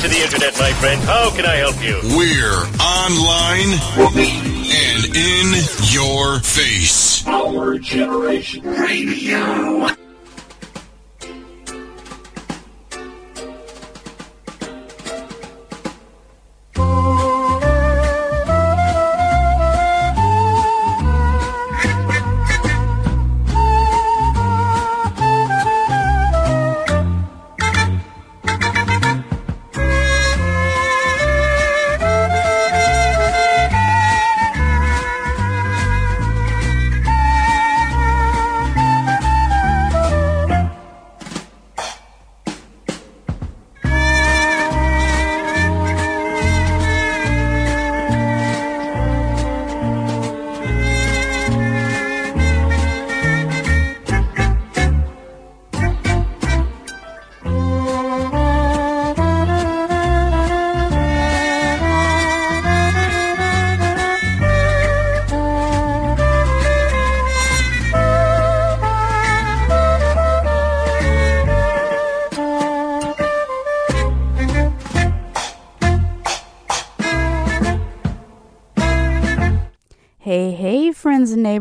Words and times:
to 0.00 0.08
the 0.08 0.22
internet, 0.22 0.56
my 0.60 0.72
friend. 0.74 1.00
How 1.02 1.34
can 1.34 1.44
I 1.44 1.56
help 1.56 1.82
you? 1.82 1.98
We're 2.16 2.62
online 2.78 3.74
and 3.98 5.16
in 5.16 5.64
your 5.90 6.38
face. 6.40 7.26
Our 7.26 7.78
Generation 7.78 8.62
Radio. 8.62 10.07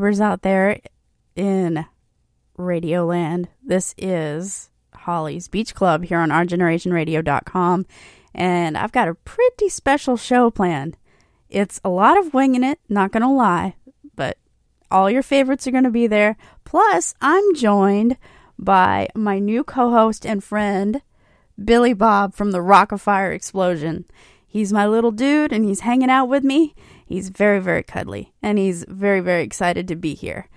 Out 0.07 0.41
there 0.41 0.79
in 1.35 1.85
Radioland. 2.57 3.47
This 3.61 3.93
is 3.97 4.69
Holly's 4.95 5.49
Beach 5.49 5.75
Club 5.75 6.05
here 6.05 6.19
on 6.19 6.29
OurGenerationRadio.com, 6.29 7.85
and 8.33 8.77
I've 8.77 8.93
got 8.93 9.09
a 9.09 9.15
pretty 9.15 9.67
special 9.67 10.15
show 10.15 10.49
planned. 10.49 10.95
It's 11.49 11.81
a 11.83 11.89
lot 11.89 12.17
of 12.17 12.33
winging 12.33 12.63
it, 12.63 12.79
not 12.87 13.11
gonna 13.11 13.33
lie, 13.33 13.75
but 14.15 14.37
all 14.89 15.11
your 15.11 15.23
favorites 15.23 15.67
are 15.67 15.71
gonna 15.71 15.91
be 15.91 16.07
there. 16.07 16.37
Plus, 16.63 17.13
I'm 17.19 17.53
joined 17.53 18.15
by 18.57 19.09
my 19.13 19.39
new 19.39 19.65
co 19.65 19.91
host 19.91 20.25
and 20.25 20.41
friend, 20.41 21.01
Billy 21.61 21.93
Bob 21.93 22.33
from 22.33 22.51
the 22.51 22.61
Rock-afire 22.61 23.33
Explosion. 23.33 24.05
He's 24.47 24.71
my 24.71 24.87
little 24.87 25.11
dude 25.11 25.51
and 25.51 25.65
he's 25.65 25.81
hanging 25.81 26.09
out 26.09 26.29
with 26.29 26.45
me. 26.45 26.73
He's 27.07 27.29
very, 27.29 27.59
very 27.59 27.83
cuddly 27.83 28.33
and 28.43 28.57
he's 28.57 28.83
very, 28.87 29.21
very 29.21 29.43
excited 29.43 29.87
to 29.87 29.95
be 29.95 30.13
here. 30.13 30.49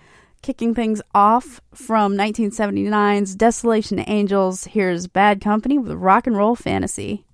Kicking 0.42 0.74
things 0.74 1.00
off 1.14 1.60
from 1.72 2.14
1979's 2.14 3.36
Desolation 3.36 4.02
Angels, 4.06 4.64
here's 4.64 5.06
Bad 5.06 5.40
Company 5.40 5.78
with 5.78 5.92
Rock 5.92 6.26
and 6.26 6.36
Roll 6.36 6.56
Fantasy. 6.56 7.24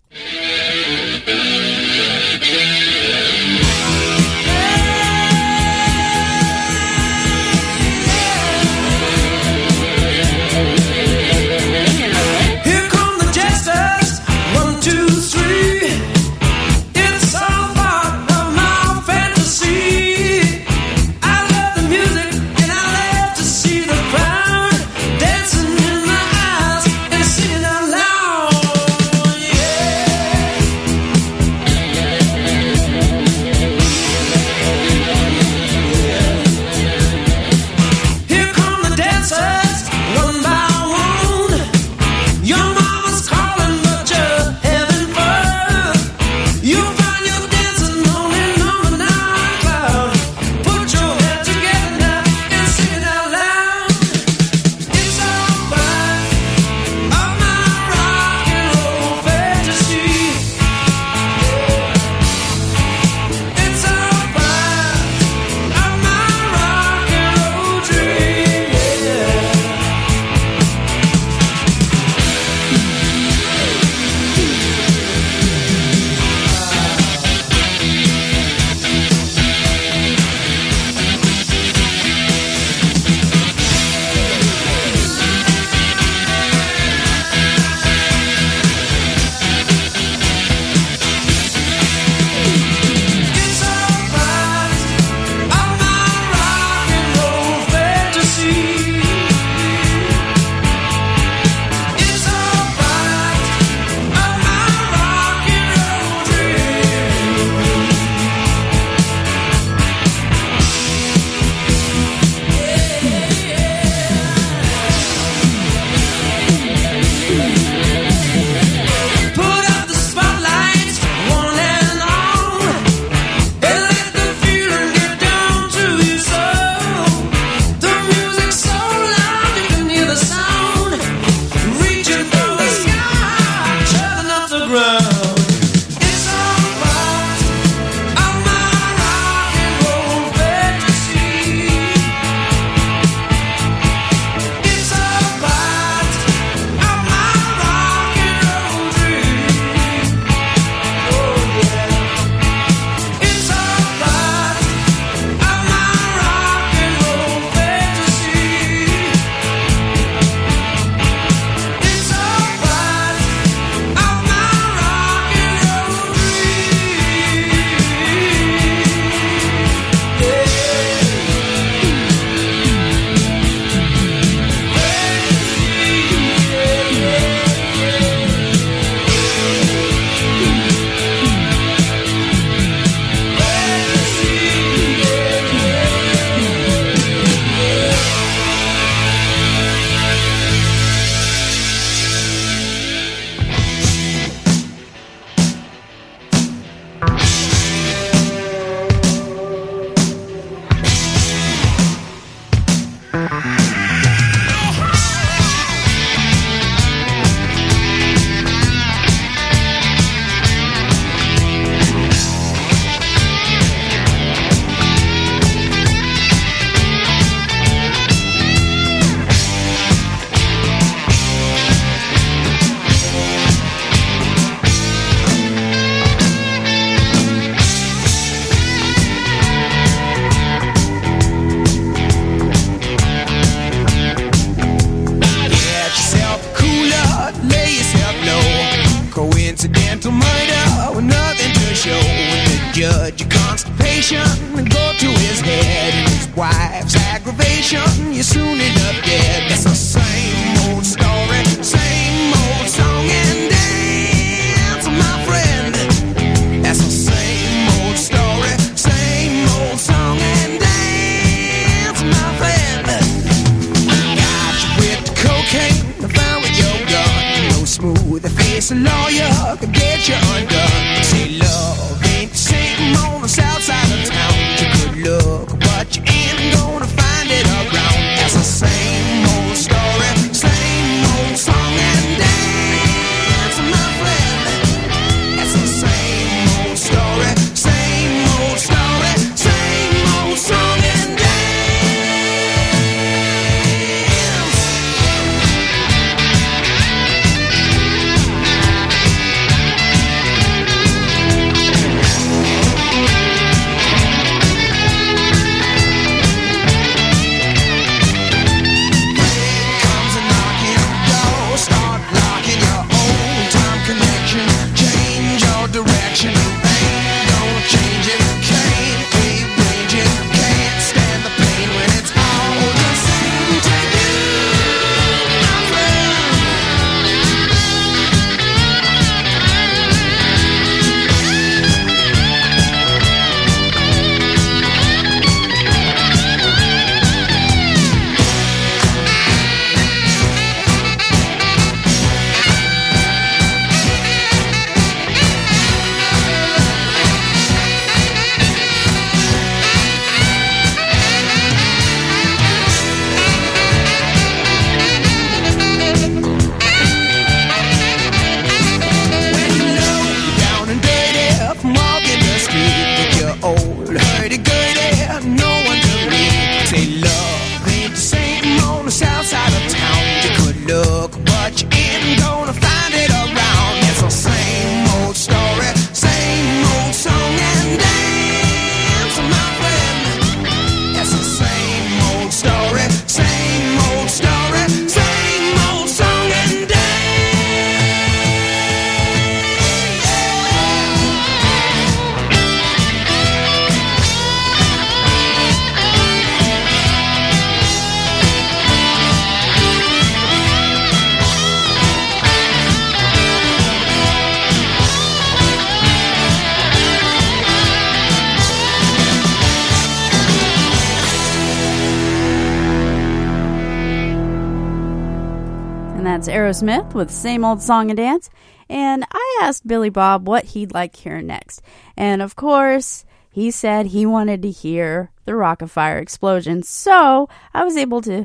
Aerosmith 416.57 416.95
with 416.95 417.11
Same 417.11 417.45
Old 417.45 417.61
Song 417.61 417.91
and 417.91 417.99
Dance, 417.99 418.31
and 418.71 419.05
I 419.13 419.41
asked 419.43 419.67
Billy 419.67 419.91
Bob 419.91 420.27
what 420.27 420.45
he'd 420.47 420.73
like 420.73 420.97
hear 420.97 421.21
next. 421.21 421.61
And 421.99 422.23
of 422.23 422.35
course, 422.35 423.05
he 423.31 423.51
said 423.51 423.87
he 423.87 424.07
wanted 424.07 424.41
to 424.41 424.51
hear 424.51 425.11
the 425.27 425.35
Rock-afire 425.35 425.99
explosion. 425.99 426.63
So 426.63 427.29
I 427.53 427.63
was 427.63 427.77
able 427.77 428.01
to 428.03 428.25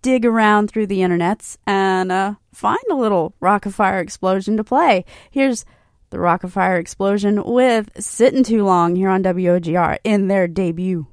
dig 0.00 0.24
around 0.24 0.70
through 0.70 0.86
the 0.86 1.00
internets 1.00 1.58
and 1.66 2.10
uh, 2.10 2.34
find 2.54 2.78
a 2.90 2.94
little 2.96 3.34
Rock-afire 3.38 4.00
explosion 4.00 4.56
to 4.56 4.64
play. 4.64 5.04
Here's 5.30 5.66
the 6.08 6.18
Rock-afire 6.18 6.78
explosion 6.78 7.42
with 7.44 7.90
Sitting 8.02 8.44
Too 8.44 8.64
Long 8.64 8.96
here 8.96 9.10
on 9.10 9.22
WOGR 9.22 9.98
in 10.04 10.28
their 10.28 10.48
debut. 10.48 11.06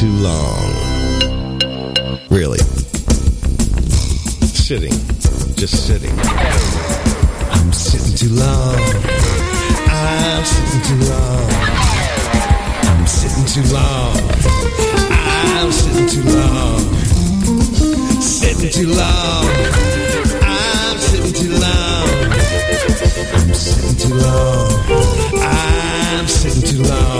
too 0.00 0.16
long. 0.22 1.60
Really. 2.30 2.58
Sitting. 4.48 4.96
Just 5.56 5.86
sitting. 5.86 6.18
I'm 7.50 7.70
sitting 7.70 8.16
too 8.16 8.34
long. 8.34 8.80
I'm 9.90 10.44
sitting 10.46 10.80
too 10.88 11.00
long. 11.04 11.50
I'm 12.88 13.06
sitting 13.06 13.44
too 13.44 13.74
long. 13.74 14.16
I'm 15.20 15.70
sitting 15.70 16.08
too 16.08 16.24
long. 16.32 16.80
Sitting 18.22 18.70
too 18.70 18.88
long. 18.88 19.44
I'm 20.40 20.98
sitting 20.98 21.34
too 21.34 21.52
long. 21.60 22.08
I'm 23.34 23.52
sitting 23.52 23.96
too 23.98 24.14
long. 24.14 24.70
I'm 25.42 26.26
sitting 26.26 26.62
too 26.62 26.82
long. 26.84 27.19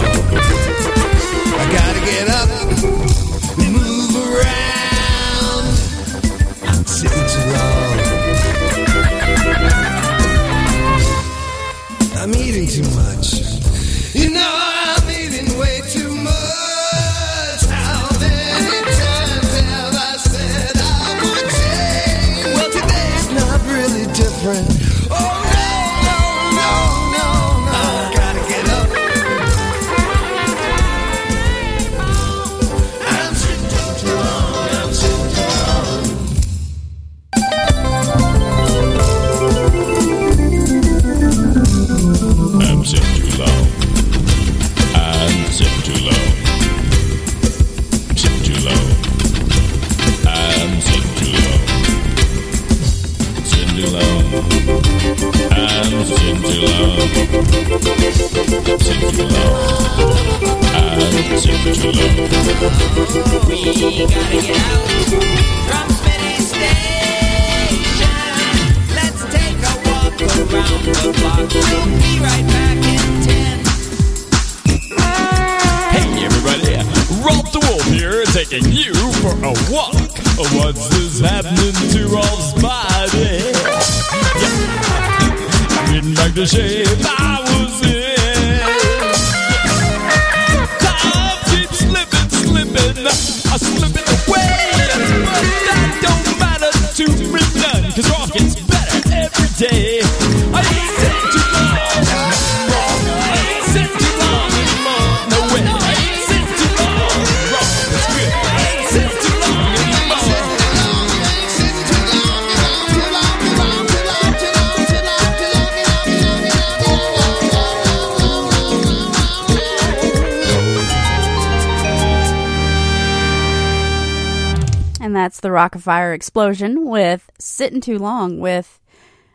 Rock-afire 125.90 126.12
explosion 126.12 126.87
with 126.87 127.28
Sitting 127.40 127.80
Too 127.80 127.99
Long 127.99 128.38
with, 128.38 128.80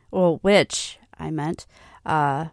well, 0.09 0.39
which 0.41 0.97
I 1.19 1.29
meant, 1.29 1.67
uh, 2.05 2.45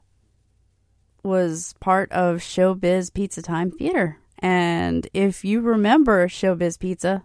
was 1.23 1.76
part 1.78 2.11
of 2.11 2.38
Showbiz 2.38 3.14
Pizza 3.14 3.42
Time 3.42 3.71
Theater. 3.71 4.18
And 4.40 5.06
if 5.14 5.44
you 5.44 5.61
remember 5.61 6.26
Showbiz 6.26 6.80
Pizza, 6.80 7.23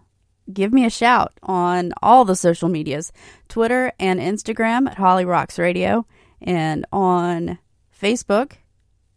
give 0.52 0.72
me 0.72 0.84
a 0.84 0.90
shout 0.90 1.32
on 1.42 1.94
all 2.00 2.24
the 2.24 2.36
social 2.36 2.68
medias 2.68 3.12
Twitter 3.48 3.90
and 3.98 4.20
Instagram 4.20 4.88
at 4.88 4.98
Holly 4.98 5.24
Rocks 5.24 5.58
Radio, 5.58 6.06
and 6.40 6.86
on 6.92 7.58
Facebook, 7.92 8.52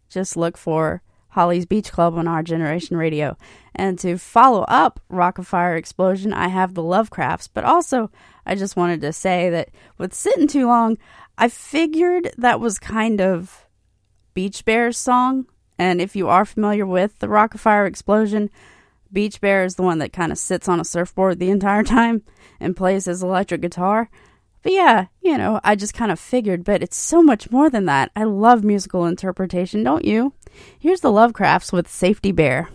just 0.08 0.36
look 0.36 0.56
for 0.56 1.00
Holly's 1.32 1.64
Beach 1.64 1.90
Club 1.90 2.14
on 2.16 2.28
Our 2.28 2.42
Generation 2.42 2.96
Radio. 2.96 3.38
And 3.74 3.98
to 4.00 4.18
follow 4.18 4.62
up 4.68 5.00
Rock-afire 5.08 5.76
Explosion, 5.76 6.34
I 6.34 6.48
have 6.48 6.74
the 6.74 6.82
Lovecrafts. 6.82 7.48
But 7.52 7.64
also, 7.64 8.10
I 8.44 8.54
just 8.54 8.76
wanted 8.76 9.00
to 9.00 9.14
say 9.14 9.48
that 9.48 9.70
with 9.96 10.12
Sitting 10.12 10.46
Too 10.46 10.66
Long, 10.66 10.98
I 11.38 11.48
figured 11.48 12.34
that 12.36 12.60
was 12.60 12.78
kind 12.78 13.22
of 13.22 13.66
Beach 14.34 14.62
Bears 14.66 14.98
song. 14.98 15.46
And 15.78 16.02
if 16.02 16.14
you 16.14 16.28
are 16.28 16.44
familiar 16.44 16.84
with 16.84 17.18
the 17.18 17.30
Rock-afire 17.30 17.86
Explosion, 17.86 18.50
Beach 19.10 19.40
Bear 19.40 19.64
is 19.64 19.76
the 19.76 19.82
one 19.82 19.98
that 20.00 20.12
kind 20.12 20.32
of 20.32 20.38
sits 20.38 20.68
on 20.68 20.80
a 20.80 20.84
surfboard 20.84 21.38
the 21.38 21.50
entire 21.50 21.82
time 21.82 22.22
and 22.60 22.76
plays 22.76 23.06
his 23.06 23.22
electric 23.22 23.62
guitar. 23.62 24.10
But 24.62 24.72
yeah, 24.72 25.06
you 25.20 25.36
know, 25.36 25.60
I 25.64 25.74
just 25.74 25.94
kind 25.94 26.12
of 26.12 26.20
figured, 26.20 26.64
but 26.64 26.82
it's 26.82 26.96
so 26.96 27.22
much 27.22 27.50
more 27.50 27.68
than 27.68 27.86
that. 27.86 28.10
I 28.14 28.24
love 28.24 28.62
musical 28.62 29.06
interpretation, 29.06 29.82
don't 29.82 30.04
you? 30.04 30.34
Here's 30.78 31.00
the 31.00 31.08
Lovecrafts 31.08 31.72
with 31.72 31.88
Safety 31.88 32.32
Bear. 32.32 32.68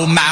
Oh 0.00 0.06
my 0.06 0.27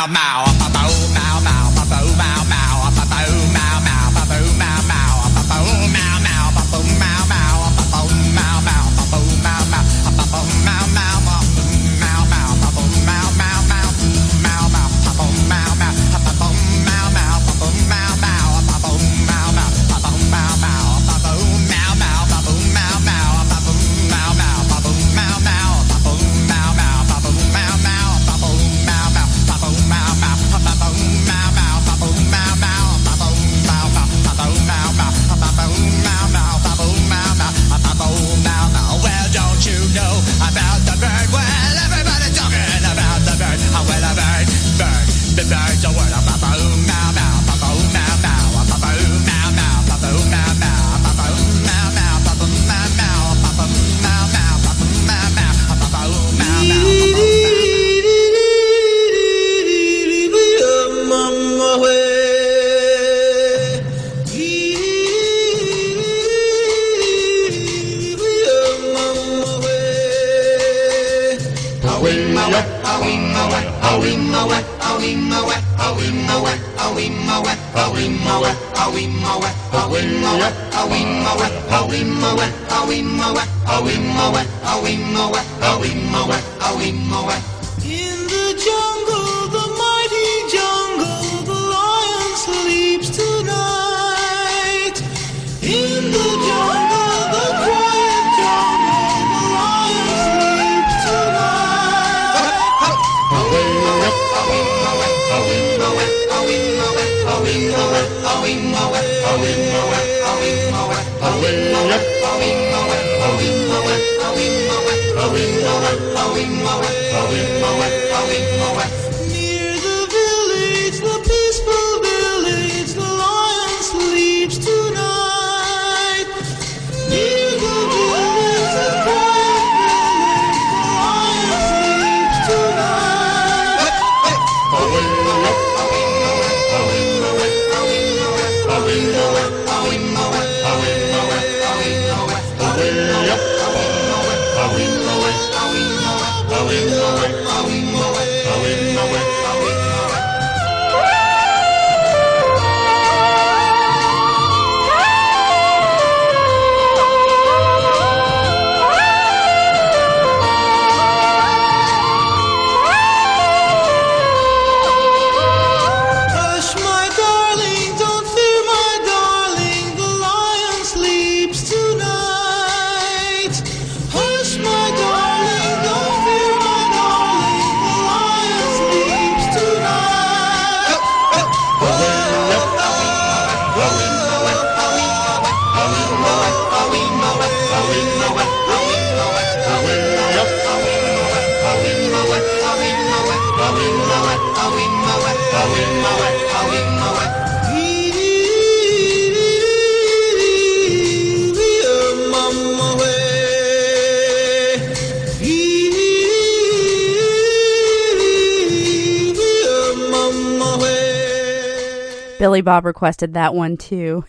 Billy 212.39 212.61
Bob 212.61 212.85
requested 212.85 213.35
that 213.35 213.55
one 213.55 213.77
too. 213.77 214.25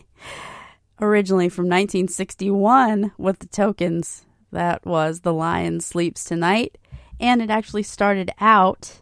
Originally 1.00 1.48
from 1.48 1.66
1961 1.66 3.12
with 3.18 3.38
the 3.38 3.46
tokens. 3.46 4.24
That 4.52 4.84
was 4.84 5.20
The 5.20 5.32
Lion 5.32 5.80
Sleeps 5.80 6.24
Tonight. 6.24 6.76
And 7.20 7.40
it 7.40 7.48
actually 7.48 7.84
started 7.84 8.32
out 8.40 9.00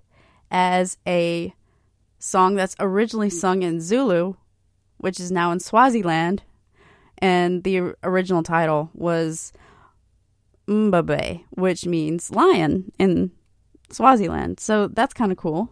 as 0.50 0.98
a 1.06 1.54
song 2.18 2.54
that's 2.54 2.76
originally 2.78 3.30
sung 3.30 3.62
in 3.62 3.80
Zulu, 3.80 4.34
which 4.98 5.20
is 5.20 5.30
now 5.30 5.52
in 5.52 5.60
Swaziland. 5.60 6.42
And 7.18 7.62
the 7.64 7.94
original 8.02 8.42
title 8.42 8.90
was 8.92 9.52
Mbube, 10.66 11.44
which 11.50 11.86
means 11.86 12.30
lion 12.30 12.92
in 12.98 13.30
Swaziland. 13.90 14.60
So 14.60 14.88
that's 14.88 15.14
kind 15.14 15.30
of 15.32 15.38
cool. 15.38 15.70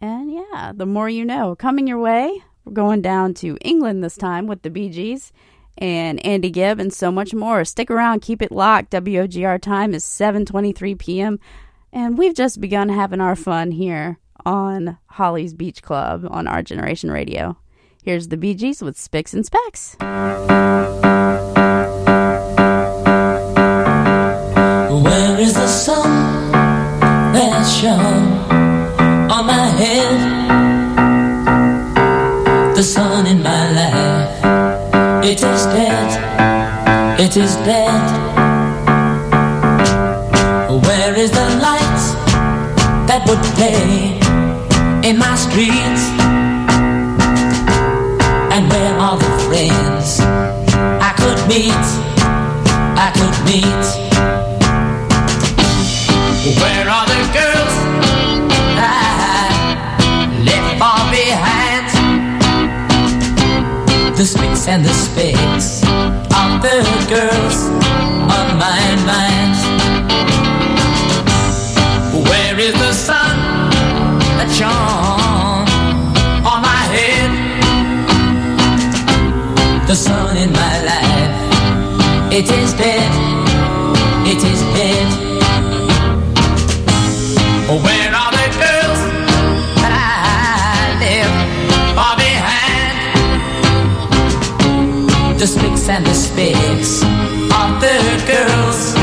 And 0.00 0.32
yeah, 0.32 0.72
the 0.74 0.86
more 0.86 1.08
you 1.08 1.24
know. 1.24 1.56
Coming 1.56 1.86
your 1.86 1.98
way, 1.98 2.42
we're 2.64 2.72
going 2.72 3.02
down 3.02 3.34
to 3.34 3.58
England 3.60 4.02
this 4.02 4.16
time 4.16 4.46
with 4.46 4.62
the 4.62 4.70
Bee 4.70 4.88
Gees 4.88 5.32
and 5.76 6.24
Andy 6.24 6.50
Gibb 6.50 6.78
and 6.80 6.92
so 6.92 7.10
much 7.10 7.34
more. 7.34 7.64
Stick 7.64 7.90
around, 7.90 8.20
keep 8.20 8.42
it 8.42 8.52
locked. 8.52 8.92
WOGR 8.92 9.60
time 9.60 9.94
is 9.94 10.04
7:23 10.04 10.98
p.m. 10.98 11.40
and 11.92 12.18
we've 12.18 12.34
just 12.34 12.60
begun 12.60 12.88
having 12.88 13.20
our 13.20 13.36
fun 13.36 13.70
here 13.70 14.18
on 14.44 14.98
Holly's 15.06 15.54
Beach 15.54 15.82
Club 15.82 16.26
on 16.30 16.46
our 16.46 16.62
generation 16.62 17.10
radio. 17.10 17.56
Here's 18.02 18.28
the 18.28 18.36
Bee 18.36 18.54
Gees 18.54 18.82
with 18.82 18.98
Spicks 18.98 19.34
and 19.34 19.44
Specks. 19.44 19.96
Where 25.04 25.40
is 25.40 25.54
the 25.54 25.66
sun 25.66 26.52
that 27.32 27.64
shone 27.64 28.38
on 29.30 29.46
my 29.46 29.66
head? 29.66 30.36
The 32.76 32.82
sun 32.82 33.26
in 33.26 33.42
my 33.42 33.72
life, 33.72 34.44
it 35.24 35.42
is 35.42 35.66
dead, 35.66 37.20
it 37.20 37.36
is 37.36 37.56
dead. 37.56 38.28
Where 40.86 41.18
is 41.18 41.30
the 41.30 41.58
light 41.62 41.77
would 43.28 43.44
play 43.56 44.16
in 45.08 45.18
my 45.18 45.34
streets? 45.36 46.02
And 48.54 48.62
where 48.70 48.94
are 49.04 49.18
the 49.18 49.32
friends 49.46 50.20
I 51.08 51.12
could 51.20 51.40
meet? 51.52 51.86
I 53.06 53.08
could 53.18 53.36
meet. 53.48 53.86
Where 56.60 56.88
are 56.96 57.06
the 57.14 57.22
girls 57.38 57.74
I 58.80 59.44
left 60.48 60.70
far 60.80 61.02
behind? 61.12 61.86
The 64.16 64.24
spicks 64.24 64.66
and 64.68 64.82
the 64.84 64.94
specks 65.04 65.82
of 66.42 66.62
the 66.64 66.78
girls 67.14 67.58
on 68.36 68.46
my 68.58 68.80
mind. 69.04 69.27
Shone 74.56 75.66
on 76.50 76.60
my 76.62 76.82
head? 76.94 77.30
The 79.86 79.94
sun 79.94 80.36
in 80.36 80.52
my 80.52 80.74
life, 80.90 81.34
it 82.32 82.50
is 82.50 82.72
dead, 82.74 83.12
it 84.26 84.42
is 84.52 84.60
dead. 84.76 85.08
Where 87.68 88.12
are 88.20 88.32
the 88.32 88.48
girls 88.62 89.00
I 89.76 89.86
left 91.02 91.36
behind? 92.18 92.96
The 95.38 95.46
spicks 95.46 95.88
and 95.88 96.04
the 96.04 96.14
specks 96.14 97.02
of 97.02 97.80
the 97.80 97.96
girls 98.26 98.97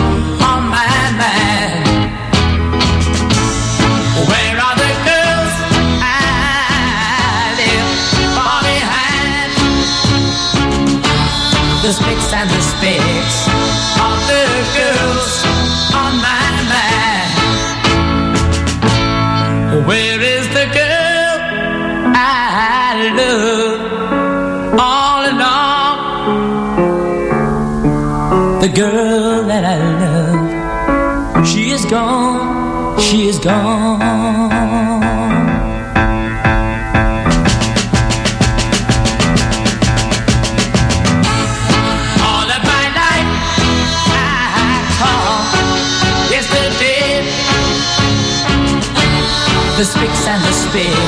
The 11.85 11.93
spicks 11.93 12.33
and 12.33 12.49
the 12.49 12.61
specks 12.61 13.47
of 14.07 14.17
the 14.25 14.45
girls 14.73 15.45
on 15.93 16.13
my 16.17 16.49
mind. 16.73 17.33
Where 19.85 20.19
is 20.19 20.47
the 20.47 20.65
girl 20.73 21.37
I 22.15 23.13
love 23.19 23.79
all 24.79 25.25
along? 25.29 25.97
The 28.61 28.69
girl 28.69 29.43
that 29.43 29.63
I 29.63 29.77
love, 30.01 31.47
she 31.47 31.69
is 31.69 31.85
gone, 31.85 32.99
she 32.99 33.27
is 33.27 33.37
gone. 33.37 34.04
And 50.77 51.04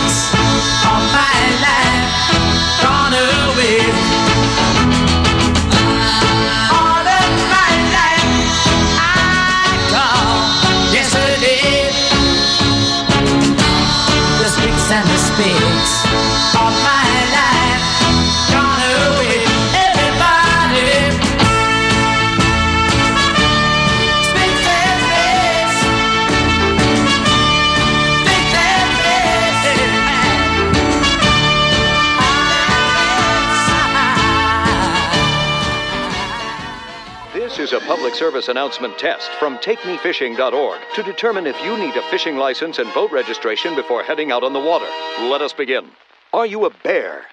public 38.08 38.20
service 38.20 38.48
announcement 38.48 38.98
test 38.98 39.30
from 39.32 39.58
TakeMeFishing.org 39.58 40.80
to 40.96 41.04
determine 41.04 41.46
if 41.46 41.62
you 41.62 41.78
need 41.78 41.94
a 41.98 42.02
fishing 42.04 42.38
license 42.38 42.80
and 42.80 42.94
boat 42.94 43.12
registration 43.12 43.76
before 43.76 44.02
heading 44.02 44.32
out 44.32 44.46
on 44.46 44.54
the 44.54 44.60
water. 44.62 44.86
Let 45.24 45.42
us 45.42 45.52
begin. 45.52 45.90
Are 46.32 46.46
you 46.46 46.64
a 46.64 46.70
bear? 46.70 47.26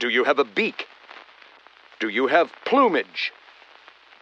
Do 0.00 0.08
you 0.08 0.24
have 0.24 0.40
a 0.40 0.44
beak? 0.44 0.88
Do 2.00 2.08
you 2.08 2.26
have 2.26 2.50
plumage? 2.64 3.32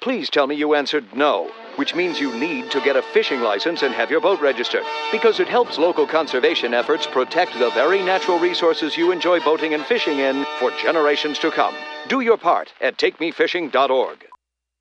Please 0.03 0.29
tell 0.29 0.47
me 0.47 0.55
you 0.55 0.75
answered 0.75 1.17
no, 1.17 1.51
which 1.77 1.95
means 1.95 2.21
you 2.21 2.39
need 2.39 2.71
to 2.71 2.83
get 2.83 2.97
a 2.97 3.03
fishing 3.15 3.41
license 3.41 3.83
and 3.83 3.95
have 3.95 4.11
your 4.11 4.21
boat 4.21 4.43
registered, 4.43 4.85
because 5.11 5.41
it 5.41 5.49
helps 5.49 5.79
local 5.79 6.07
conservation 6.07 6.75
efforts 6.75 7.07
protect 7.07 7.59
the 7.59 7.71
very 7.71 8.03
natural 8.03 8.39
resources 8.39 8.99
you 8.99 9.13
enjoy 9.13 9.41
boating 9.41 9.73
and 9.73 9.87
fishing 9.87 10.19
in 10.19 10.45
for 10.59 10.71
generations 10.73 11.39
to 11.39 11.51
come. 11.51 11.75
Do 12.07 12.21
your 12.21 12.37
part 12.37 12.75
at 12.83 12.99
takemefishing.org. 12.99 14.28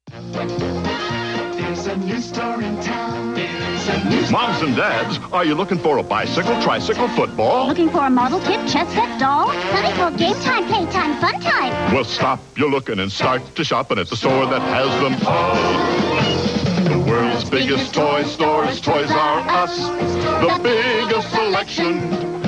There's 0.10 1.86
a 1.86 1.98
new 1.98 2.20
store 2.20 2.62
in 2.62 2.82
town. 2.82 3.34
There's 3.34 3.88
a 3.88 4.10
new 4.10 4.32
Moms 4.32 4.62
and 4.62 4.76
dads, 4.76 5.20
are 5.32 5.46
you 5.46 5.54
looking 5.54 5.78
for 5.78 5.98
a 6.00 6.04
bicycle, 6.04 6.60
tricycle, 6.62 7.08
football? 7.10 7.68
Looking 7.68 7.90
for 7.90 8.06
a 8.06 8.10
model 8.10 8.40
kit, 8.40 8.68
chess 8.68 8.92
set, 8.94 9.20
doll? 9.20 9.50
Honey 9.50 9.94
for 9.96 10.18
game 10.18 10.36
time, 10.42 10.66
playtime, 10.66 11.20
fun 11.22 11.40
time. 11.42 11.94
Well, 11.94 12.04
stop 12.04 12.40
your 12.58 12.70
looking 12.70 13.00
and 13.00 13.12
start 13.12 13.56
to 13.56 13.64
shopping 13.64 14.00
at 14.00 14.08
the 14.08 14.16
store 14.16 14.46
that 14.48 14.62
has 14.62 14.90
them 15.02 15.16
all. 15.28 16.90
The 16.90 17.12
world's 17.12 17.50
biggest 17.50 17.94
toy 17.94 18.24
store 18.24 18.66
is 18.66 18.82
Toys 18.82 19.12
R 19.12 19.40
Us. 19.50 19.78
The 19.78 20.60
biggest 20.64 21.30
selection, 21.32 22.47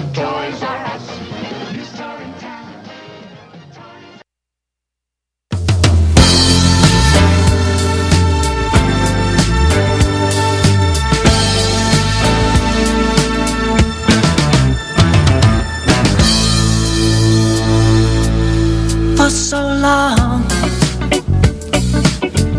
for 19.29 19.35
so 19.35 19.61
long. 19.61 20.41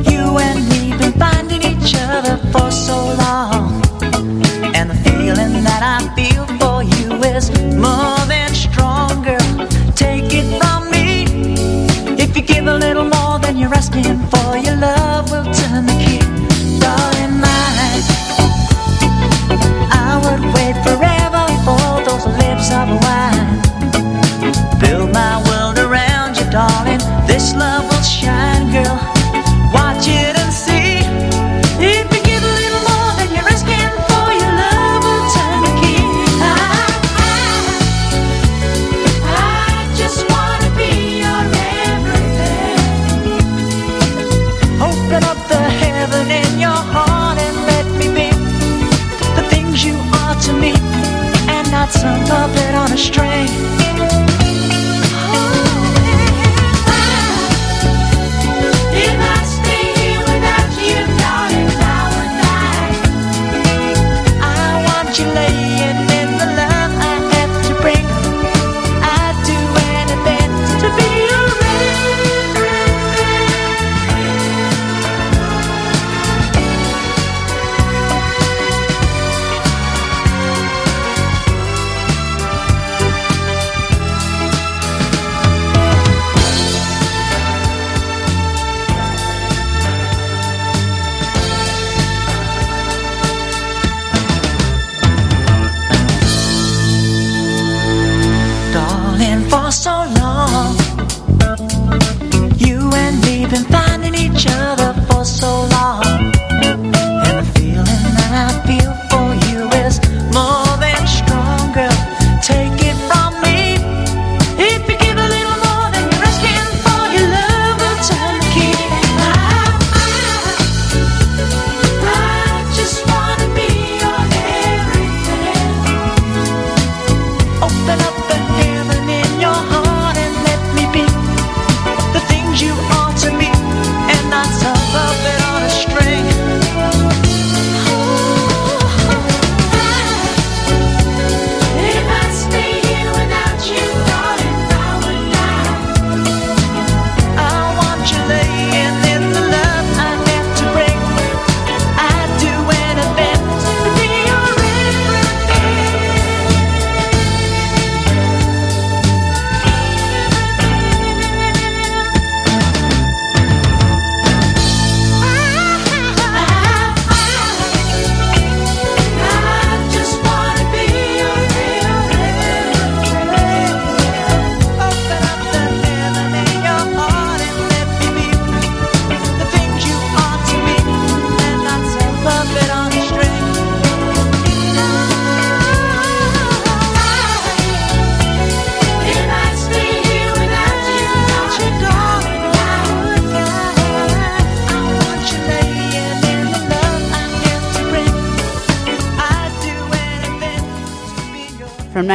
You 0.08 0.38
and 0.38 0.68
me 0.68 0.96
been 0.98 1.12
finding 1.18 1.62
each 1.62 1.94
other 1.96 2.36
for 2.52 2.70
so 2.70 2.96
long. 3.24 3.82
And 4.76 4.88
the 4.90 4.98
feeling 5.04 5.64
that 5.64 5.82
I 5.82 5.98
feel 6.14 6.46
for 6.60 6.82
you 6.94 7.08
is 7.34 7.50
more 7.74 8.20
than 8.32 8.54
stronger. 8.54 9.38
Take 9.96 10.32
it 10.32 10.48
from 10.60 10.90
me. 10.94 11.24
If 12.22 12.36
you 12.36 12.42
give 12.42 12.66
a 12.66 12.76
little 12.76 13.08
more 13.16 13.40
than 13.40 13.56
you're 13.56 13.74
asking 13.74 14.18
for, 14.30 14.56
your 14.56 14.76
love 14.76 15.30
will 15.32 15.52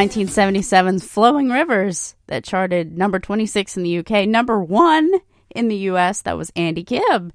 1977's 0.05 1.03
Flowing 1.03 1.49
Rivers, 1.49 2.15
that 2.27 2.43
charted 2.43 2.95
number 2.95 3.17
26 3.17 3.75
in 3.75 3.81
the 3.81 3.97
UK, 3.97 4.27
number 4.27 4.63
one 4.63 5.11
in 5.49 5.67
the 5.67 5.75
US, 5.89 6.21
that 6.21 6.37
was 6.37 6.51
Andy 6.55 6.83
Gibb. 6.83 7.33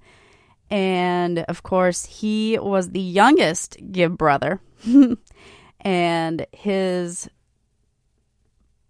And 0.71 1.41
of 1.41 1.65
course, 1.65 2.05
he 2.05 2.59
was 2.61 2.91
the 2.91 3.01
youngest 3.01 3.77
Gibb 3.91 4.17
brother. 4.17 4.61
and 5.81 6.47
his 6.53 7.29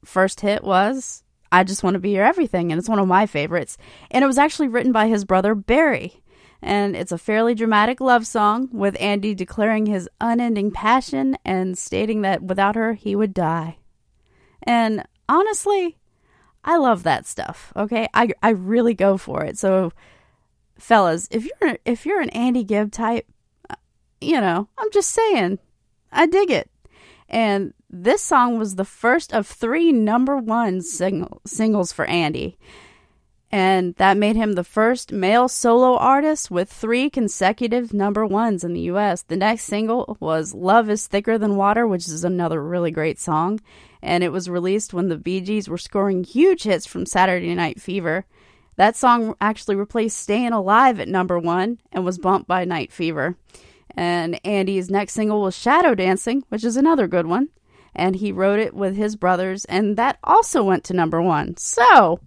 first 0.05 0.41
hit 0.41 0.63
was 0.63 1.23
I 1.51 1.65
Just 1.65 1.83
Want 1.83 1.95
to 1.95 2.01
Be 2.01 2.11
Your 2.11 2.27
Everything, 2.27 2.71
and 2.71 2.79
it's 2.79 2.89
one 2.89 2.99
of 2.99 3.09
my 3.09 3.25
favorites. 3.25 3.79
And 4.11 4.23
it 4.23 4.27
was 4.27 4.39
actually 4.39 4.69
written 4.69 4.93
by 4.93 5.09
his 5.09 5.25
brother 5.25 5.55
Barry. 5.55 6.23
And 6.63 6.95
it's 6.95 7.13
a 7.13 7.19
fairly 7.19 7.55
dramatic 7.55 8.01
love 8.01 8.27
song 8.27 8.69
with 8.73 9.01
Andy 9.01 9.35
declaring 9.35 9.87
his 9.87 10.09
unending 10.21 10.71
passion 10.71 11.37
and 11.45 11.79
stating 11.79 12.21
that 12.23 12.43
without 12.43 12.77
her, 12.77 12.95
he 12.95 13.17
would 13.17 13.33
die. 13.33 13.79
And 14.63 15.05
honestly, 15.29 15.97
I 16.65 16.77
love 16.77 17.03
that 17.05 17.27
stuff. 17.27 17.73
Okay, 17.75 18.07
I 18.13 18.31
I 18.43 18.51
really 18.51 18.95
go 18.95 19.17
for 19.17 19.45
it. 19.45 19.57
So, 19.59 19.93
fellas, 20.79 21.29
if 21.31 21.47
you're 21.47 21.79
if 21.85 22.05
you're 22.05 22.21
an 22.21 22.31
Andy 22.31 22.65
Gibb 22.65 22.93
type, 22.93 23.27
uh, 23.71 23.77
you 24.21 24.41
know, 24.41 24.69
I'm 24.77 24.91
just 24.93 25.11
saying, 25.11 25.59
I 26.13 26.27
dig 26.27 26.51
it. 26.51 26.71
And 27.29 27.73
this 27.89 28.23
song 28.23 28.59
was 28.59 28.75
the 28.75 28.85
first 28.85 29.33
of 29.33 29.47
three 29.47 29.93
number 29.93 30.37
one 30.37 30.83
single, 30.83 31.41
singles 31.47 31.93
for 31.93 32.05
Andy. 32.05 32.59
And 33.53 33.97
that 33.97 34.17
made 34.17 34.37
him 34.37 34.53
the 34.53 34.63
first 34.63 35.11
male 35.11 35.49
solo 35.49 35.97
artist 35.97 36.53
with 36.53 36.73
three 36.73 37.11
consecutive 37.11 37.93
number 37.93 38.25
ones 38.25 38.63
in 38.63 38.75
the 38.75 38.83
US. 38.83 39.23
The 39.23 39.37
next 39.37 39.65
single 39.65 40.17
was 40.21 40.55
Love 40.55 40.89
is 40.89 41.09
Thicker 41.09 41.37
Than 41.37 41.57
Water, 41.57 41.87
which 41.87 42.07
is 42.07 42.23
another 42.23 42.63
really 42.63 42.93
great 42.93 43.19
song. 43.19 43.61
And 44.03 44.23
it 44.23 44.31
was 44.31 44.49
released 44.49 44.95
when 44.95 45.09
the 45.09 45.19
Bee 45.19 45.41
Gees 45.41 45.69
were 45.69 45.79
scoring 45.79 46.23
huge 46.23 46.63
hits 46.63 46.87
from 46.87 47.07
Saturday 47.07 47.55
Night 47.55 47.81
Fever. 47.81 48.25
That 48.77 48.97
song 48.97 49.35
actually 49.41 49.75
replaced 49.75 50.19
Staying 50.19 50.53
Alive 50.53 51.01
at 51.01 51.09
number 51.09 51.39
one 51.39 51.81
and 51.91 52.05
was 52.05 52.19
bumped 52.19 52.47
by 52.47 52.65
Night 52.65 52.93
Fever. 52.93 53.37
And 53.97 54.41
Andy's 54.47 54.91
next 54.91 55.15
single 55.15 55.43
was 55.43 55.57
Shadow 55.57 55.97
Dancing, 55.97 56.45
which 56.49 56.63
is 56.65 56.77
another 56.77 57.09
good 57.09 57.27
one. 57.27 57.49
And 57.97 58.15
he 58.15 58.31
wrote 58.31 58.61
it 58.61 58.73
with 58.73 58.97
his 58.97 59.17
brothers, 59.17 59.65
and 59.65 59.97
that 59.97 60.19
also 60.23 60.63
went 60.63 60.85
to 60.85 60.95
number 60.95 61.21
one. 61.21 61.57
So, 61.57 62.21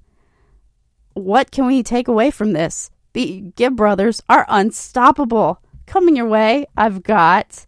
what 1.14 1.52
can 1.52 1.66
we 1.66 1.84
take 1.84 2.08
away 2.08 2.32
from 2.32 2.54
this? 2.54 2.90
The 3.14 3.52
Gibb 3.56 3.76
brothers 3.76 4.22
are 4.28 4.46
unstoppable. 4.50 5.62
Coming 5.86 6.16
your 6.16 6.28
way, 6.28 6.66
I've 6.76 7.04
got 7.04 7.66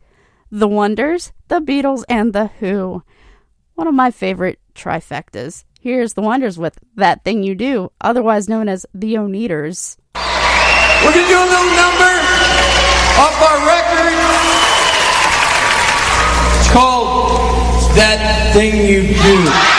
The 0.52 0.68
Wonders, 0.68 1.32
The 1.48 1.60
Beatles, 1.60 2.04
and 2.10 2.34
The 2.34 2.48
Who. 2.60 3.04
One 3.76 3.88
of 3.88 3.94
my 3.94 4.10
favorite 4.10 4.60
trifectas. 4.74 5.66
Here's 5.80 6.14
The 6.14 6.22
Wonders 6.22 6.58
with 6.58 6.80
That 6.96 7.24
Thing 7.24 7.44
You 7.44 7.54
Do, 7.54 7.92
otherwise 8.02 8.50
known 8.50 8.68
as 8.68 8.86
The 8.94 9.14
Oneders. 9.18 9.98
We're 10.16 11.12
gonna 11.12 11.28
do 11.28 11.38
a 11.38 11.46
little 11.46 11.76
number 11.76 12.14
off 13.20 13.42
our 13.42 13.60
record. 13.68 14.14
It's 16.60 16.72
called 16.72 17.96
That 17.96 18.52
Thing 18.54 18.88
You 18.88 19.14
Do. 19.14 19.75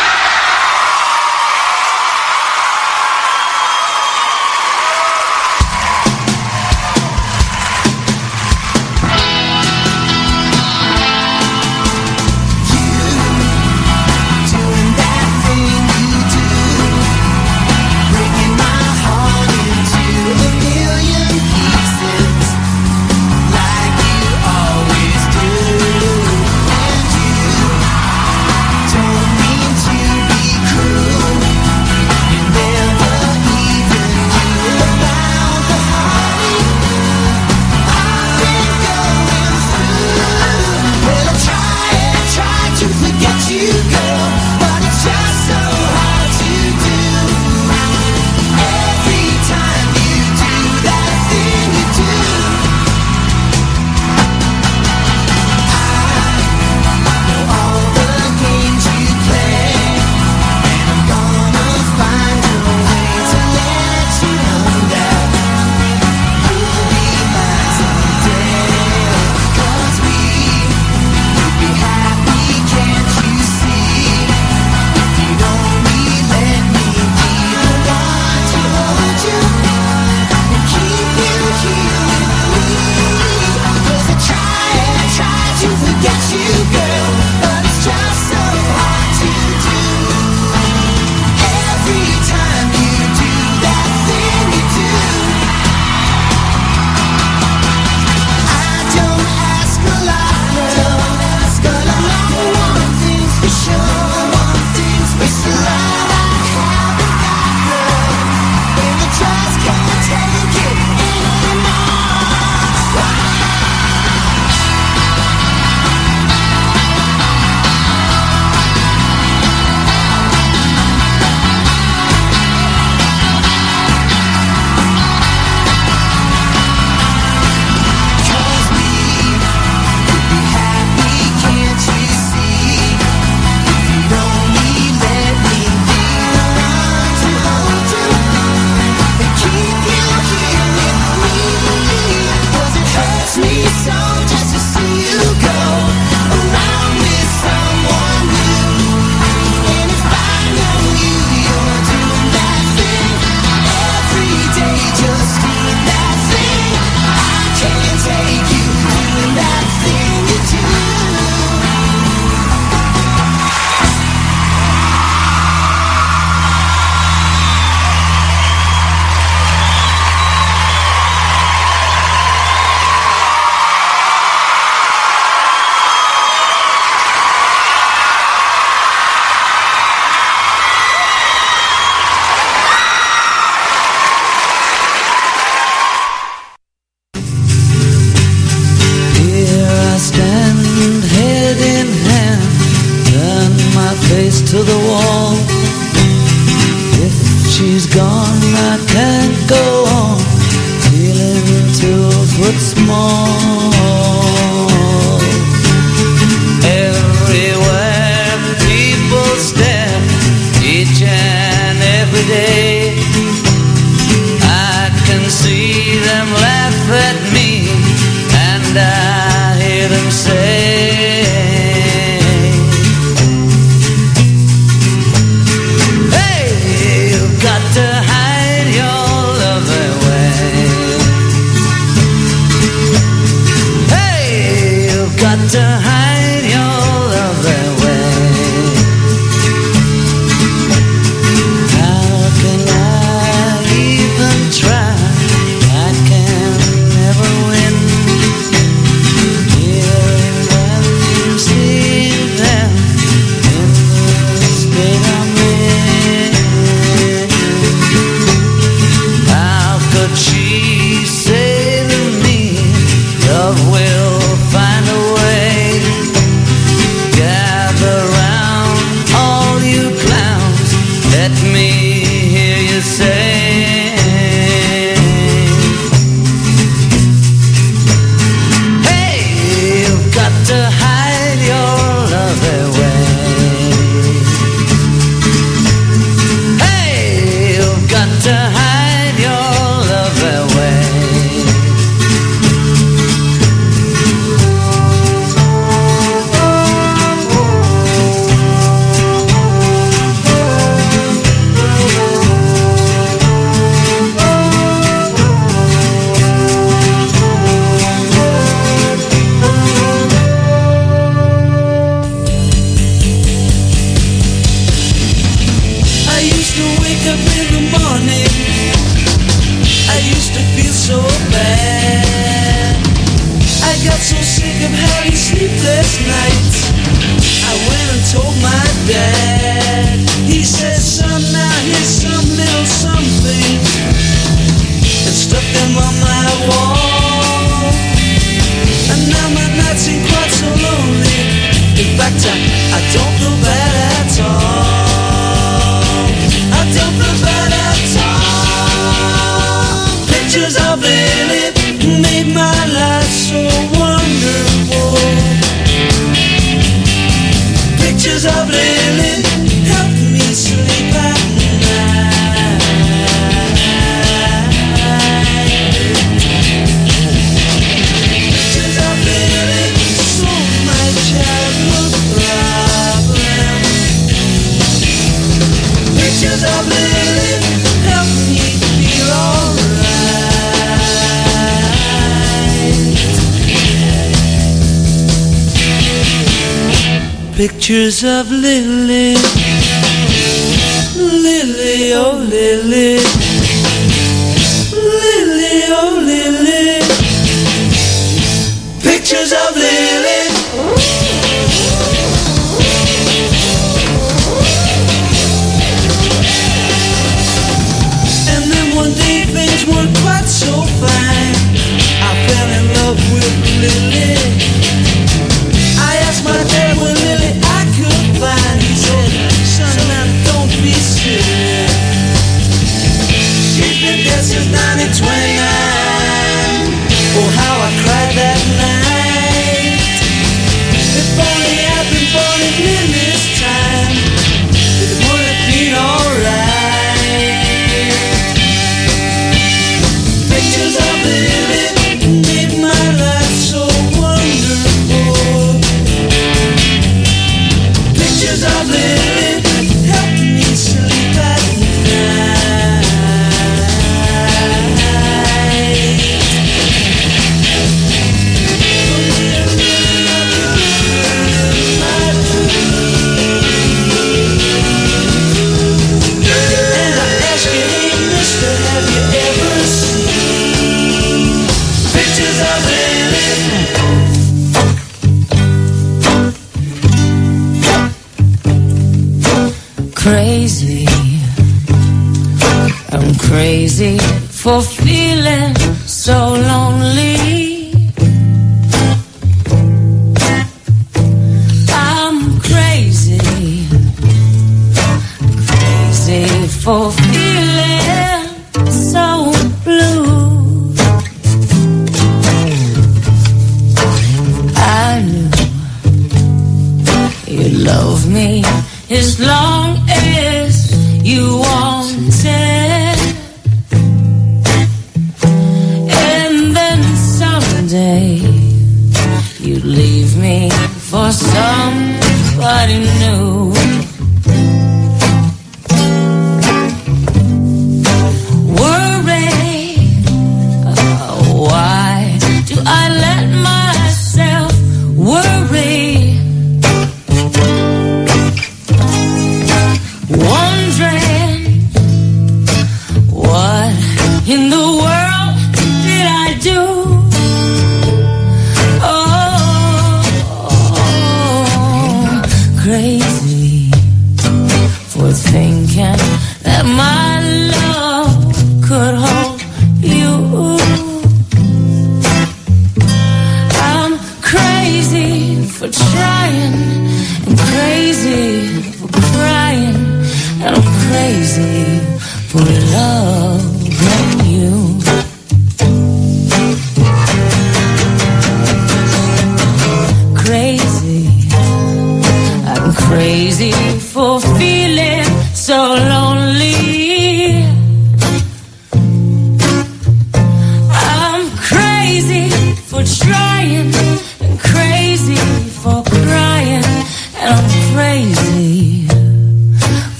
Pictures 399.08 399.32
of 399.32 399.54
Lily. 399.54 400.25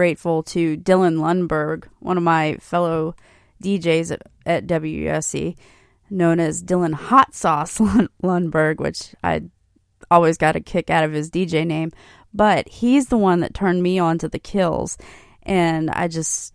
Grateful 0.00 0.42
to 0.44 0.78
Dylan 0.78 1.18
Lundberg, 1.18 1.84
one 1.98 2.16
of 2.16 2.22
my 2.22 2.54
fellow 2.54 3.14
DJs 3.62 4.12
at, 4.12 4.22
at 4.46 4.66
WSC, 4.66 5.58
known 6.08 6.40
as 6.40 6.64
Dylan 6.64 6.94
Hot 6.94 7.34
Sauce 7.34 7.76
Lundberg, 8.22 8.78
which 8.78 9.14
I 9.22 9.42
always 10.10 10.38
got 10.38 10.56
a 10.56 10.60
kick 10.60 10.88
out 10.88 11.04
of 11.04 11.12
his 11.12 11.30
DJ 11.30 11.66
name. 11.66 11.92
But 12.32 12.66
he's 12.66 13.08
the 13.08 13.18
one 13.18 13.40
that 13.40 13.52
turned 13.52 13.82
me 13.82 13.98
on 13.98 14.16
to 14.20 14.28
the 14.30 14.38
Kills. 14.38 14.96
And 15.42 15.90
I 15.90 16.08
just, 16.08 16.54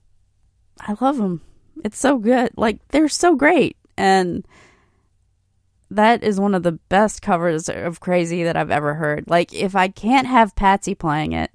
I 0.79 0.95
love 0.99 1.17
them. 1.17 1.41
It's 1.83 1.99
so 1.99 2.17
good. 2.17 2.49
Like, 2.57 2.79
they're 2.87 3.07
so 3.07 3.35
great. 3.35 3.77
And 3.95 4.43
that 5.91 6.23
is 6.23 6.39
one 6.39 6.55
of 6.55 6.63
the 6.63 6.79
best 6.89 7.21
covers 7.21 7.69
of 7.69 7.99
Crazy 7.99 8.41
that 8.41 8.57
I've 8.57 8.71
ever 8.71 8.95
heard. 8.95 9.29
Like, 9.29 9.53
if 9.53 9.75
I 9.75 9.87
can't 9.87 10.25
have 10.25 10.55
Patsy 10.55 10.95
playing 10.95 11.33
it, 11.33 11.51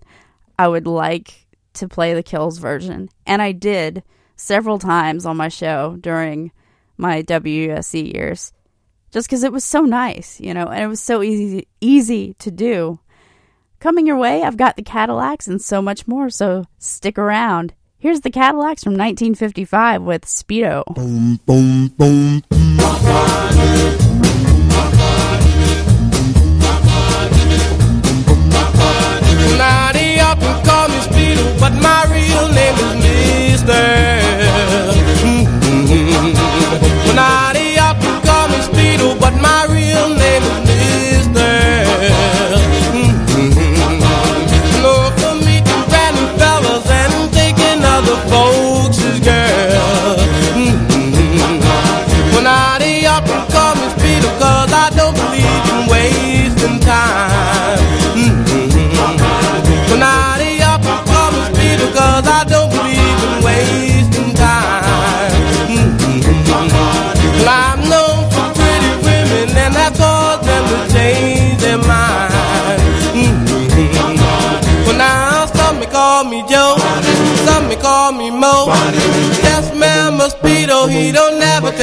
I 0.56 0.68
would 0.68 0.86
like 0.86 1.39
to 1.74 1.88
play 1.88 2.14
the 2.14 2.22
Kills 2.22 2.58
version. 2.58 3.08
And 3.26 3.40
I 3.40 3.52
did 3.52 4.02
several 4.36 4.78
times 4.78 5.26
on 5.26 5.36
my 5.36 5.48
show 5.48 5.96
during 6.00 6.52
my 6.96 7.22
WSC 7.22 8.14
years. 8.14 8.52
Just 9.10 9.28
because 9.28 9.42
it 9.42 9.52
was 9.52 9.64
so 9.64 9.82
nice, 9.82 10.40
you 10.40 10.54
know, 10.54 10.66
and 10.66 10.82
it 10.84 10.86
was 10.86 11.00
so 11.00 11.22
easy 11.22 11.66
easy 11.80 12.34
to 12.34 12.50
do. 12.50 13.00
Coming 13.80 14.06
your 14.06 14.18
way, 14.18 14.42
I've 14.42 14.56
got 14.56 14.76
the 14.76 14.82
Cadillacs 14.82 15.48
and 15.48 15.60
so 15.60 15.82
much 15.82 16.06
more, 16.06 16.30
so 16.30 16.66
stick 16.78 17.18
around. 17.18 17.74
Here's 17.98 18.20
the 18.20 18.30
Cadillacs 18.30 18.84
from 18.84 18.92
1955 18.92 20.02
with 20.02 20.26
Speedo. 20.26 20.84
Boom, 20.94 21.40
boom, 21.46 21.88
boom. 21.88 22.42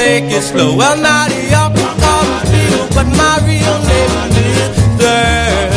Take 0.08 0.32
it 0.32 0.42
slow. 0.42 0.76
Well, 0.78 0.98
up 1.62 1.76
and 1.76 1.94
call 2.02 2.28
me 2.52 2.64
But 2.96 3.08
my 3.20 3.36
real 3.48 3.80
name 3.92 4.14
is 4.46 4.78
Girl 5.02 5.77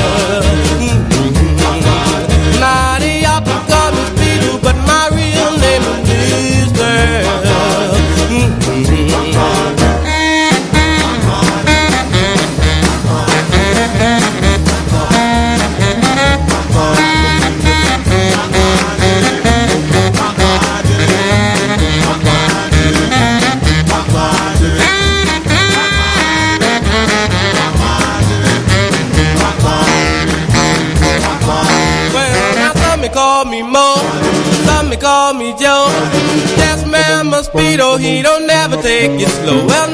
Speedo, 37.53 37.99
he 37.99 38.23
don't 38.23 38.47
never 38.47 38.81
take 38.81 39.21
it 39.21 39.29
slow. 39.29 39.67
Well, 39.67 39.91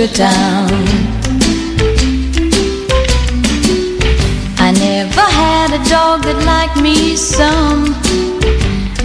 sugar 0.00 0.14
town. 0.14 0.68
I 4.58 4.72
never 4.72 5.20
had 5.20 5.72
a 5.72 5.82
dog 5.88 6.22
that 6.22 6.40
liked 6.46 6.80
me 6.80 7.16
some. 7.16 7.84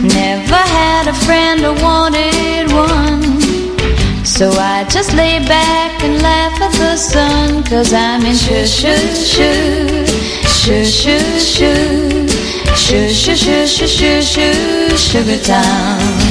Never 0.01 0.61
had 0.77 1.07
a 1.07 1.13
friend 1.25 1.61
who 1.61 1.73
wanted 1.83 2.71
one. 2.71 3.41
So 4.25 4.51
I 4.51 4.85
just 4.89 5.13
lay 5.13 5.39
back 5.39 6.03
and 6.03 6.21
laugh 6.21 6.61
at 6.61 6.71
the 6.73 6.95
sun, 6.97 7.63
cause 7.63 7.93
I'm 7.93 8.25
in 8.25 8.35
shoo 8.35 8.65
shoo 8.65 8.95
shoo, 9.33 10.05
shoo 10.59 10.85
shoo 10.85 11.39
shoo, 11.39 12.27
shoo 12.75 13.09
shoo 13.09 13.35
shoo 13.35 13.67
shoo 13.67 13.87
shoo, 13.87 14.21
shoo 14.21 14.97
sugar 14.97 15.43
town. 15.43 16.24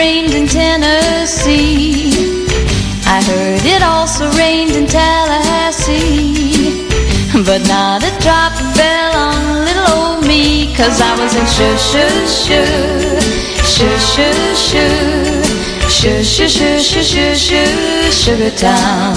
rained 0.00 0.32
in 0.32 0.46
Tennessee. 0.46 2.46
I 3.16 3.18
heard 3.30 3.64
it 3.74 3.82
also 3.82 4.24
rained 4.42 4.74
in 4.80 4.86
Tallahassee. 4.86 6.86
But 7.48 7.60
not 7.68 8.00
a 8.10 8.12
drop 8.24 8.52
fell 8.76 9.12
on 9.28 9.40
little 9.68 9.88
old 9.98 10.20
me, 10.30 10.74
cause 10.78 10.96
I 11.10 11.12
was 11.20 11.32
in 11.40 11.46
shoo 11.56 11.76
shoo 11.90 12.16
shoo, 12.44 12.70
shoo 13.72 13.96
shoo 14.12 14.40
shoo, 14.68 14.96
shoo 15.96 16.20
shoo 16.32 16.48
shoo 16.56 16.76
shoo 16.88 17.04
shoo 17.12 17.34
shoo, 17.46 17.72
sugar 18.22 18.52
town. 18.66 19.16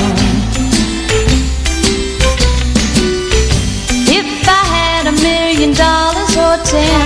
If 4.19 4.29
I 4.59 4.61
had 4.77 5.03
a 5.13 5.15
million 5.27 5.71
dollars 5.85 6.33
or 6.45 6.55
ten 6.71 7.02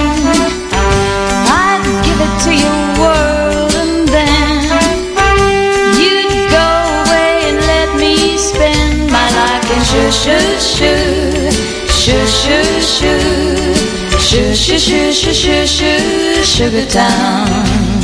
shoo 12.08 12.26
shoo 12.26 12.82
shoo, 12.82 14.18
shoo 14.18 14.56
shoo 14.56 14.80
shoo 14.80 15.12
shoo 15.12 15.34
shoo 15.34 15.68
shoo, 15.68 16.44
sugar 16.44 16.86
town. 16.86 17.97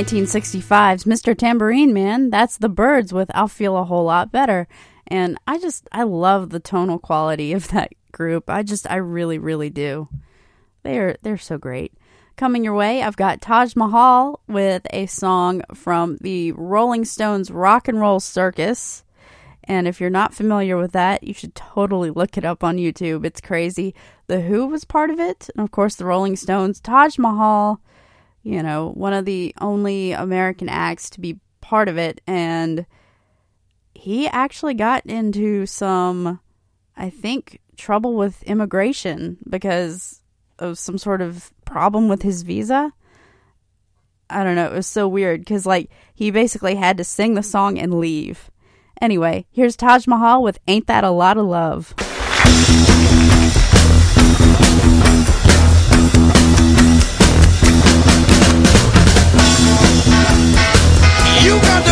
1965's 0.00 1.04
Mr. 1.04 1.36
Tambourine 1.36 1.92
Man, 1.92 2.30
that's 2.30 2.56
the 2.56 2.70
Byrds 2.70 3.12
with 3.12 3.30
I'll 3.34 3.48
Feel 3.48 3.76
a 3.76 3.84
Whole 3.84 4.04
Lot 4.04 4.32
Better. 4.32 4.66
And 5.06 5.36
I 5.46 5.58
just, 5.58 5.86
I 5.92 6.04
love 6.04 6.48
the 6.48 6.58
tonal 6.58 6.98
quality 6.98 7.52
of 7.52 7.68
that 7.68 7.92
group. 8.10 8.48
I 8.48 8.62
just, 8.62 8.90
I 8.90 8.96
really, 8.96 9.36
really 9.36 9.68
do. 9.68 10.08
They're, 10.84 11.18
they're 11.20 11.36
so 11.36 11.58
great. 11.58 11.92
Coming 12.36 12.64
your 12.64 12.72
way, 12.72 13.02
I've 13.02 13.18
got 13.18 13.42
Taj 13.42 13.76
Mahal 13.76 14.40
with 14.48 14.86
a 14.90 15.04
song 15.04 15.60
from 15.74 16.16
the 16.22 16.52
Rolling 16.52 17.04
Stones 17.04 17.50
Rock 17.50 17.86
and 17.86 18.00
Roll 18.00 18.20
Circus. 18.20 19.04
And 19.64 19.86
if 19.86 20.00
you're 20.00 20.08
not 20.08 20.32
familiar 20.32 20.78
with 20.78 20.92
that, 20.92 21.24
you 21.24 21.34
should 21.34 21.54
totally 21.54 22.08
look 22.08 22.38
it 22.38 22.44
up 22.46 22.64
on 22.64 22.78
YouTube. 22.78 23.26
It's 23.26 23.42
crazy. 23.42 23.94
The 24.28 24.40
Who 24.40 24.66
was 24.66 24.86
part 24.86 25.10
of 25.10 25.20
it, 25.20 25.50
and 25.54 25.62
of 25.62 25.70
course, 25.70 25.96
the 25.96 26.06
Rolling 26.06 26.36
Stones. 26.36 26.80
Taj 26.80 27.18
Mahal, 27.18 27.82
you 28.42 28.62
know, 28.62 28.90
one 28.94 29.12
of 29.12 29.24
the 29.24 29.54
only 29.60 30.12
American 30.12 30.68
acts 30.68 31.10
to 31.10 31.20
be 31.20 31.38
part 31.60 31.88
of 31.88 31.98
it. 31.98 32.20
And 32.26 32.86
he 33.94 34.26
actually 34.28 34.74
got 34.74 35.04
into 35.06 35.66
some, 35.66 36.40
I 36.96 37.10
think, 37.10 37.60
trouble 37.76 38.14
with 38.14 38.42
immigration 38.44 39.38
because 39.48 40.22
of 40.58 40.78
some 40.78 40.98
sort 40.98 41.20
of 41.22 41.52
problem 41.64 42.08
with 42.08 42.22
his 42.22 42.42
visa. 42.42 42.92
I 44.28 44.44
don't 44.44 44.56
know. 44.56 44.66
It 44.66 44.72
was 44.72 44.86
so 44.86 45.08
weird 45.08 45.40
because, 45.40 45.66
like, 45.66 45.90
he 46.14 46.30
basically 46.30 46.76
had 46.76 46.96
to 46.98 47.04
sing 47.04 47.34
the 47.34 47.42
song 47.42 47.78
and 47.78 47.98
leave. 47.98 48.50
Anyway, 49.00 49.46
here's 49.50 49.76
Taj 49.76 50.06
Mahal 50.06 50.42
with 50.42 50.58
Ain't 50.68 50.86
That 50.86 51.04
a 51.04 51.10
Lot 51.10 51.36
of 51.36 51.46
Love. 51.46 51.94
Got 61.62 61.89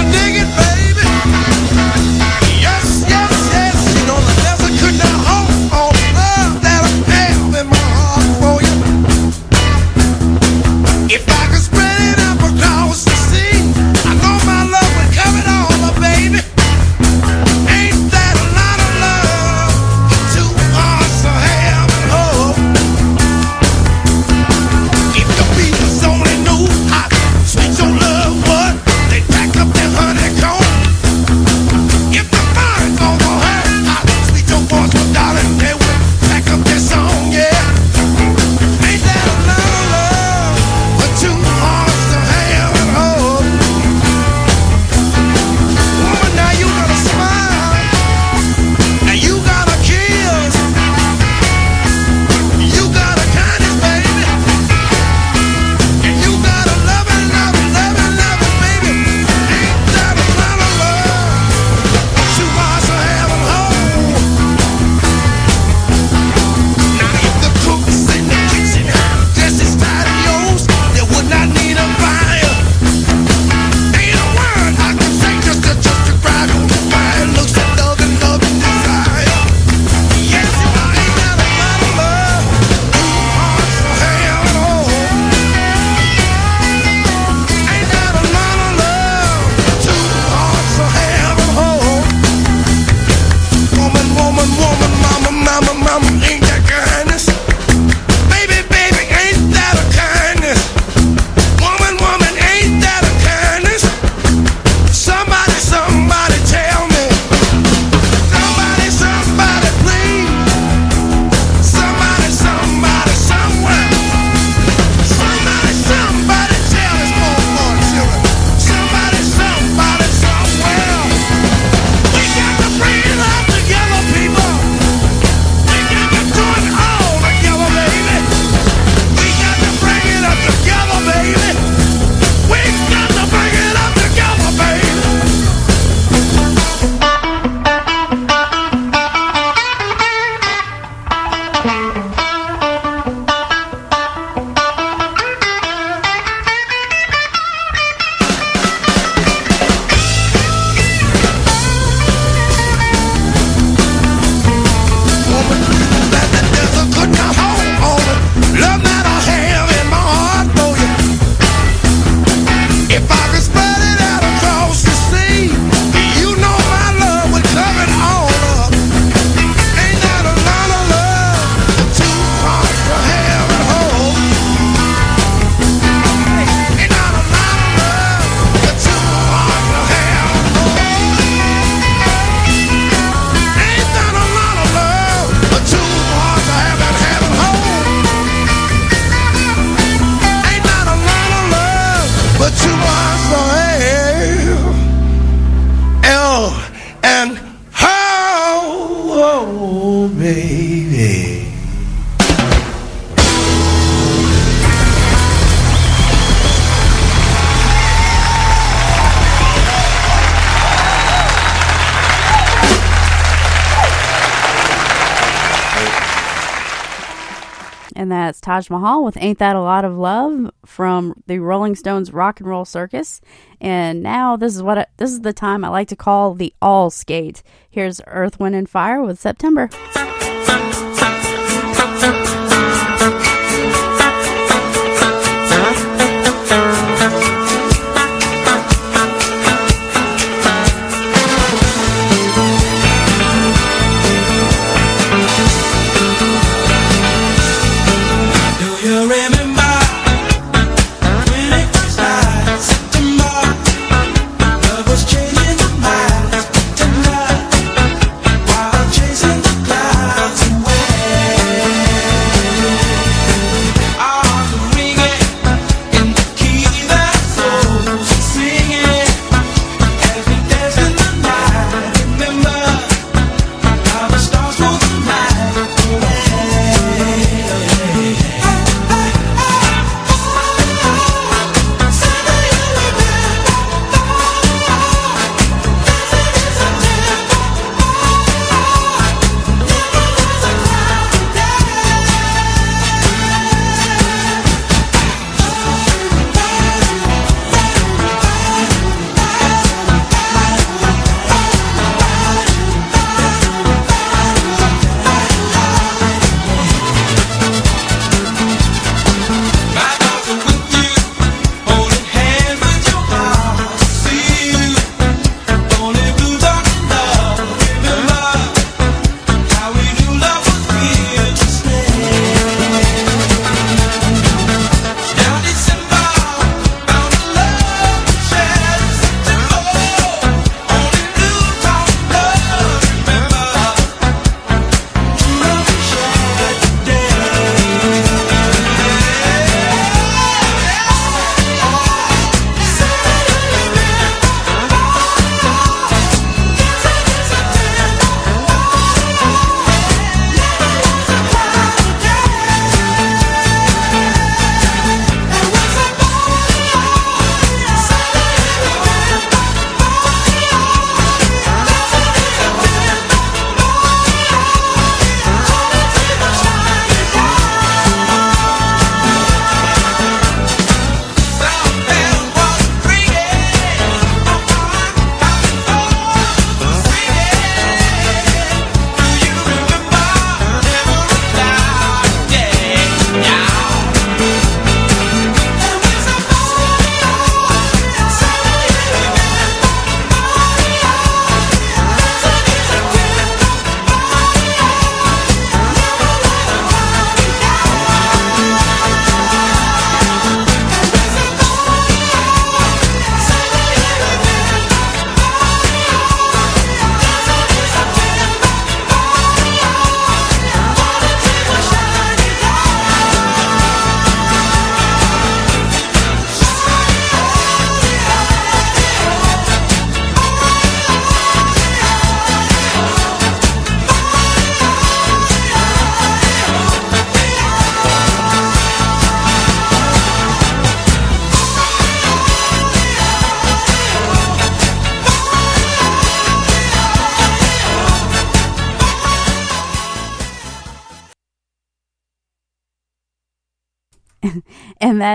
Taj 218.59 218.71
Mahal 218.71 219.05
with 219.05 219.17
Ain't 219.21 219.39
That 219.39 219.55
a 219.55 219.61
Lot 219.61 219.85
of 219.85 219.97
Love 219.97 220.51
from 220.67 221.23
the 221.29 221.39
Rolling 221.39 221.77
Stones 221.77 222.13
Rock 222.13 222.41
and 222.41 222.49
Roll 222.49 222.65
Circus. 222.65 223.21
And 223.61 224.03
now 224.03 224.37
this 224.37 224.57
is 224.57 224.65
what 224.65 224.79
I, 224.79 224.87
this 224.97 225.13
is 225.13 225.21
the 225.21 225.33
time 225.33 225.65
I 225.65 225.69
like 225.69 225.87
to 225.89 225.97
call 225.97 226.35
the 226.35 226.53
all 226.61 226.91
skate. 226.91 227.45
Here's 227.71 228.01
Earth, 228.09 228.41
Wind 228.41 228.57
and 228.57 228.69
Fire 228.69 229.01
with 229.01 229.21
September. 229.21 229.71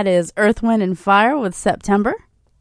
That 0.04 0.10
is 0.10 0.32
Earth, 0.36 0.62
Wind, 0.62 0.82
and 0.82 0.98
Fire 0.98 1.38
with 1.38 1.54
September. 1.54 2.14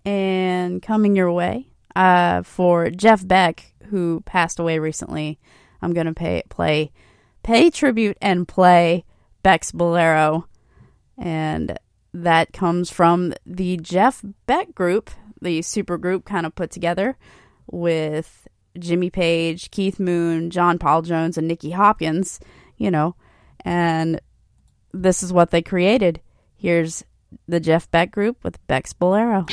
And 0.06 0.82
coming 0.82 1.14
your 1.16 1.32
way 1.32 1.68
uh, 1.96 2.44
for 2.44 2.90
Jeff 2.90 3.28
Beck, 3.28 3.74
who 3.90 4.22
passed 4.22 4.60
away 4.60 4.80
recently, 4.80 5.40
I'm 5.82 5.94
going 5.94 6.06
to 6.06 6.14
pay 6.14 6.44
play, 6.50 6.92
pay 7.44 7.70
tribute 7.70 8.18
and 8.22 8.48
play 8.48 9.04
Beck's 9.44 9.74
Bolero, 9.74 10.48
and 11.18 11.78
that 12.14 12.54
comes 12.54 12.90
from 12.90 13.34
the 13.46 13.78
Jeff 13.78 14.24
Beck 14.46 14.74
group, 14.74 15.10
the 15.42 15.62
super 15.62 15.98
group 15.98 16.24
kind 16.24 16.46
of 16.46 16.56
put 16.56 16.72
together 16.72 17.18
with 17.70 18.48
Jimmy 18.80 19.10
Page, 19.10 19.70
Keith 19.70 20.00
Moon, 20.00 20.50
John 20.50 20.80
Paul 20.80 21.02
Jones, 21.02 21.38
and 21.38 21.48
Nicky 21.50 21.72
Hopkins. 21.72 22.40
You 22.78 22.90
know, 22.90 23.16
and 23.66 24.22
this 24.94 25.24
is 25.24 25.34
what 25.34 25.52
they 25.52 25.62
created. 25.62 26.22
Here's 26.56 27.04
the 27.48 27.60
Jeff 27.60 27.90
Beck 27.92 28.12
group 28.12 28.44
with 28.44 28.66
Beck's 28.68 28.94
Bolero. 28.94 29.46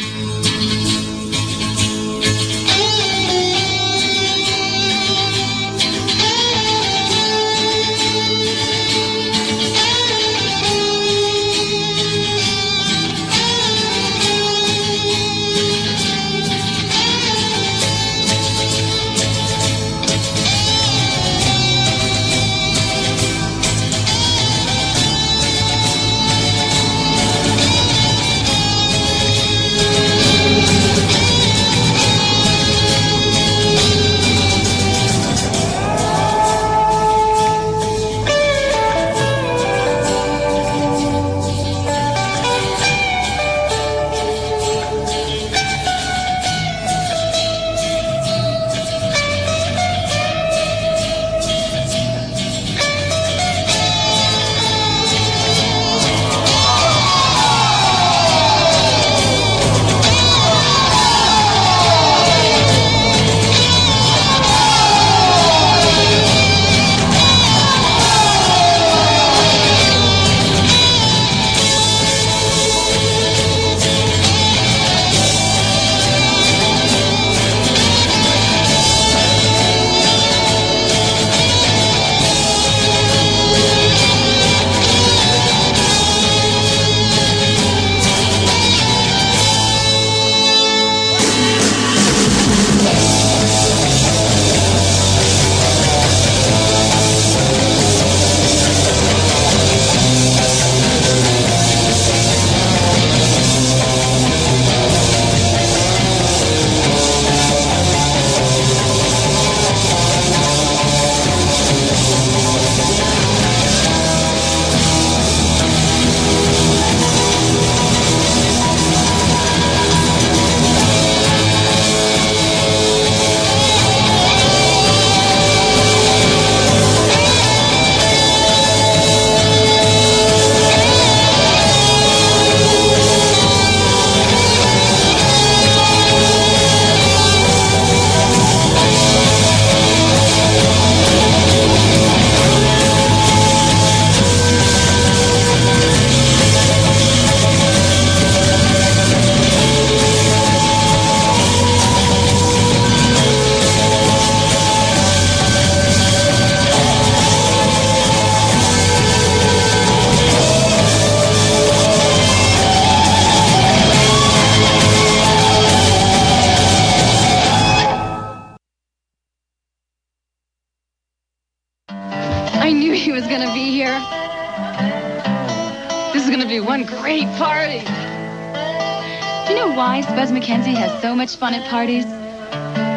Mackenzie 180.50 180.74
has 180.74 181.00
so 181.00 181.14
much 181.14 181.36
fun 181.36 181.54
at 181.54 181.64
parties? 181.70 182.04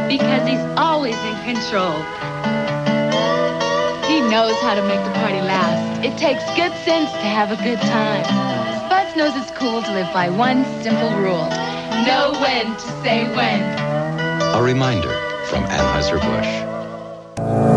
Because 0.10 0.42
he's 0.50 0.66
always 0.76 1.14
in 1.14 1.36
control. 1.46 1.94
He 4.10 4.22
knows 4.22 4.58
how 4.66 4.74
to 4.74 4.82
make 4.82 4.98
the 5.06 5.14
party 5.22 5.40
last. 5.40 6.04
It 6.04 6.18
takes 6.18 6.44
good 6.56 6.74
sense 6.84 7.12
to 7.12 7.28
have 7.30 7.52
a 7.52 7.56
good 7.58 7.80
time. 7.80 8.26
Spuds 8.88 9.16
knows 9.16 9.36
it's 9.36 9.52
cool 9.52 9.84
to 9.84 9.94
live 9.94 10.12
by 10.12 10.32
one 10.32 10.66
simple 10.82 11.12
rule. 11.12 11.48
Know 12.08 12.32
when 12.42 12.74
to 12.74 13.04
say 13.04 13.24
when. 13.36 13.62
A 14.56 14.60
reminder 14.60 15.14
from 15.46 15.64
Anheuser-Busch. 15.66 17.73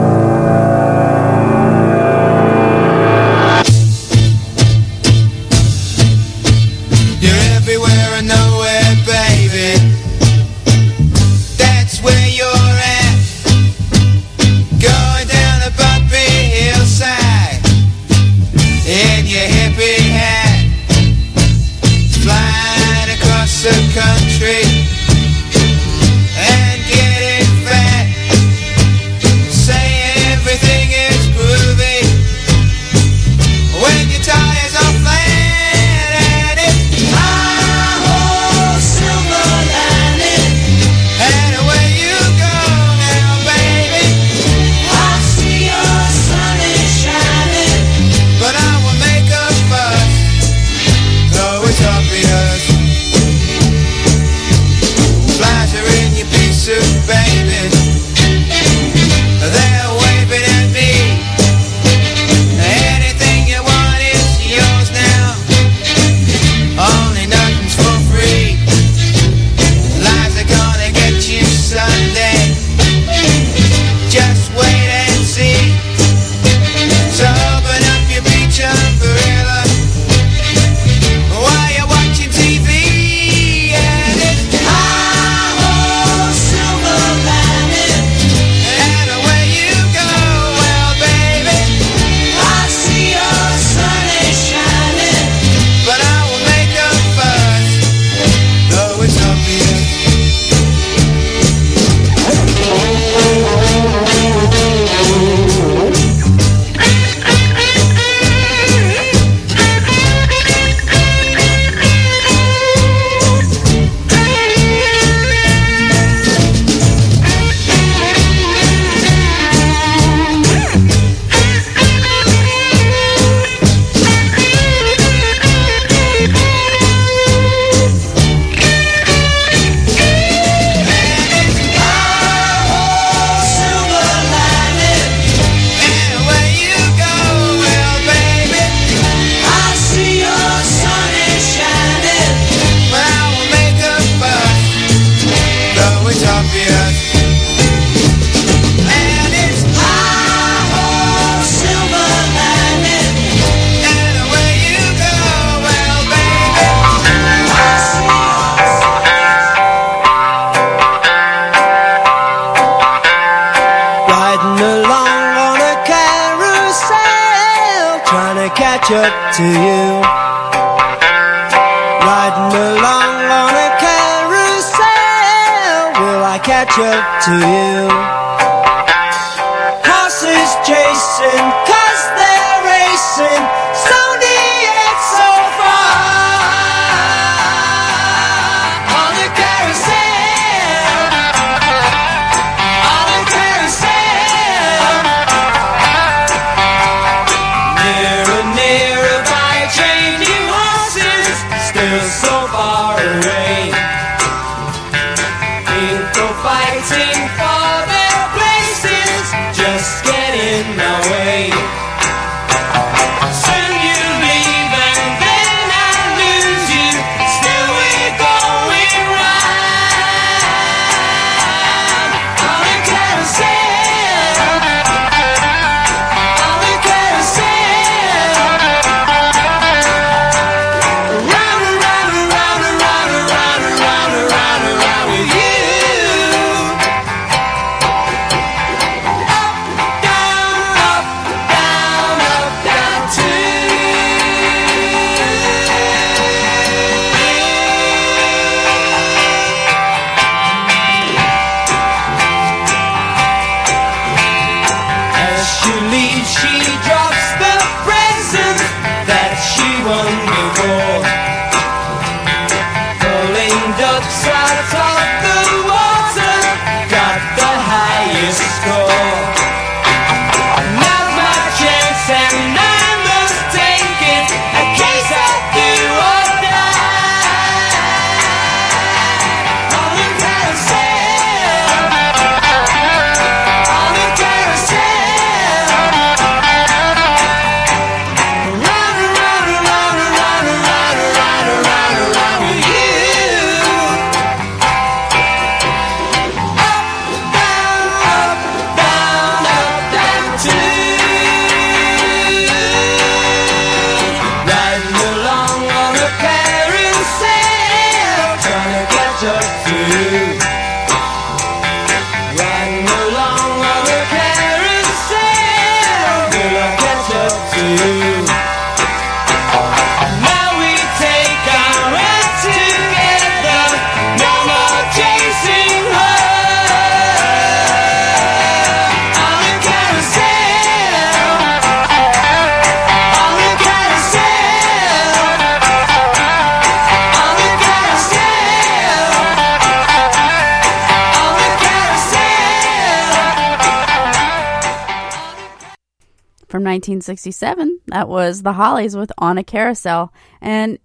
1967. 347.08 347.80
That 347.86 348.08
was 348.08 348.42
the 348.42 348.54
Hollies 348.54 348.96
with 348.96 349.12
On 349.18 349.38
a 349.38 349.44
Carousel. 349.44 350.12
And 350.40 350.78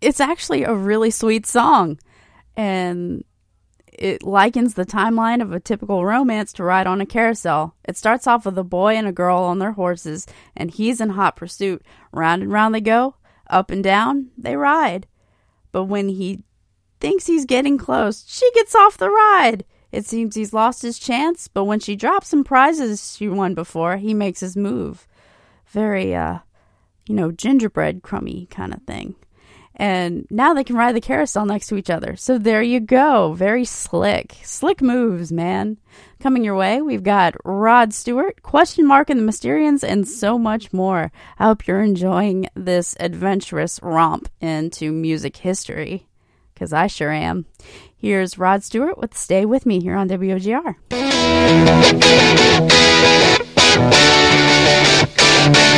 it's 0.00 0.20
actually 0.20 0.64
a 0.64 0.74
really 0.74 1.10
sweet 1.10 1.46
song. 1.46 1.98
And 2.56 3.24
it 3.98 4.22
likens 4.22 4.74
the 4.74 4.84
timeline 4.84 5.40
of 5.40 5.52
a 5.52 5.60
typical 5.60 6.04
romance 6.04 6.52
to 6.54 6.64
ride 6.64 6.86
on 6.86 7.00
a 7.00 7.06
carousel. 7.06 7.74
It 7.84 7.96
starts 7.96 8.26
off 8.26 8.44
with 8.44 8.58
a 8.58 8.64
boy 8.64 8.94
and 8.94 9.06
a 9.06 9.12
girl 9.12 9.38
on 9.38 9.60
their 9.60 9.72
horses, 9.72 10.26
and 10.56 10.70
he's 10.70 11.00
in 11.00 11.10
hot 11.10 11.36
pursuit. 11.36 11.82
Round 12.12 12.42
and 12.42 12.52
round 12.52 12.74
they 12.74 12.80
go, 12.80 13.16
up 13.48 13.70
and 13.70 13.84
down 13.84 14.30
they 14.36 14.56
ride. 14.56 15.06
But 15.72 15.84
when 15.84 16.08
he 16.08 16.42
thinks 17.00 17.26
he's 17.26 17.44
getting 17.44 17.78
close, 17.78 18.24
she 18.26 18.50
gets 18.52 18.74
off 18.74 18.98
the 18.98 19.10
ride. 19.10 19.64
It 19.92 20.04
seems 20.04 20.34
he's 20.34 20.52
lost 20.52 20.82
his 20.82 20.98
chance, 20.98 21.46
but 21.46 21.64
when 21.64 21.78
she 21.78 21.94
drops 21.94 22.28
some 22.28 22.42
prizes 22.42 23.16
she 23.16 23.28
won 23.28 23.54
before, 23.54 23.96
he 23.96 24.12
makes 24.12 24.40
his 24.40 24.56
move. 24.56 25.06
Very, 25.74 26.14
uh, 26.14 26.38
you 27.06 27.16
know, 27.16 27.32
gingerbread 27.32 28.02
crummy 28.02 28.46
kind 28.48 28.72
of 28.72 28.80
thing. 28.82 29.16
And 29.74 30.24
now 30.30 30.54
they 30.54 30.62
can 30.62 30.76
ride 30.76 30.94
the 30.94 31.00
carousel 31.00 31.46
next 31.46 31.66
to 31.66 31.76
each 31.76 31.90
other. 31.90 32.14
So 32.14 32.38
there 32.38 32.62
you 32.62 32.78
go. 32.78 33.32
Very 33.32 33.64
slick. 33.64 34.36
Slick 34.44 34.80
moves, 34.80 35.32
man. 35.32 35.78
Coming 36.20 36.44
your 36.44 36.54
way, 36.54 36.80
we've 36.80 37.02
got 37.02 37.34
Rod 37.44 37.92
Stewart, 37.92 38.40
Question 38.42 38.86
Mark 38.86 39.10
and 39.10 39.18
the 39.18 39.24
Mysterians, 39.30 39.82
and 39.82 40.06
so 40.06 40.38
much 40.38 40.72
more. 40.72 41.10
I 41.40 41.46
hope 41.46 41.66
you're 41.66 41.82
enjoying 41.82 42.48
this 42.54 42.94
adventurous 43.00 43.80
romp 43.82 44.28
into 44.40 44.92
music 44.92 45.38
history, 45.38 46.06
because 46.54 46.72
I 46.72 46.86
sure 46.86 47.10
am. 47.10 47.46
Here's 47.96 48.38
Rod 48.38 48.62
Stewart 48.62 48.96
with 48.96 49.16
Stay 49.16 49.44
With 49.44 49.66
Me 49.66 49.80
here 49.80 49.96
on 49.96 50.08
WOGR. 50.08 50.76
Thank 55.44 55.74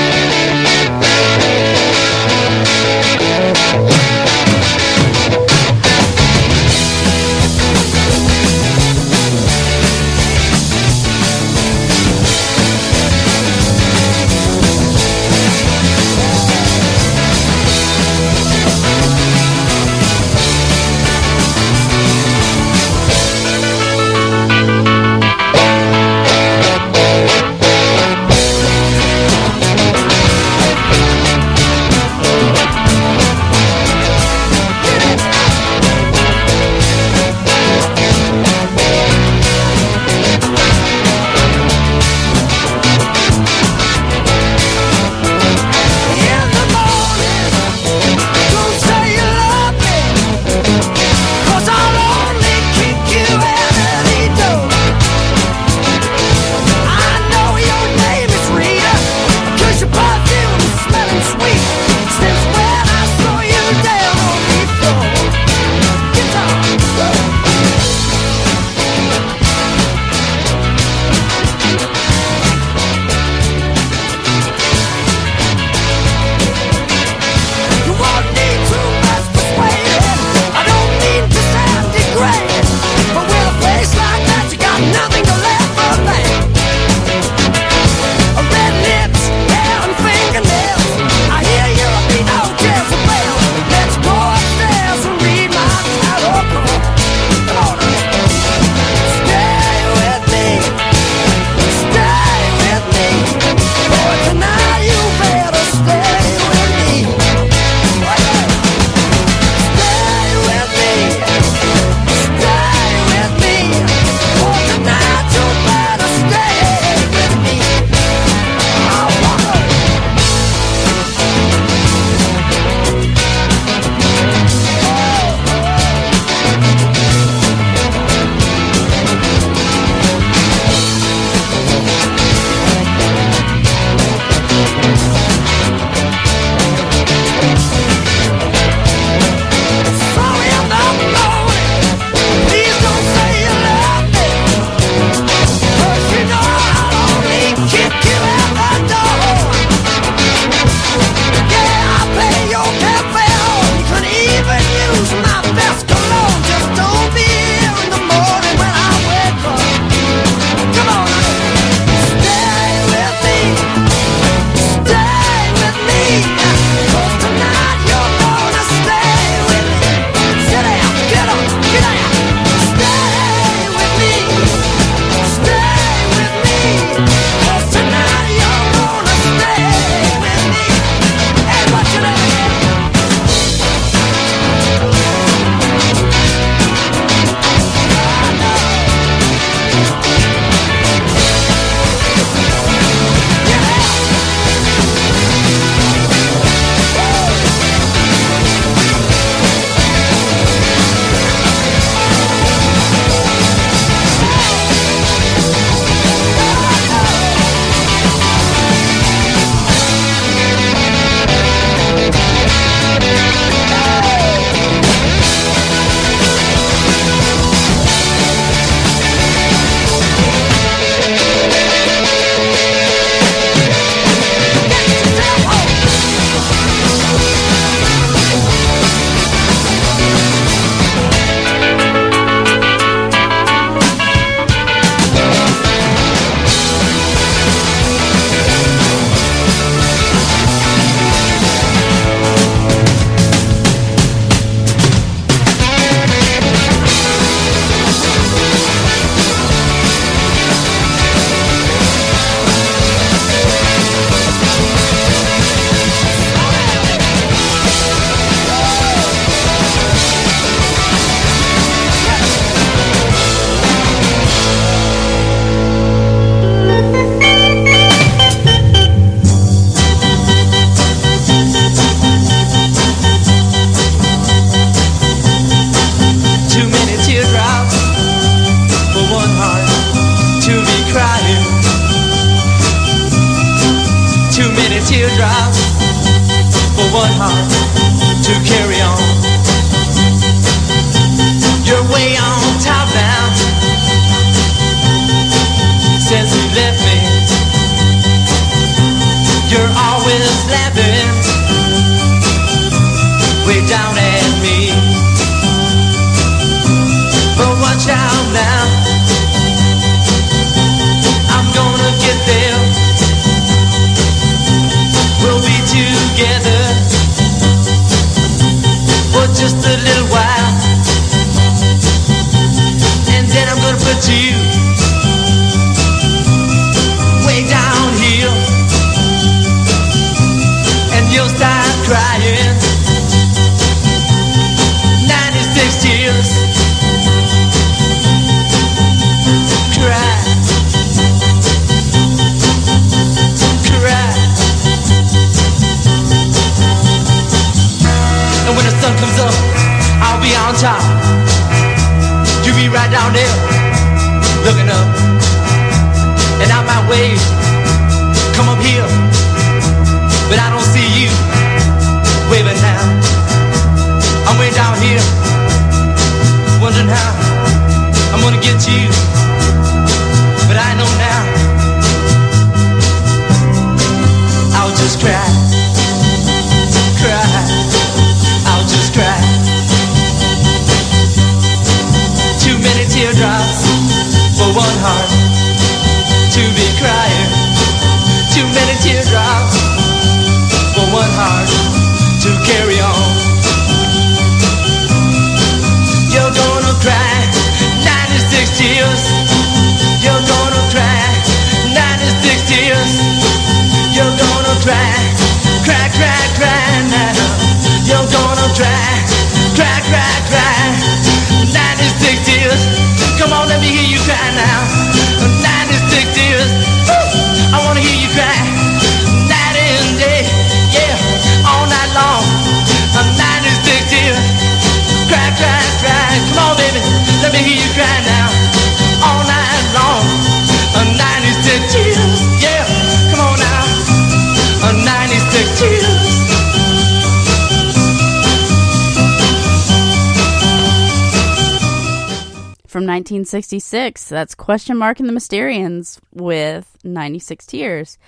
1966, 443.37 444.09
that's 444.09 444.35
Question 444.35 444.79
Mark 444.79 444.99
and 444.99 445.07
the 445.07 445.13
Mysterians 445.13 446.01
with 446.11 446.79
96 446.85 447.45
Tears. 447.45 447.99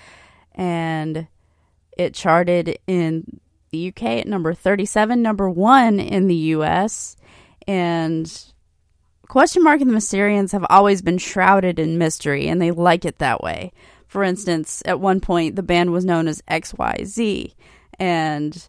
And 0.55 1.27
it 1.95 2.15
charted 2.15 2.79
in 2.87 3.39
the 3.69 3.89
UK 3.89 4.03
at 4.03 4.27
number 4.27 4.55
37, 4.55 5.21
number 5.21 5.47
one 5.47 5.99
in 5.99 6.25
the 6.25 6.35
US. 6.35 7.15
And 7.67 8.43
Question 9.27 9.63
Mark 9.63 9.81
and 9.81 9.89
the 9.91 9.95
Mysterians 9.95 10.51
have 10.51 10.65
always 10.67 11.03
been 11.03 11.19
shrouded 11.19 11.77
in 11.77 11.99
mystery, 11.99 12.47
and 12.47 12.59
they 12.59 12.71
like 12.71 13.05
it 13.05 13.19
that 13.19 13.43
way. 13.43 13.71
For 14.07 14.23
instance, 14.23 14.81
at 14.85 14.99
one 14.99 15.21
point, 15.21 15.55
the 15.55 15.61
band 15.61 15.91
was 15.91 16.05
known 16.05 16.27
as 16.27 16.41
XYZ, 16.49 17.53
and 17.99 18.67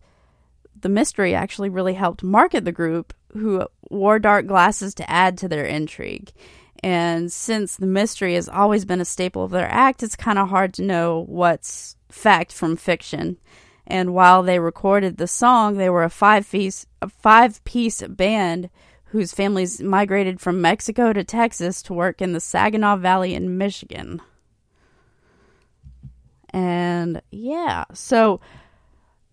the 0.79 0.91
mystery 0.91 1.35
actually 1.35 1.71
really 1.71 1.95
helped 1.95 2.23
market 2.23 2.67
the 2.67 2.73
group, 2.73 3.15
who 3.33 3.67
wore 3.91 4.19
dark 4.19 4.47
glasses 4.47 4.95
to 4.95 5.11
add 5.11 5.37
to 5.39 5.49
their 5.49 5.65
intrigue. 5.65 6.33
And 6.83 7.31
since 7.31 7.77
the 7.77 7.87
mystery 7.87 8.35
has 8.35 8.49
always 8.49 8.85
been 8.85 9.01
a 9.01 9.05
staple 9.05 9.45
of 9.45 9.51
their 9.51 9.71
act, 9.71 10.03
it's 10.03 10.17
kind 10.17 10.39
of 10.39 10.49
hard 10.49 10.73
to 10.75 10.83
know 10.83 11.25
what's 11.29 11.97
fact 12.09 12.53
from 12.53 12.77
fiction. 12.77 13.37
And 13.87 14.15
while 14.15 14.43
they 14.43 14.59
recorded 14.59 15.17
the 15.17 15.27
song, 15.27 15.77
they 15.77 15.91
were 15.91 16.05
a 16.05 16.11
five 16.11 16.49
piece 16.51 16.87
a 17.03 17.09
five 17.09 17.63
piece 17.65 18.03
band 18.03 18.71
whose 19.07 19.33
families 19.33 19.83
migrated 19.83 20.41
from 20.41 20.61
Mexico 20.61 21.13
to 21.13 21.25
Texas 21.25 21.83
to 21.83 21.93
work 21.93 22.23
in 22.23 22.33
the 22.33 22.41
Saginaw 22.41 22.97
Valley 22.97 23.35
in 23.35 23.59
Michigan. 23.59 24.23
And 26.51 27.21
yeah, 27.31 27.85
so 27.93 28.41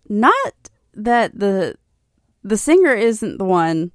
not 0.08 0.70
that 0.94 1.38
the 1.38 1.76
the 2.42 2.56
singer 2.56 2.94
isn't 2.94 3.38
the 3.38 3.44
one 3.44 3.92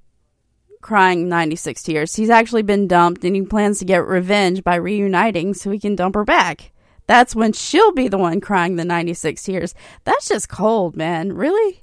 crying 0.84 1.30
96 1.30 1.82
tears. 1.82 2.14
He's 2.14 2.28
actually 2.28 2.62
been 2.62 2.86
dumped 2.86 3.24
and 3.24 3.34
he 3.34 3.40
plans 3.40 3.78
to 3.78 3.86
get 3.86 4.06
revenge 4.06 4.62
by 4.62 4.74
reuniting 4.74 5.54
so 5.54 5.70
he 5.70 5.78
can 5.78 5.96
dump 5.96 6.14
her 6.14 6.24
back. 6.24 6.72
That's 7.06 7.34
when 7.34 7.54
she'll 7.54 7.92
be 7.92 8.06
the 8.08 8.18
one 8.18 8.42
crying 8.42 8.76
the 8.76 8.84
96 8.84 9.42
tears. 9.42 9.74
That's 10.04 10.28
just 10.28 10.50
cold, 10.50 10.94
man. 10.94 11.32
Really? 11.32 11.82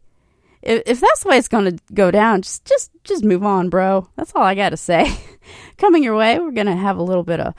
If, 0.62 0.84
if 0.86 1.00
that's 1.00 1.24
the 1.24 1.30
way 1.30 1.40
it's 1.40 1.48
going 1.48 1.66
to 1.66 1.84
go 1.96 2.12
down, 2.12 2.44
just 2.44 2.64
just 2.66 2.92
just 3.04 3.24
move 3.24 3.44
on, 3.44 3.70
bro. 3.70 4.08
That's 4.16 4.34
all 4.36 4.44
I 4.44 4.54
got 4.54 4.70
to 4.70 4.78
say. 4.78 5.12
Coming 5.78 6.04
your 6.04 6.16
way, 6.16 6.38
we're 6.38 6.52
going 6.52 6.68
to 6.68 6.76
have 6.76 6.98
a 6.98 7.04
little 7.04 7.24
bit 7.24 7.40
of 7.40 7.56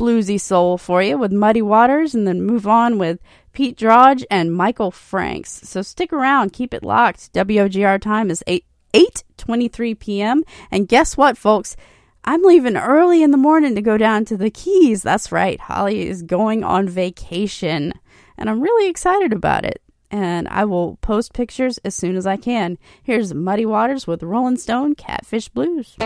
bluesy 0.00 0.40
soul 0.40 0.78
for 0.78 1.00
you 1.00 1.16
with 1.16 1.30
Muddy 1.30 1.62
Waters 1.62 2.12
and 2.12 2.26
then 2.26 2.42
move 2.42 2.66
on 2.66 2.98
with 2.98 3.20
Pete 3.52 3.78
Droge 3.78 4.24
and 4.32 4.52
Michael 4.52 4.90
Franks. 4.90 5.60
So 5.62 5.80
stick 5.80 6.12
around, 6.12 6.52
keep 6.52 6.74
it 6.74 6.82
locked. 6.82 7.32
WOGR 7.34 8.00
time 8.00 8.32
is 8.32 8.42
8 8.48 8.64
8:23 8.92 9.98
p.m. 9.98 10.44
and 10.70 10.88
guess 10.88 11.16
what, 11.16 11.36
folks? 11.38 11.76
I'm 12.24 12.42
leaving 12.42 12.76
early 12.76 13.22
in 13.22 13.32
the 13.32 13.36
morning 13.36 13.74
to 13.74 13.82
go 13.82 13.98
down 13.98 14.24
to 14.26 14.36
the 14.36 14.50
Keys. 14.50 15.02
That's 15.02 15.32
right. 15.32 15.58
Holly 15.58 16.06
is 16.06 16.22
going 16.22 16.62
on 16.62 16.88
vacation 16.88 17.92
and 18.38 18.48
I'm 18.48 18.60
really 18.60 18.88
excited 18.88 19.32
about 19.32 19.64
it. 19.64 19.82
And 20.10 20.46
I 20.48 20.64
will 20.64 20.96
post 20.96 21.32
pictures 21.32 21.78
as 21.78 21.94
soon 21.94 22.16
as 22.16 22.26
I 22.26 22.36
can. 22.36 22.76
Here's 23.02 23.32
Muddy 23.32 23.64
Waters 23.64 24.06
with 24.06 24.22
Rolling 24.22 24.56
Stone 24.58 24.96
Catfish 24.96 25.48
Blues. 25.48 25.96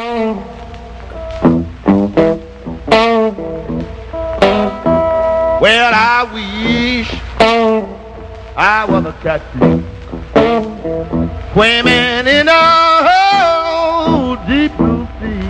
Well, 5.58 5.92
I 5.94 6.30
wish 6.32 7.10
I 8.56 8.86
was 8.88 9.06
a 9.06 9.12
catfish 9.22 9.95
swimming 11.52 12.27
in 12.27 12.48
a 12.48 12.60
deep 14.47 14.73
blue 14.77 15.06
sea. 15.18 15.43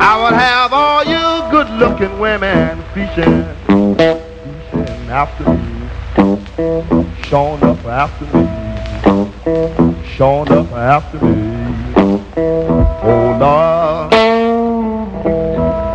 I 0.00 0.12
would 0.22 0.34
have 0.34 0.72
all 0.72 1.04
you 1.04 1.24
good-looking 1.50 2.18
women 2.18 2.82
fishing, 2.94 3.44
fishing 3.96 5.10
after 5.10 5.44
me, 5.50 5.88
showing 7.28 7.62
up 7.62 7.84
after 7.84 8.24
me, 8.36 8.46
showing 10.16 10.50
up 10.52 10.72
after 10.72 11.18
me. 11.24 11.36
Oh 13.10 13.36
Lord, 13.40 14.14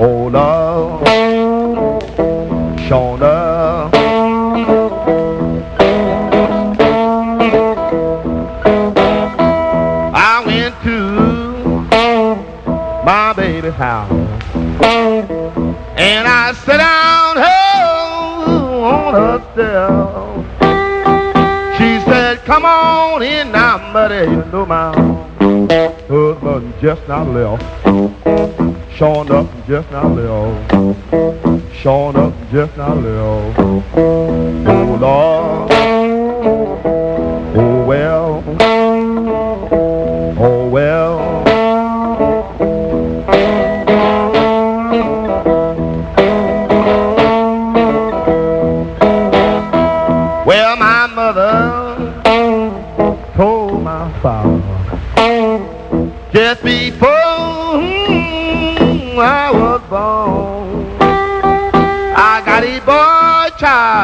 oh 0.02 0.28
Lord, 0.32 1.08
showing 2.88 3.22
up. 3.24 3.32
House. 13.72 14.11
And 15.95 16.27
I 16.27 16.52
sit 16.53 16.77
down 16.77 17.38
oh, 17.38 18.84
on 18.84 19.14
her 19.14 19.40
step. 19.53 19.90
She 21.77 21.99
said, 22.06 22.44
come 22.45 22.65
on 22.65 23.22
in 23.23 23.52
now, 23.52 23.77
buddy. 23.94 24.26
You 24.30 24.44
know 24.52 24.65
my 24.65 24.91
husband 26.07 26.73
just 26.81 27.07
not 27.07 27.27
left. 27.27 27.64
Showing 28.95 29.31
up 29.31 29.48
just 29.68 29.91
not 29.91 30.11
left. 30.11 30.72
Showing 31.73 32.15
up 32.15 32.34
just 32.52 32.76
not 32.77 32.98
left. 32.98 33.60
Oh, 33.60 34.98
Lord. 34.99 35.72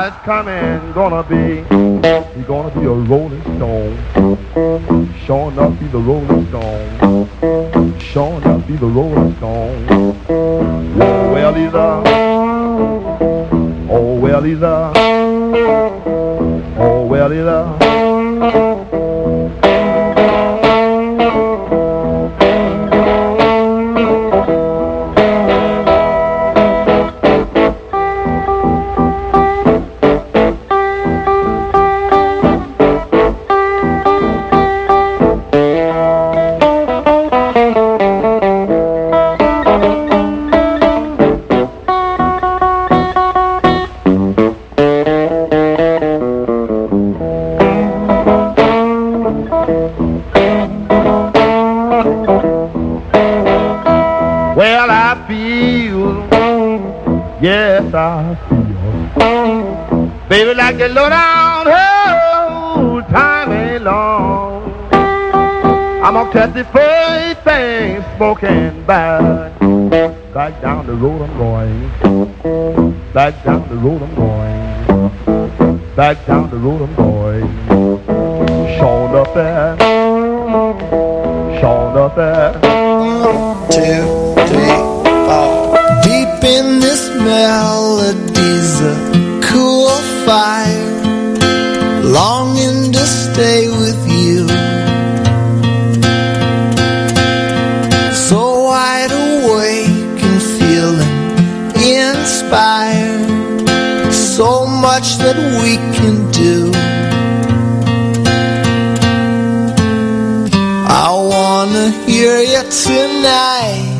Child 0.09 0.23
coming, 0.23 0.93
gonna 0.93 1.23
be, 1.23 1.57
he 2.37 2.45
gonna 2.45 2.73
be 2.73 2.85
a 2.85 2.91
rolling 2.91 3.41
stone. 3.41 3.97
Sure 5.25 5.51
enough, 5.51 5.79
he's 5.79 5.93
a 5.93 5.97
rolling 5.97 6.47
stone. 6.47 7.99
Sure 7.99 8.37
enough, 8.41 8.65
he's 8.67 8.81
a 8.81 8.85
rolling 8.85 9.35
stone. 9.37 9.85
Oh, 10.29 11.33
well, 11.33 11.53
he's 11.53 11.73
a, 11.73 12.03
oh, 13.89 14.19
well, 14.19 14.41
he's 14.41 14.61
a, 14.61 14.93
oh, 16.77 17.05
well, 17.05 17.29
he's 17.29 17.41
a. 17.41 17.88
low 60.93 61.09
down, 61.09 61.67
oh, 61.67 63.01
time 63.09 63.51
ain't 63.51 63.83
long. 63.83 64.71
I'm 66.03 66.13
gonna 66.13 66.31
catch 66.31 66.53
the 66.53 66.63
first 66.65 67.41
thing 67.41 68.03
smoking 68.15 68.85
back. 68.85 69.59
Back 70.33 70.61
down 70.61 70.87
the 70.87 70.93
road 70.93 71.21
I'm 71.21 71.37
going. 71.37 71.89
Back 73.13 73.43
down 73.43 73.67
the 73.69 73.75
road 73.75 74.01
I'm 74.01 74.15
going. 74.15 75.95
Back 75.95 76.25
down 76.25 76.49
the 76.49 76.57
road 76.57 76.81
I'm 76.81 76.95
going. 76.95 77.47
Showing 78.77 79.15
up 79.15 79.33
there. 79.33 79.77
Showing 81.59 81.97
up 81.97 82.15
there. 82.15 82.53
two, 83.69 84.05
three, 84.47 84.75
four. 85.27 85.75
Deep 86.03 86.43
in 86.43 86.79
this 86.79 87.09
melody's 87.09 88.81
a 88.81 88.93
cool 89.43 89.89
fire, 90.25 90.58
stay 93.39 93.69
with 93.69 94.01
you. 94.21 94.39
So 98.27 98.39
wide 98.65 99.13
awake 99.27 100.19
and 100.29 100.41
feeling 100.57 101.15
inspired. 102.01 103.27
So 104.11 104.65
much 104.87 105.07
that 105.23 105.37
we 105.61 105.71
can 105.95 106.15
do. 106.45 106.57
I 111.05 111.09
wanna 111.31 111.87
hear 112.07 112.39
you 112.53 112.63
tonight. 112.87 113.99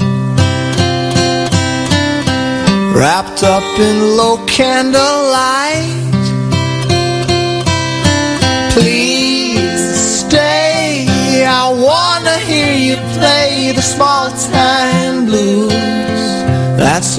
Wrapped 2.93 3.41
up 3.43 3.67
in 3.87 4.17
low 4.17 4.35
candlelight. 4.57 5.68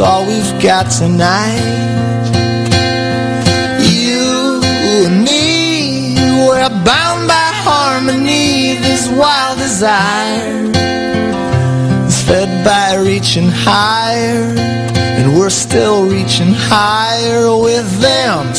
All 0.03 0.25
we've 0.27 0.63
got 0.63 0.91
tonight. 0.91 1.61
You 3.83 4.63
and 4.63 5.25
me, 5.25 6.15
we're 6.47 6.69
bound 6.85 7.29
by 7.29 7.51
harmony. 7.69 8.77
This 8.81 9.09
wild 9.11 9.59
desire 9.59 10.71
is 12.07 12.23
fed 12.23 12.65
by 12.65 12.95
reaching 12.95 13.51
higher, 13.51 14.55
and 14.57 15.39
we're 15.39 15.51
still 15.51 16.09
reaching 16.09 16.55
higher 16.55 17.55
with 17.59 18.01
them 18.01 18.50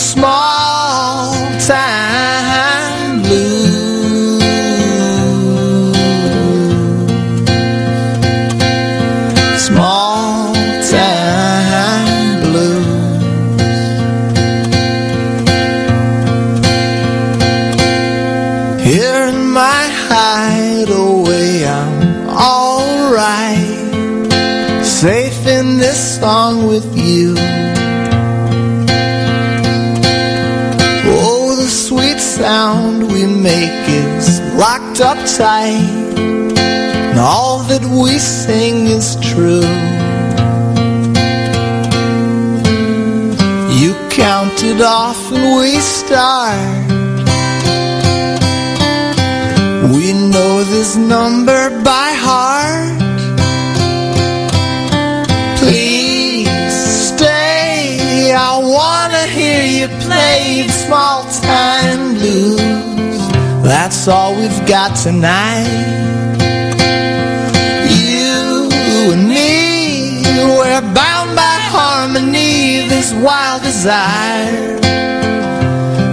we 37.92 38.18
sing 38.20 38.88
is 38.88 39.18
true. 39.18 39.68
You 43.80 43.94
count 44.10 44.64
it 44.64 44.82
off 44.82 45.20
and 45.34 45.58
we 45.60 45.78
start. 45.80 46.88
We 49.94 50.14
know 50.14 50.64
this 50.64 50.96
number 50.96 51.70
by 51.84 52.10
heart. 52.28 53.00
Please 55.60 56.48
stay. 57.10 58.34
I 58.34 58.58
wanna 58.58 59.26
hear 59.28 59.64
you 59.64 59.88
play 60.06 60.68
small 60.70 61.26
time 61.42 62.14
blues. 62.14 62.62
That's 63.64 64.08
all 64.08 64.34
we've 64.36 64.66
got 64.66 64.96
tonight. 64.96 66.11
Desire 73.82 74.78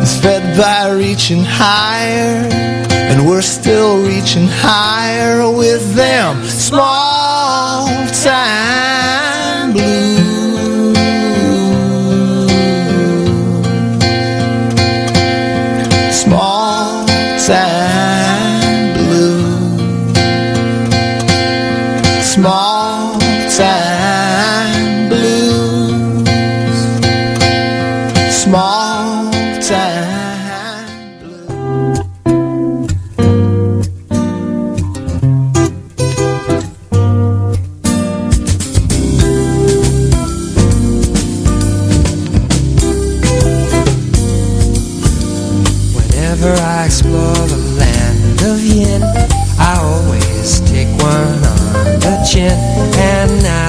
is 0.01 0.19
fed 0.23 0.57
by 0.57 0.91
reaching 0.91 1.45
higher, 1.45 2.49
and 3.11 3.29
we're 3.29 3.43
still 3.43 4.03
reaching 4.03 4.49
higher 4.49 5.51
with 5.51 5.95
them. 5.95 6.43
Small 6.47 7.87
time 8.23 8.58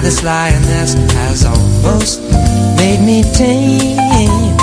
this 0.09 0.23
lioness 0.23 0.95
has 1.13 1.45
almost 1.45 2.19
made 2.77 2.99
me 2.99 3.21
tame. 3.21 4.57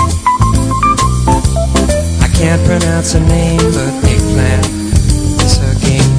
I 2.19 2.27
can't 2.35 2.61
pronounce 2.65 3.13
her 3.13 3.21
name, 3.21 3.57
but 3.57 3.93
eggplant 4.11 4.67
is 5.45 5.55
her 5.63 5.75
game. 5.87 6.15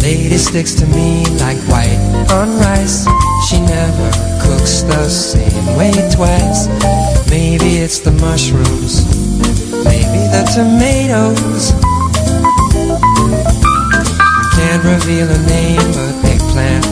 Lady 0.00 0.38
sticks 0.38 0.72
to 0.76 0.86
me 0.86 1.26
like 1.36 1.58
white 1.68 2.00
on 2.32 2.48
rice. 2.60 3.04
She 3.46 3.60
never 3.60 4.10
cooks 4.40 4.80
the 4.84 5.06
same 5.10 5.76
way 5.76 5.92
twice. 6.10 6.66
Maybe 7.28 7.76
it's 7.84 7.98
the 7.98 8.12
mushrooms, 8.12 9.04
maybe 9.84 10.20
the 10.32 10.50
tomatoes. 10.54 11.81
Can't 14.72 14.84
reveal 14.84 15.26
her 15.26 15.46
name, 15.48 15.76
but 15.92 16.24
eggplant 16.24 16.86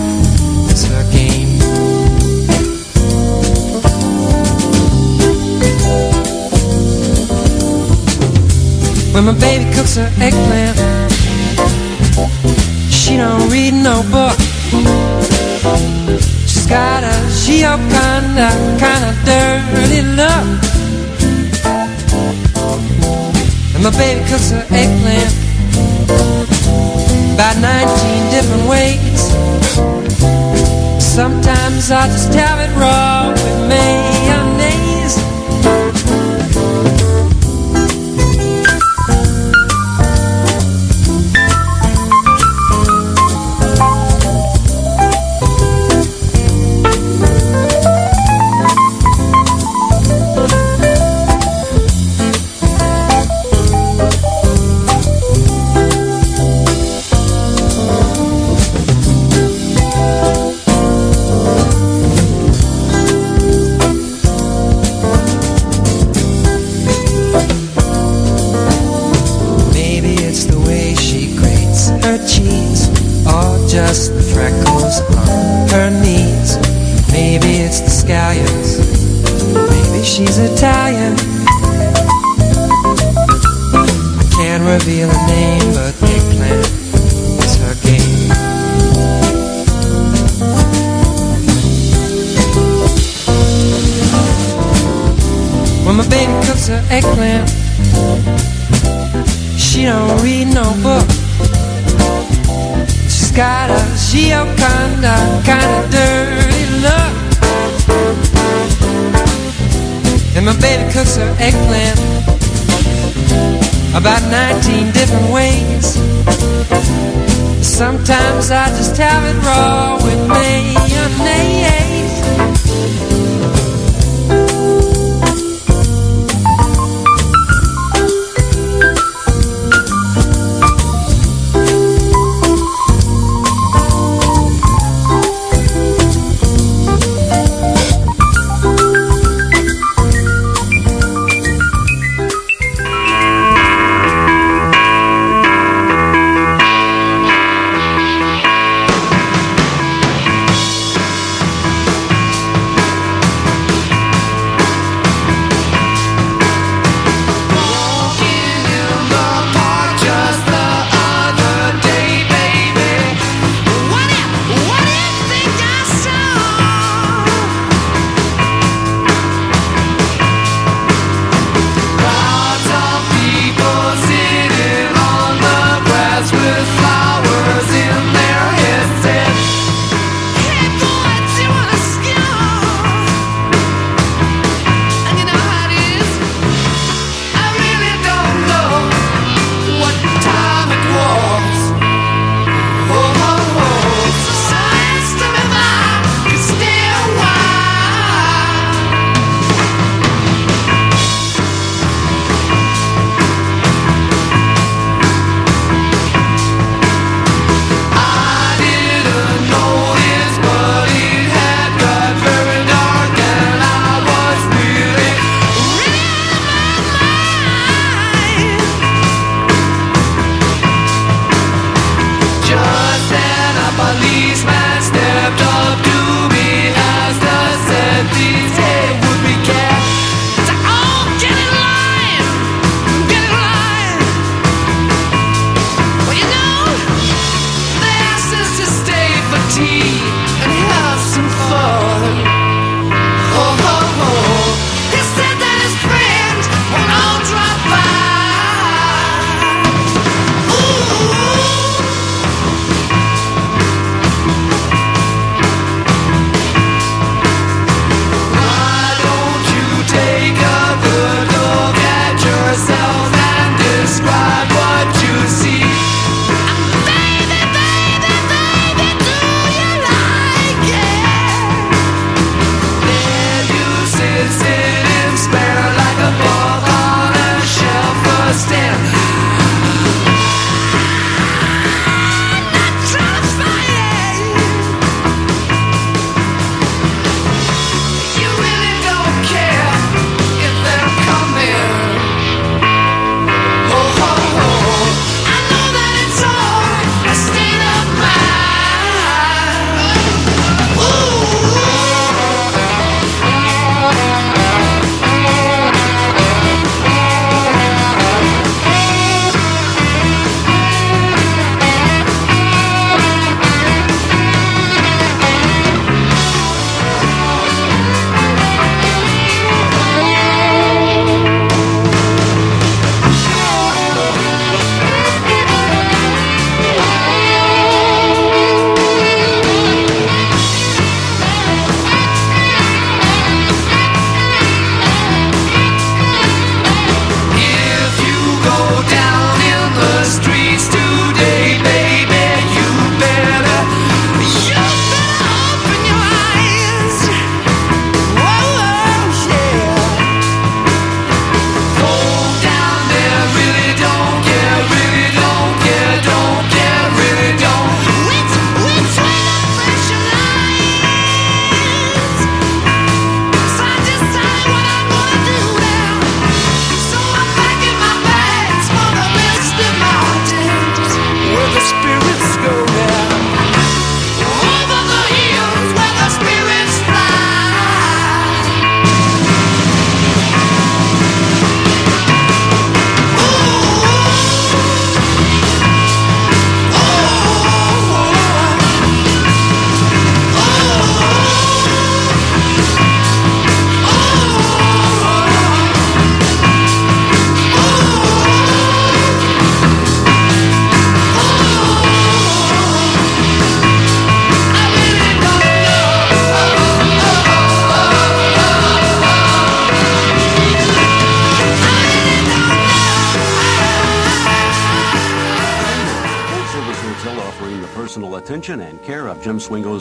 is 0.70 0.84
her 0.84 1.02
game. 1.10 1.48
When 9.14 9.24
my 9.24 9.32
baby 9.32 9.64
cooks 9.72 9.96
her 9.96 10.12
eggplant, 10.20 10.76
she 12.92 13.16
don't 13.16 13.48
read 13.48 13.72
no 13.72 14.02
book. 14.12 14.38
She's 16.44 16.66
got 16.66 17.02
a 17.02 17.16
Gioconda 17.40 18.50
kind 18.78 19.04
of 19.08 19.14
kinda 19.24 19.64
dirty 19.72 20.02
look. 20.02 20.46
And 23.74 23.82
my 23.82 23.90
baby 23.96 24.20
cooks 24.28 24.50
her 24.50 24.66
eggplant 24.68 25.39
about 27.40 27.56
19 27.56 28.30
different 28.30 28.68
ways. 28.68 29.20
Sometimes 31.02 31.90
I 31.90 32.06
just 32.06 32.34
have 32.34 32.58
it 32.60 32.70
wrong 32.78 33.32
with 33.32 33.68
mayonnaise. 33.68 34.09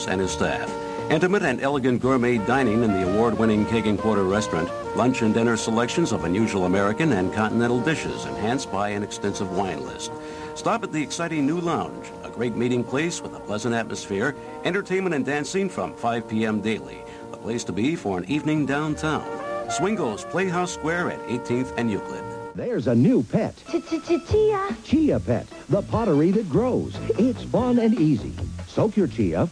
And 0.09 0.19
his 0.19 0.31
staff. 0.31 0.69
Intimate 1.11 1.43
and 1.43 1.61
elegant 1.61 2.01
gourmet 2.01 2.39
dining 2.39 2.83
in 2.83 2.91
the 2.91 3.07
award-winning 3.07 3.65
Keg 3.67 3.87
and 3.87 3.97
Quarter 3.97 4.23
restaurant. 4.23 4.69
Lunch 4.95 5.21
and 5.21 5.33
dinner 5.33 5.55
selections 5.55 6.11
of 6.11 6.23
unusual 6.23 6.65
American 6.65 7.13
and 7.13 7.33
continental 7.33 7.79
dishes 7.79 8.25
enhanced 8.25 8.71
by 8.71 8.89
an 8.89 9.03
extensive 9.03 9.51
wine 9.55 9.85
list. 9.85 10.11
Stop 10.55 10.83
at 10.83 10.91
the 10.91 11.01
exciting 11.01 11.45
new 11.45 11.59
lounge, 11.59 12.11
a 12.23 12.29
great 12.29 12.55
meeting 12.55 12.83
place 12.83 13.21
with 13.21 13.35
a 13.35 13.39
pleasant 13.39 13.73
atmosphere, 13.73 14.35
entertainment 14.65 15.15
and 15.15 15.25
dancing 15.25 15.69
from 15.69 15.95
5 15.95 16.27
p.m. 16.27 16.59
daily. 16.59 16.97
The 17.31 17.37
place 17.37 17.63
to 17.65 17.71
be 17.71 17.95
for 17.95 18.17
an 18.17 18.25
evening 18.29 18.65
downtown. 18.65 19.25
Swingo's 19.69 20.25
Playhouse 20.25 20.73
Square 20.73 21.11
at 21.11 21.19
18th 21.27 21.73
and 21.77 21.91
Euclid. 21.91 22.23
There's 22.55 22.87
a 22.87 22.95
new 22.95 23.23
pet. 23.23 23.55
Chia. 23.67 24.75
Chia 24.83 25.19
Pet, 25.19 25.47
the 25.69 25.81
pottery 25.83 26.31
that 26.31 26.49
grows. 26.49 26.97
It's 27.17 27.43
fun 27.43 27.79
and 27.79 27.93
easy. 27.99 28.33
Soak 28.69 28.95
your 28.95 29.07
chia, 29.07 29.49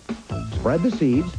spread 0.54 0.84
the 0.84 0.92
seeds, 0.92 1.34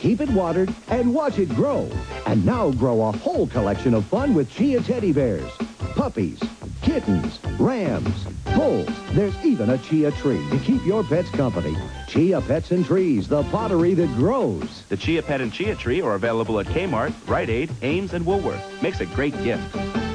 keep 0.00 0.20
it 0.20 0.30
watered, 0.30 0.74
and 0.88 1.14
watch 1.14 1.38
it 1.38 1.50
grow. 1.50 1.88
And 2.26 2.44
now 2.44 2.70
grow 2.72 3.02
a 3.02 3.12
whole 3.12 3.46
collection 3.46 3.94
of 3.94 4.04
fun 4.06 4.34
with 4.34 4.50
chia 4.50 4.80
teddy 4.80 5.12
bears, 5.12 5.50
puppies, 5.94 6.40
kittens, 6.80 7.38
rams, 7.58 8.24
bulls. 8.56 8.88
There's 9.12 9.36
even 9.44 9.70
a 9.70 9.78
chia 9.78 10.10
tree 10.12 10.44
to 10.50 10.58
keep 10.58 10.84
your 10.86 11.04
pets 11.04 11.30
company. 11.30 11.76
Chia 12.08 12.40
Pets 12.40 12.70
and 12.70 12.84
Trees, 12.84 13.28
the 13.28 13.42
pottery 13.44 13.94
that 13.94 14.08
grows. 14.16 14.84
The 14.88 14.96
Chia 14.96 15.22
Pet 15.22 15.42
and 15.42 15.52
Chia 15.52 15.74
Tree 15.76 16.00
are 16.00 16.14
available 16.14 16.58
at 16.58 16.66
Kmart, 16.66 17.12
Rite 17.26 17.50
Aid, 17.50 17.70
Ames, 17.82 18.14
and 18.14 18.24
Woolworth. 18.24 18.82
Makes 18.82 19.00
a 19.00 19.06
great 19.06 19.34
gift. 19.44 20.07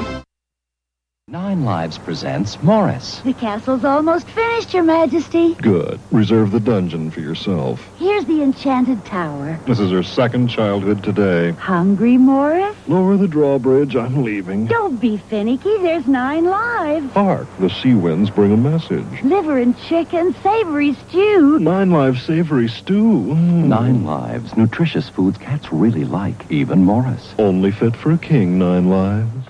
Nine 1.29 1.63
Lives 1.63 1.97
presents 1.97 2.61
Morris. 2.61 3.21
The 3.21 3.31
castle's 3.31 3.85
almost 3.85 4.27
finished, 4.27 4.73
Your 4.73 4.83
Majesty. 4.83 5.53
Good. 5.53 5.97
Reserve 6.11 6.51
the 6.51 6.59
dungeon 6.59 7.09
for 7.11 7.21
yourself. 7.21 7.81
Here's 7.97 8.25
the 8.25 8.43
enchanted 8.43 9.05
tower. 9.05 9.57
This 9.65 9.79
is 9.79 9.89
her 9.91 10.03
second 10.03 10.49
childhood 10.49 11.01
today. 11.01 11.51
Hungry, 11.51 12.17
Morris? 12.17 12.75
Lower 12.89 13.15
the 13.15 13.29
drawbridge. 13.29 13.95
I'm 13.95 14.21
leaving. 14.21 14.65
Don't 14.65 14.99
be 14.99 15.15
finicky. 15.15 15.77
There's 15.77 16.07
nine 16.07 16.43
lives. 16.43 17.13
Hark, 17.13 17.47
the 17.57 17.69
sea 17.69 17.93
winds 17.93 18.29
bring 18.29 18.51
a 18.51 18.57
message. 18.57 19.23
Liver 19.23 19.57
and 19.59 19.79
chicken, 19.79 20.35
savory 20.43 20.93
stew. 21.07 21.57
Nine 21.57 21.89
Lives 21.89 22.21
savory 22.21 22.67
stew. 22.67 23.01
Mm. 23.31 23.63
Nine 23.67 24.03
Lives, 24.03 24.57
nutritious 24.57 25.07
foods 25.07 25.37
cats 25.37 25.71
really 25.71 26.03
like, 26.03 26.51
even 26.51 26.83
Morris. 26.83 27.33
Only 27.39 27.71
fit 27.71 27.95
for 27.95 28.11
a 28.11 28.17
king, 28.17 28.59
nine 28.59 28.89
lives. 28.89 29.42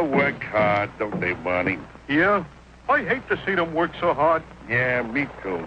They 0.00 0.06
work 0.06 0.42
hard, 0.44 0.90
don't 0.98 1.20
they, 1.20 1.34
Barney? 1.34 1.78
Yeah? 2.08 2.42
I 2.88 3.04
hate 3.04 3.28
to 3.28 3.38
see 3.44 3.54
them 3.54 3.74
work 3.74 3.90
so 4.00 4.14
hard. 4.14 4.42
Yeah, 4.66 5.02
me 5.02 5.26
too. 5.42 5.58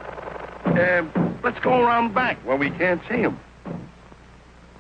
Um, 0.66 1.38
let's 1.44 1.60
go 1.60 1.84
around 1.84 2.16
back 2.16 2.44
where 2.44 2.58
we 2.58 2.72
can't 2.72 3.00
see 3.08 3.22
them. 3.22 3.40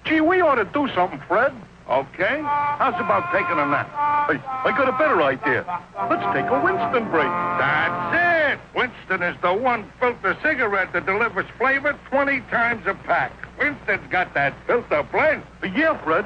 Gee, 0.06 0.22
we 0.22 0.42
ought 0.42 0.56
to 0.56 0.66
do 0.66 0.90
something, 0.96 1.22
Fred. 1.28 1.54
Okay? 1.88 2.42
How's 2.42 3.00
about 3.00 3.32
taking 3.32 3.60
a 3.60 3.66
nap? 3.68 3.86
Hey, 4.28 4.42
I 4.44 4.74
got 4.76 4.90
a 4.90 4.98
better 4.98 5.22
idea. 5.22 5.64
Let's 6.10 6.26
take 6.34 6.50
a 6.50 6.60
Winston 6.64 7.12
break. 7.12 7.30
That's 7.60 8.58
it! 8.58 8.60
Winston 8.76 9.22
is 9.22 9.40
the 9.44 9.54
one 9.54 9.86
filter 10.00 10.36
cigarette 10.42 10.94
that 10.94 11.06
delivers 11.06 11.46
flavor 11.60 11.94
20 12.10 12.40
times 12.50 12.88
a 12.88 12.96
pack. 12.96 13.32
Winston's 13.60 14.10
got 14.10 14.34
that 14.34 14.56
filter 14.66 15.04
blend. 15.12 15.44
Yeah, 15.62 15.96
Fred. 16.04 16.26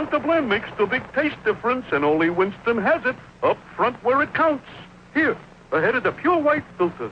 Filter 0.00 0.18
blend 0.18 0.48
makes 0.48 0.70
the 0.78 0.86
big 0.86 1.02
taste 1.12 1.36
difference, 1.44 1.84
and 1.92 2.06
only 2.06 2.30
Winston 2.30 2.78
has 2.78 3.04
it 3.04 3.16
up 3.42 3.58
front 3.76 4.02
where 4.02 4.22
it 4.22 4.32
counts. 4.32 4.64
Here, 5.12 5.36
ahead 5.72 5.94
of 5.94 6.04
the 6.04 6.12
pure 6.12 6.38
white 6.38 6.64
filter. 6.78 7.10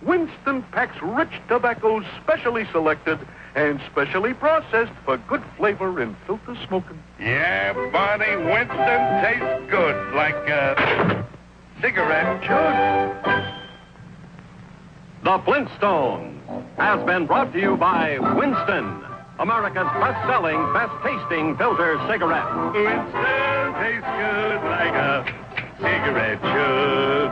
Winston 0.00 0.62
packs 0.72 0.96
rich 1.02 1.28
tobaccos 1.48 2.02
specially 2.22 2.66
selected 2.72 3.18
and 3.54 3.78
specially 3.92 4.32
processed 4.32 4.92
for 5.04 5.18
good 5.28 5.42
flavor 5.58 6.00
in 6.00 6.16
filter 6.26 6.56
smoking. 6.66 7.02
Yeah, 7.20 7.74
Barney, 7.92 8.36
Winston 8.36 9.22
tastes 9.22 9.70
good 9.70 10.14
like 10.14 10.34
a 10.48 11.28
cigarette 11.82 12.42
should. 12.42 13.54
The 15.24 15.38
Flintstones 15.44 16.40
has 16.78 17.04
been 17.04 17.26
brought 17.26 17.52
to 17.52 17.60
you 17.60 17.76
by 17.76 18.18
Winston, 18.34 19.04
America's 19.40 19.88
best-selling, 19.98 20.70
best-tasting 20.74 21.56
filter 21.56 21.98
cigarette. 22.10 22.44
Winston 22.74 23.74
tastes 23.80 24.06
good 24.06 24.62
like 24.64 24.92
a 24.92 25.24
cigarette 25.78 26.38
should. 26.42 27.30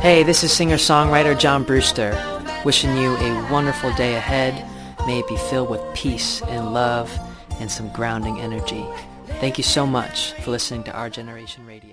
Hey, 0.00 0.22
this 0.22 0.44
is 0.44 0.52
singer 0.52 0.76
songwriter 0.76 1.36
John 1.36 1.64
Brewster, 1.64 2.16
wishing 2.64 2.96
you 2.96 3.16
a 3.16 3.50
wonderful 3.50 3.92
day 3.94 4.14
ahead. 4.14 4.64
May 5.08 5.18
it 5.18 5.28
be 5.28 5.36
filled 5.36 5.70
with 5.70 5.82
peace 5.92 6.40
and 6.42 6.72
love 6.72 7.12
and 7.58 7.68
some 7.68 7.88
grounding 7.92 8.38
energy. 8.38 8.86
Thank 9.40 9.58
you 9.58 9.64
so 9.64 9.84
much 9.84 10.34
for 10.34 10.52
listening 10.52 10.84
to 10.84 10.92
Our 10.92 11.10
Generation 11.10 11.66
Radio. 11.66 11.91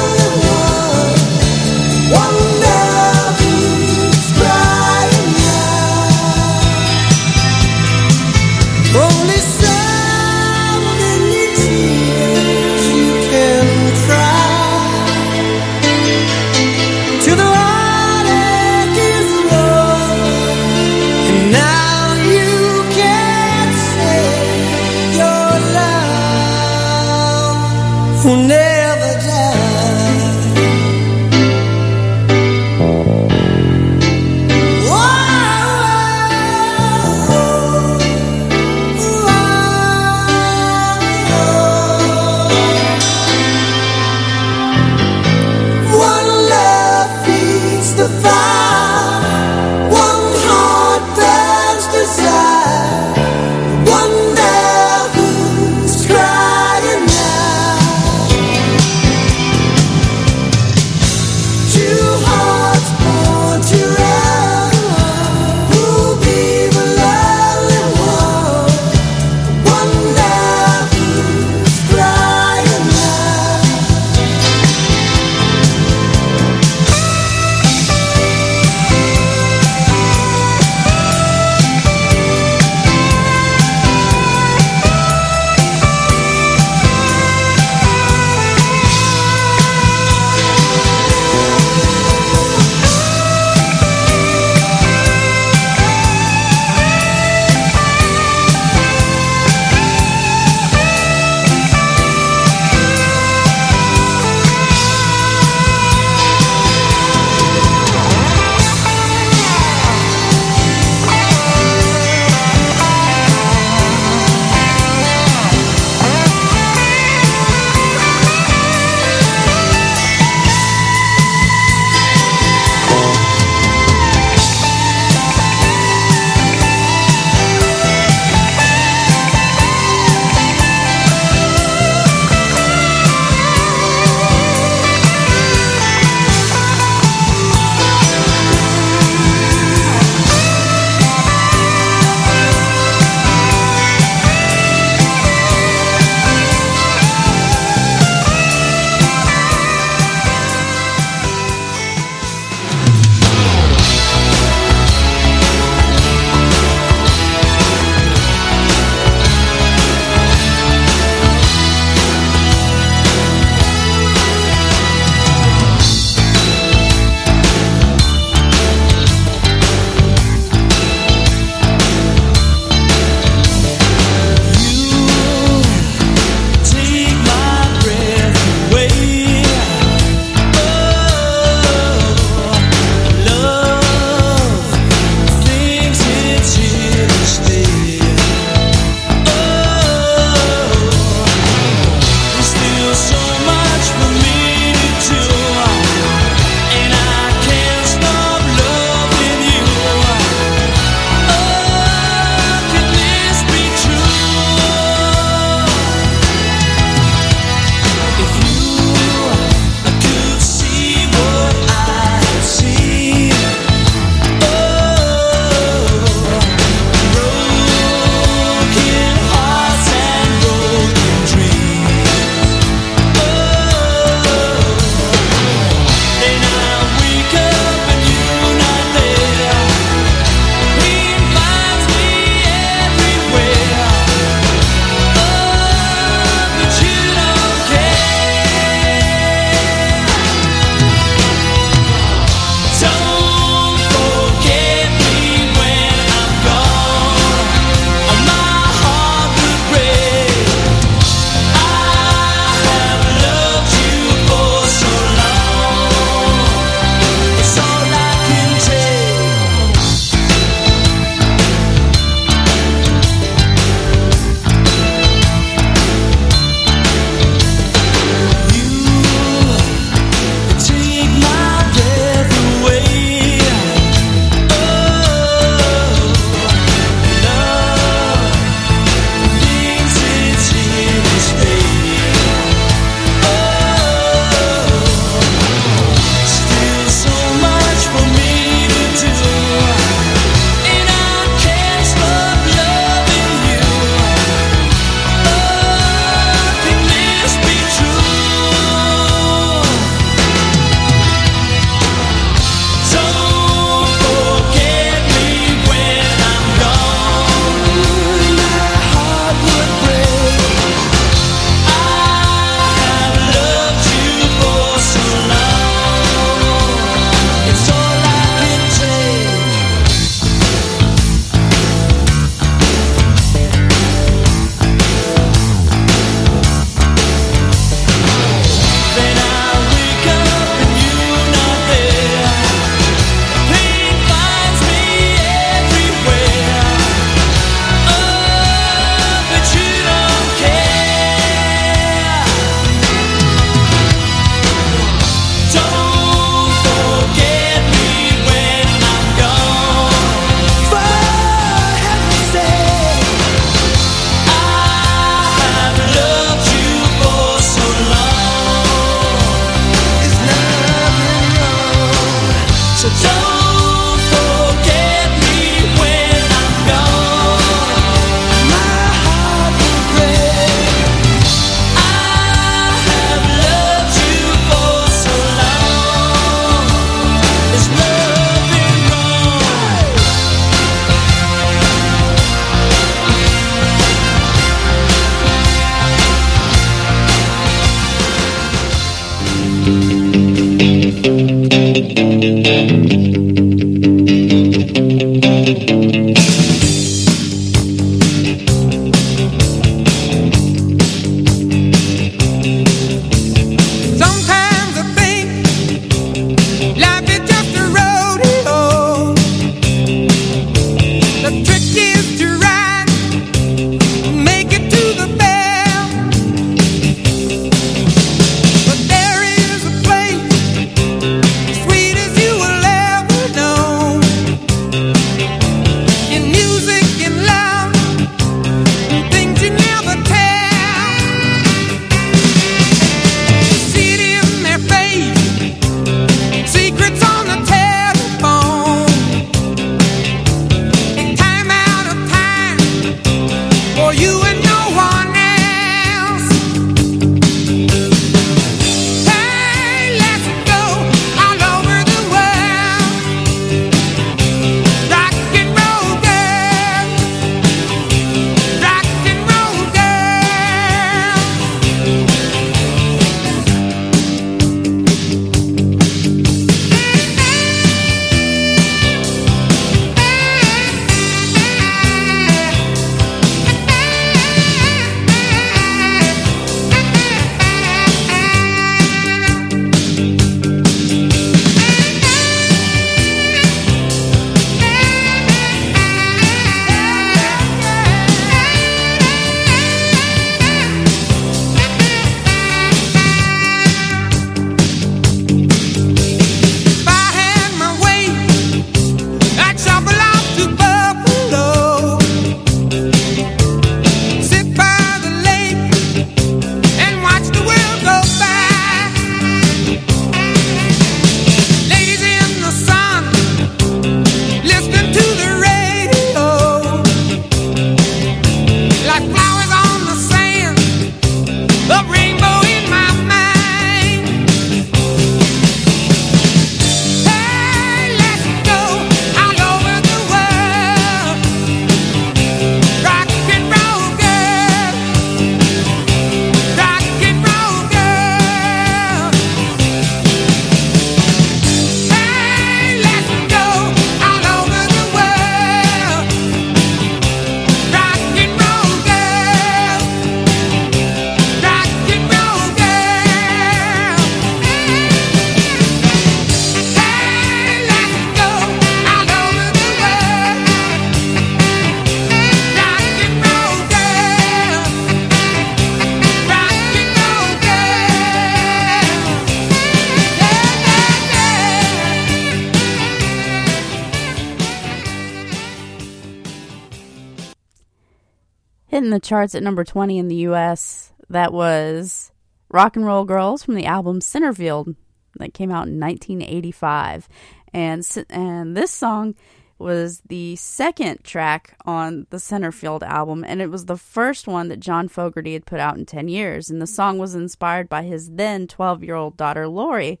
Charts 579.08 579.34
at 579.34 579.42
number 579.42 579.64
20 579.64 579.98
in 579.98 580.08
the 580.08 580.16
US, 580.16 580.92
that 581.08 581.32
was 581.32 582.12
Rock 582.50 582.76
and 582.76 582.84
Roll 582.84 583.04
Girls 583.04 583.42
from 583.42 583.54
the 583.54 583.64
album 583.64 584.00
Centerfield 584.00 584.76
that 585.16 585.32
came 585.32 585.50
out 585.50 585.66
in 585.66 585.80
1985. 585.80 587.08
And 587.54 587.82
and 588.10 588.54
this 588.54 588.70
song 588.70 589.14
was 589.58 590.02
the 590.06 590.36
second 590.36 591.02
track 591.02 591.56
on 591.64 592.06
the 592.10 592.18
Centerfield 592.18 592.82
album 592.82 593.24
and 593.24 593.40
it 593.40 593.50
was 593.50 593.64
the 593.64 593.76
first 593.78 594.28
one 594.28 594.48
that 594.48 594.60
John 594.60 594.86
Fogerty 594.86 595.32
had 595.32 595.46
put 595.46 595.58
out 595.58 595.76
in 595.76 595.84
10 595.84 596.06
years 596.08 596.48
and 596.48 596.62
the 596.62 596.66
song 596.66 596.98
was 596.98 597.16
inspired 597.16 597.68
by 597.68 597.82
his 597.82 598.10
then 598.10 598.46
12-year-old 598.46 599.16
daughter 599.16 599.48
Lori. 599.48 600.00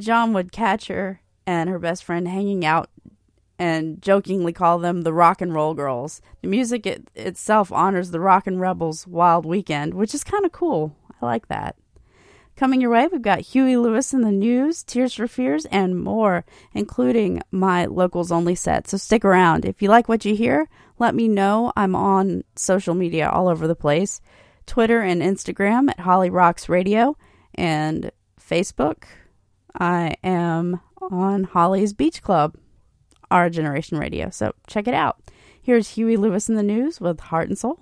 John 0.00 0.32
would 0.32 0.50
catch 0.50 0.88
her 0.88 1.20
and 1.46 1.68
her 1.68 1.78
best 1.78 2.02
friend 2.02 2.26
hanging 2.26 2.64
out 2.64 2.88
and 3.62 4.02
jokingly 4.02 4.52
call 4.52 4.80
them 4.80 5.02
the 5.02 5.12
rock 5.12 5.40
and 5.40 5.54
roll 5.54 5.72
girls. 5.72 6.20
The 6.40 6.48
music 6.48 6.84
it, 6.84 7.08
itself 7.14 7.70
honors 7.70 8.10
the 8.10 8.18
Rockin' 8.18 8.58
Rebels 8.58 9.06
wild 9.06 9.46
weekend, 9.46 9.94
which 9.94 10.16
is 10.16 10.24
kind 10.24 10.44
of 10.44 10.50
cool. 10.50 10.96
I 11.20 11.24
like 11.24 11.46
that. 11.46 11.76
Coming 12.56 12.80
your 12.80 12.90
way, 12.90 13.06
we've 13.06 13.22
got 13.22 13.38
Huey 13.38 13.76
Lewis 13.76 14.12
and 14.12 14.24
the 14.24 14.32
News, 14.32 14.82
Tears 14.82 15.14
for 15.14 15.28
Fears, 15.28 15.64
and 15.66 15.96
more, 15.96 16.44
including 16.74 17.40
my 17.52 17.84
locals 17.84 18.32
only 18.32 18.56
set. 18.56 18.88
So 18.88 18.96
stick 18.96 19.24
around. 19.24 19.64
If 19.64 19.80
you 19.80 19.88
like 19.88 20.08
what 20.08 20.24
you 20.24 20.34
hear, 20.34 20.68
let 20.98 21.14
me 21.14 21.28
know. 21.28 21.72
I'm 21.76 21.94
on 21.94 22.42
social 22.56 22.94
media 22.94 23.28
all 23.28 23.46
over 23.46 23.68
the 23.68 23.76
place 23.76 24.20
Twitter 24.66 25.02
and 25.02 25.22
Instagram 25.22 25.88
at 25.88 26.00
Holly 26.00 26.30
Rocks 26.30 26.68
Radio, 26.68 27.16
and 27.54 28.10
Facebook. 28.40 29.04
I 29.72 30.16
am 30.24 30.80
on 31.00 31.44
Holly's 31.44 31.92
Beach 31.92 32.22
Club, 32.22 32.56
our 33.32 33.48
generation 33.50 33.98
radio. 33.98 34.30
So 34.30 34.52
check 34.66 34.86
it 34.86 34.94
out. 34.94 35.18
Here's 35.60 35.88
Huey 35.90 36.16
Lewis 36.16 36.48
and 36.48 36.58
the 36.58 36.62
News 36.62 37.00
with 37.00 37.18
Heart 37.20 37.48
and 37.48 37.58
Soul. 37.58 37.78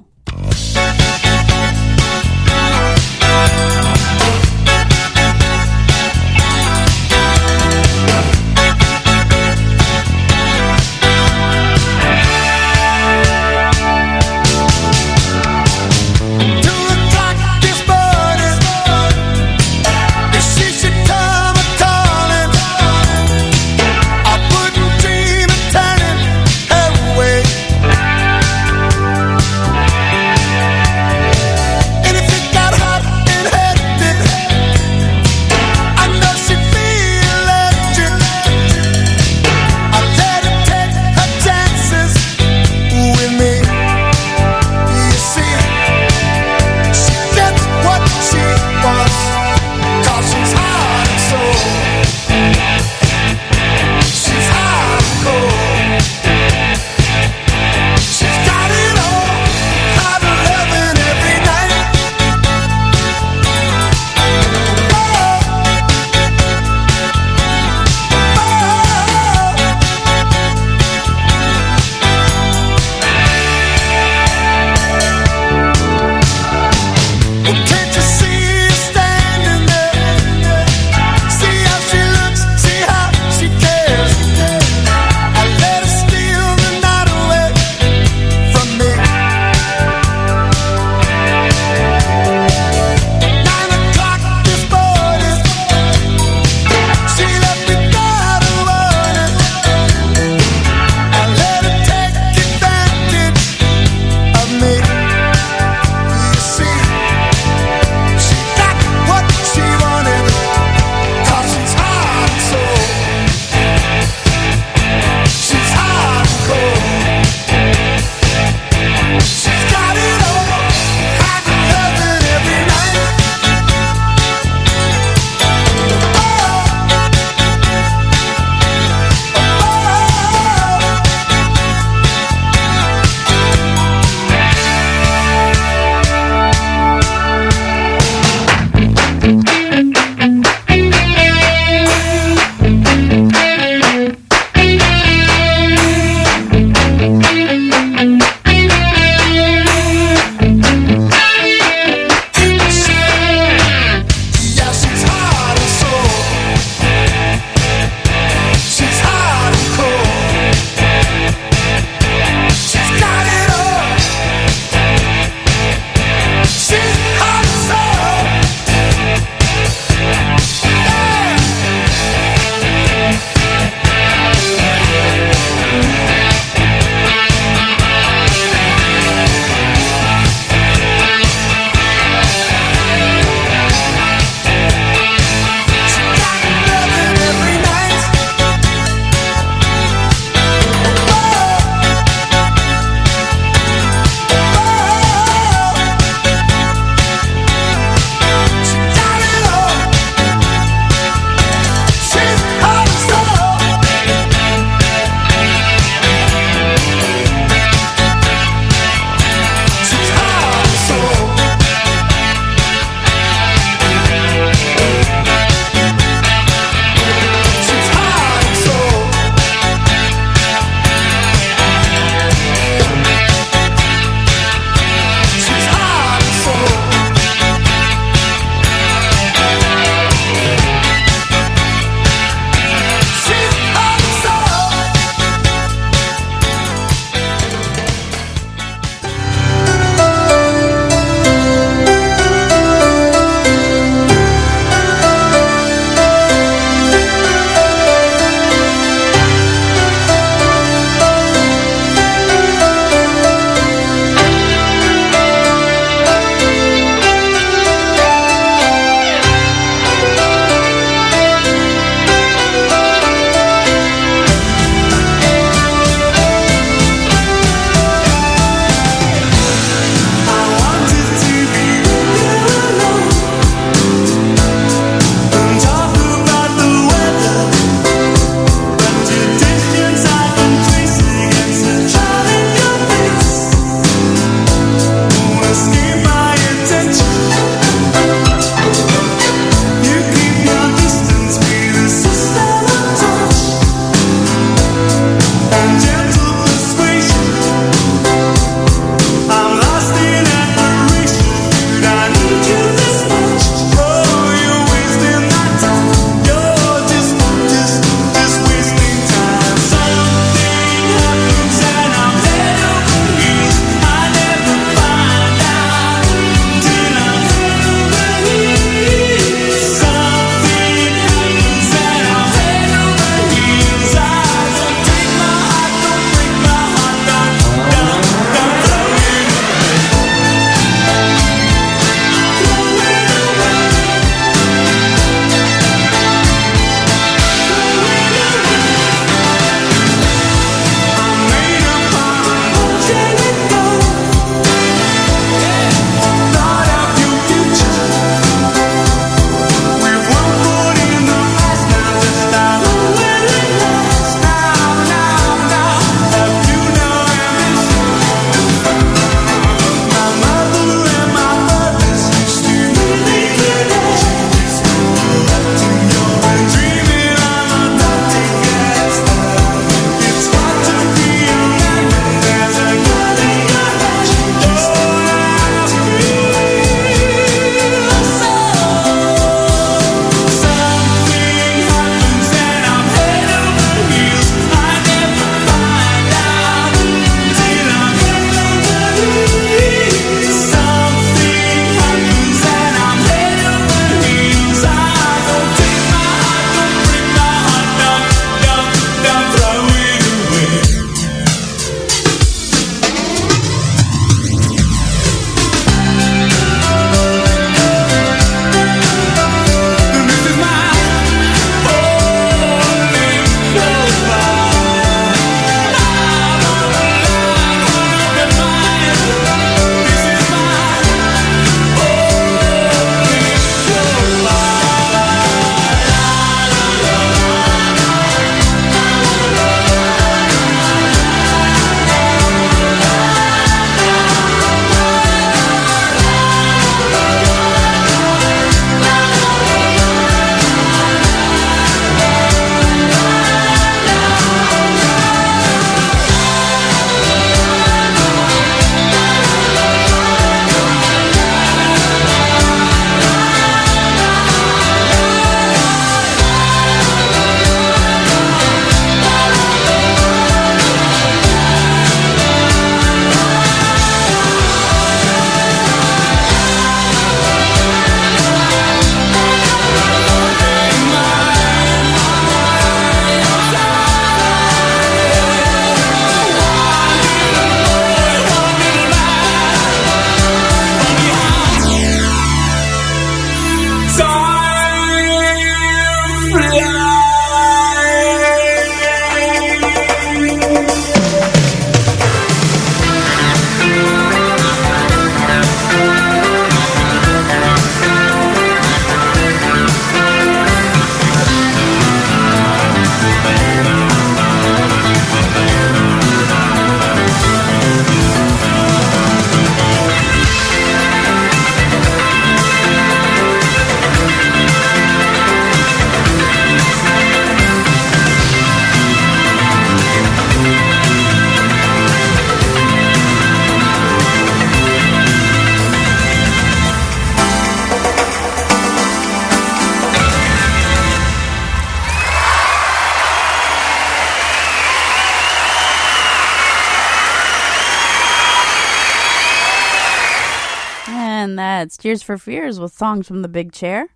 Tears 541.81 542.03
for 542.03 542.19
Fears 542.19 542.61
with 542.61 542.75
songs 542.75 543.09
from 543.09 543.23
the 543.23 543.29
big 543.29 543.53
chair. 543.53 543.89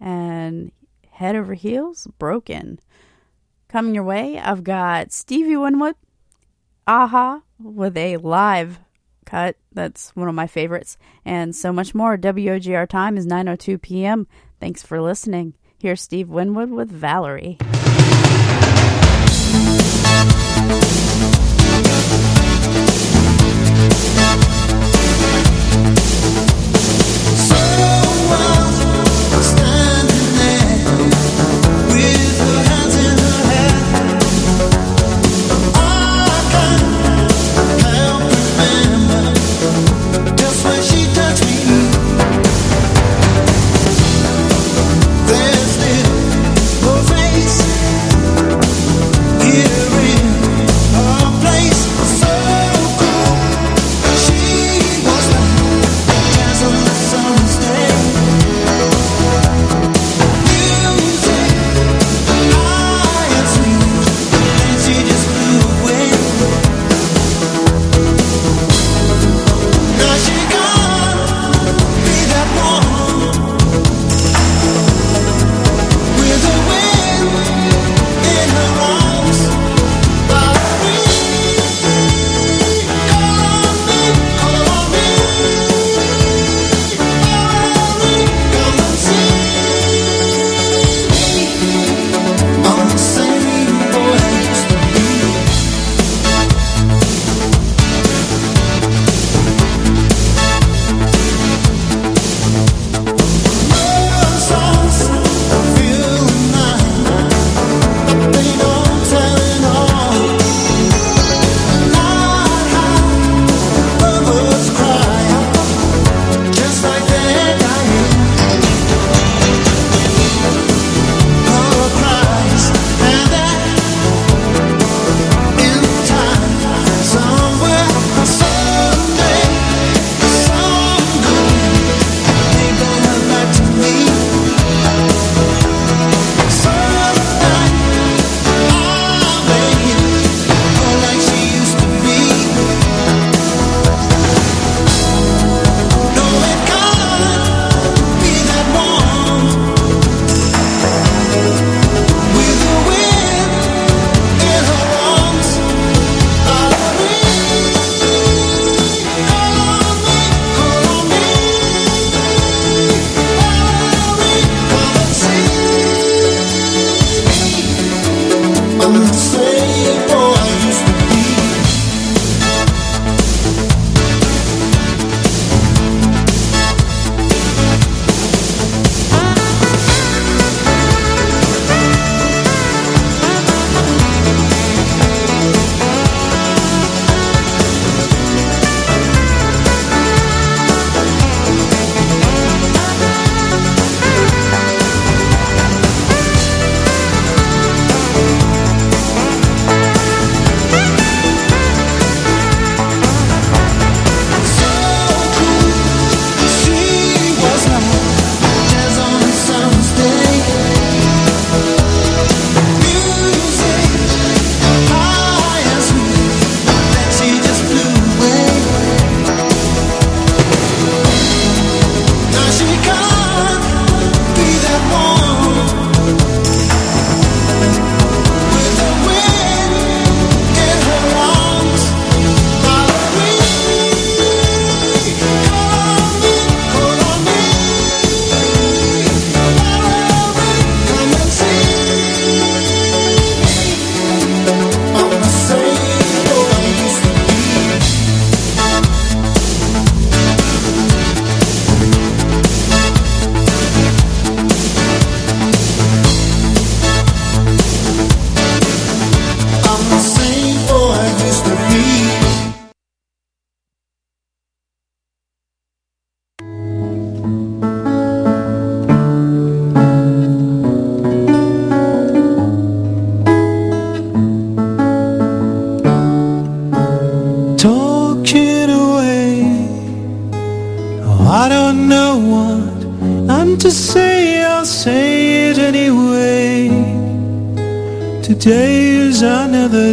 And 0.00 0.70
Head 1.10 1.34
Over 1.34 1.54
Heels, 1.54 2.06
Broken. 2.18 2.78
Coming 3.68 3.94
your 3.94 4.04
way, 4.04 4.38
I've 4.38 4.62
got 4.62 5.12
Stevie 5.12 5.56
Winwood, 5.56 5.96
Aha, 6.86 7.42
with 7.58 7.96
a 7.96 8.18
live 8.18 8.78
cut. 9.24 9.56
That's 9.72 10.14
one 10.14 10.28
of 10.28 10.34
my 10.36 10.46
favorites. 10.46 10.96
And 11.24 11.54
so 11.54 11.72
much 11.72 11.94
more. 11.94 12.16
WOGR 12.16 12.88
time 12.88 13.16
is 13.16 13.26
9.02 13.26 13.82
p.m. 13.82 14.28
Thanks 14.60 14.82
for 14.82 15.02
listening. 15.02 15.54
Here's 15.78 16.00
Steve 16.00 16.28
Winwood 16.28 16.70
with 16.70 16.90
Valerie. 16.90 17.58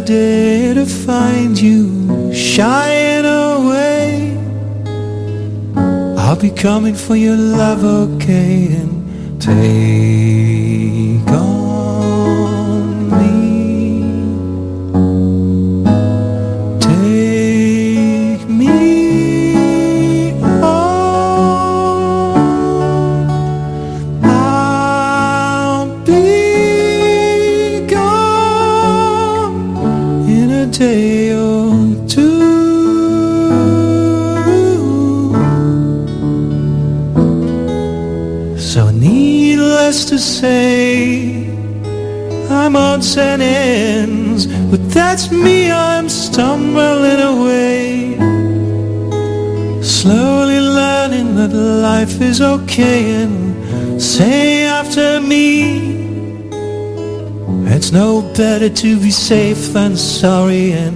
day 0.06 0.74
to 0.74 0.86
find 0.86 1.60
you 1.60 2.34
shying 2.34 3.26
away. 3.26 4.38
I'll 6.18 6.36
be 6.36 6.50
coming 6.50 6.96
for 6.96 7.16
your 7.16 7.38
love, 7.38 7.84
okay? 7.84 8.68
And 8.76 9.42
take. 9.42 9.93
Better 58.38 58.70
to 58.70 59.00
be 59.00 59.12
safe 59.12 59.74
than 59.74 59.96
sorry, 59.96 60.72
and, 60.72 60.93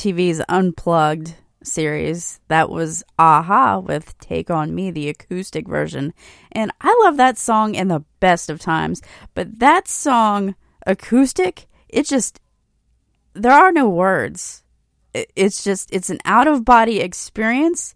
MTV's 0.00 0.40
Unplugged 0.48 1.34
series, 1.62 2.40
that 2.48 2.70
was 2.70 3.04
Aha 3.18 3.80
with 3.80 4.18
Take 4.18 4.50
On 4.50 4.74
Me, 4.74 4.90
the 4.90 5.10
acoustic 5.10 5.68
version. 5.68 6.14
And 6.52 6.72
I 6.80 6.98
love 7.02 7.18
that 7.18 7.36
song 7.36 7.74
in 7.74 7.88
the 7.88 8.02
best 8.18 8.48
of 8.48 8.58
times. 8.58 9.02
But 9.34 9.58
that 9.58 9.88
song, 9.88 10.54
acoustic, 10.86 11.66
it 11.86 12.06
just, 12.06 12.40
there 13.34 13.52
are 13.52 13.72
no 13.72 13.90
words. 13.90 14.62
It's 15.12 15.62
just, 15.62 15.92
it's 15.92 16.08
an 16.08 16.20
out 16.24 16.48
of 16.48 16.64
body 16.64 17.00
experience 17.00 17.94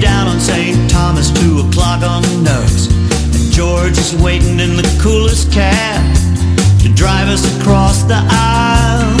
Down 0.00 0.28
on 0.28 0.40
St. 0.40 0.90
Thomas, 0.90 1.30
2 1.30 1.60
o'clock 1.68 2.02
on 2.02 2.22
the 2.22 2.36
nose. 2.42 2.86
And 3.34 3.52
George 3.52 3.98
is 3.98 4.14
waiting 4.16 4.58
in 4.60 4.76
the 4.76 4.98
coolest 5.00 5.52
cab 5.52 6.00
to 6.80 6.88
drive 6.94 7.28
us 7.28 7.44
across 7.58 8.02
the 8.04 8.16
aisle. 8.16 9.16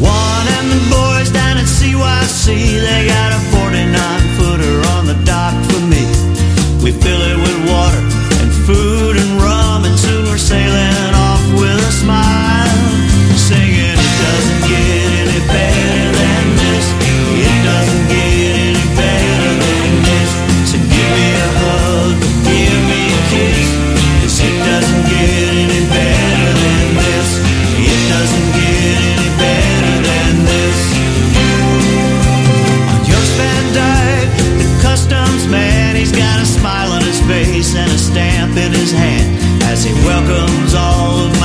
One 0.00 0.46
and 0.58 0.66
the 0.72 0.82
boys 0.90 1.30
down 1.30 1.56
at 1.56 1.64
CYC, 1.64 2.80
they 2.80 3.08
got 3.08 3.32
a 3.32 3.40
49 3.56 4.25
as 39.76 39.84
he 39.84 39.92
welcomes 39.92 40.74
all 40.74 41.35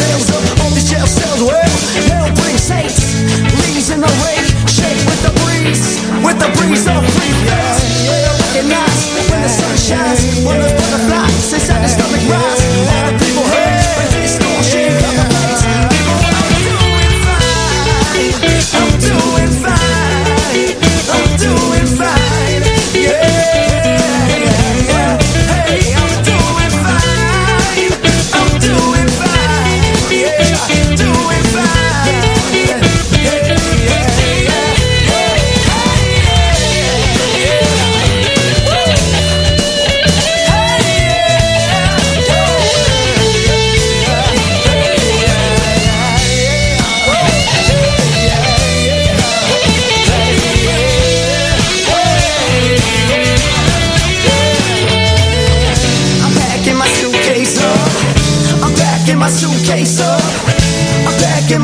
nails 0.00 0.30
up 0.30 0.64
on 0.64 0.70
these 0.74 0.88
jail 0.90 1.06
cells. 1.06 1.40
Well, 1.42 1.68
hell 2.08 2.28
brings 2.40 2.62
saints, 2.62 2.98
leaves 3.60 3.90
in 3.90 4.00
the 4.00 4.12
rain. 4.24 4.39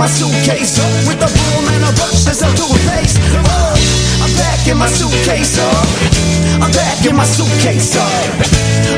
my 0.06 0.12
suitcase 0.12 0.78
With 1.02 1.18
a 1.18 1.26
broom 1.26 1.66
and 1.66 1.82
a 1.82 1.90
brush 1.98 2.30
as 2.30 2.38
a 2.38 2.48
toothpaste 2.54 3.18
oh, 3.42 3.74
I'm 4.22 4.30
back 4.38 4.62
in 4.70 4.78
my 4.78 4.86
suitcase 4.86 5.58
up. 5.58 5.86
I'm 6.62 6.70
back 6.70 7.02
in 7.02 7.16
my 7.16 7.26
suitcase 7.26 7.96
up. 7.98 8.06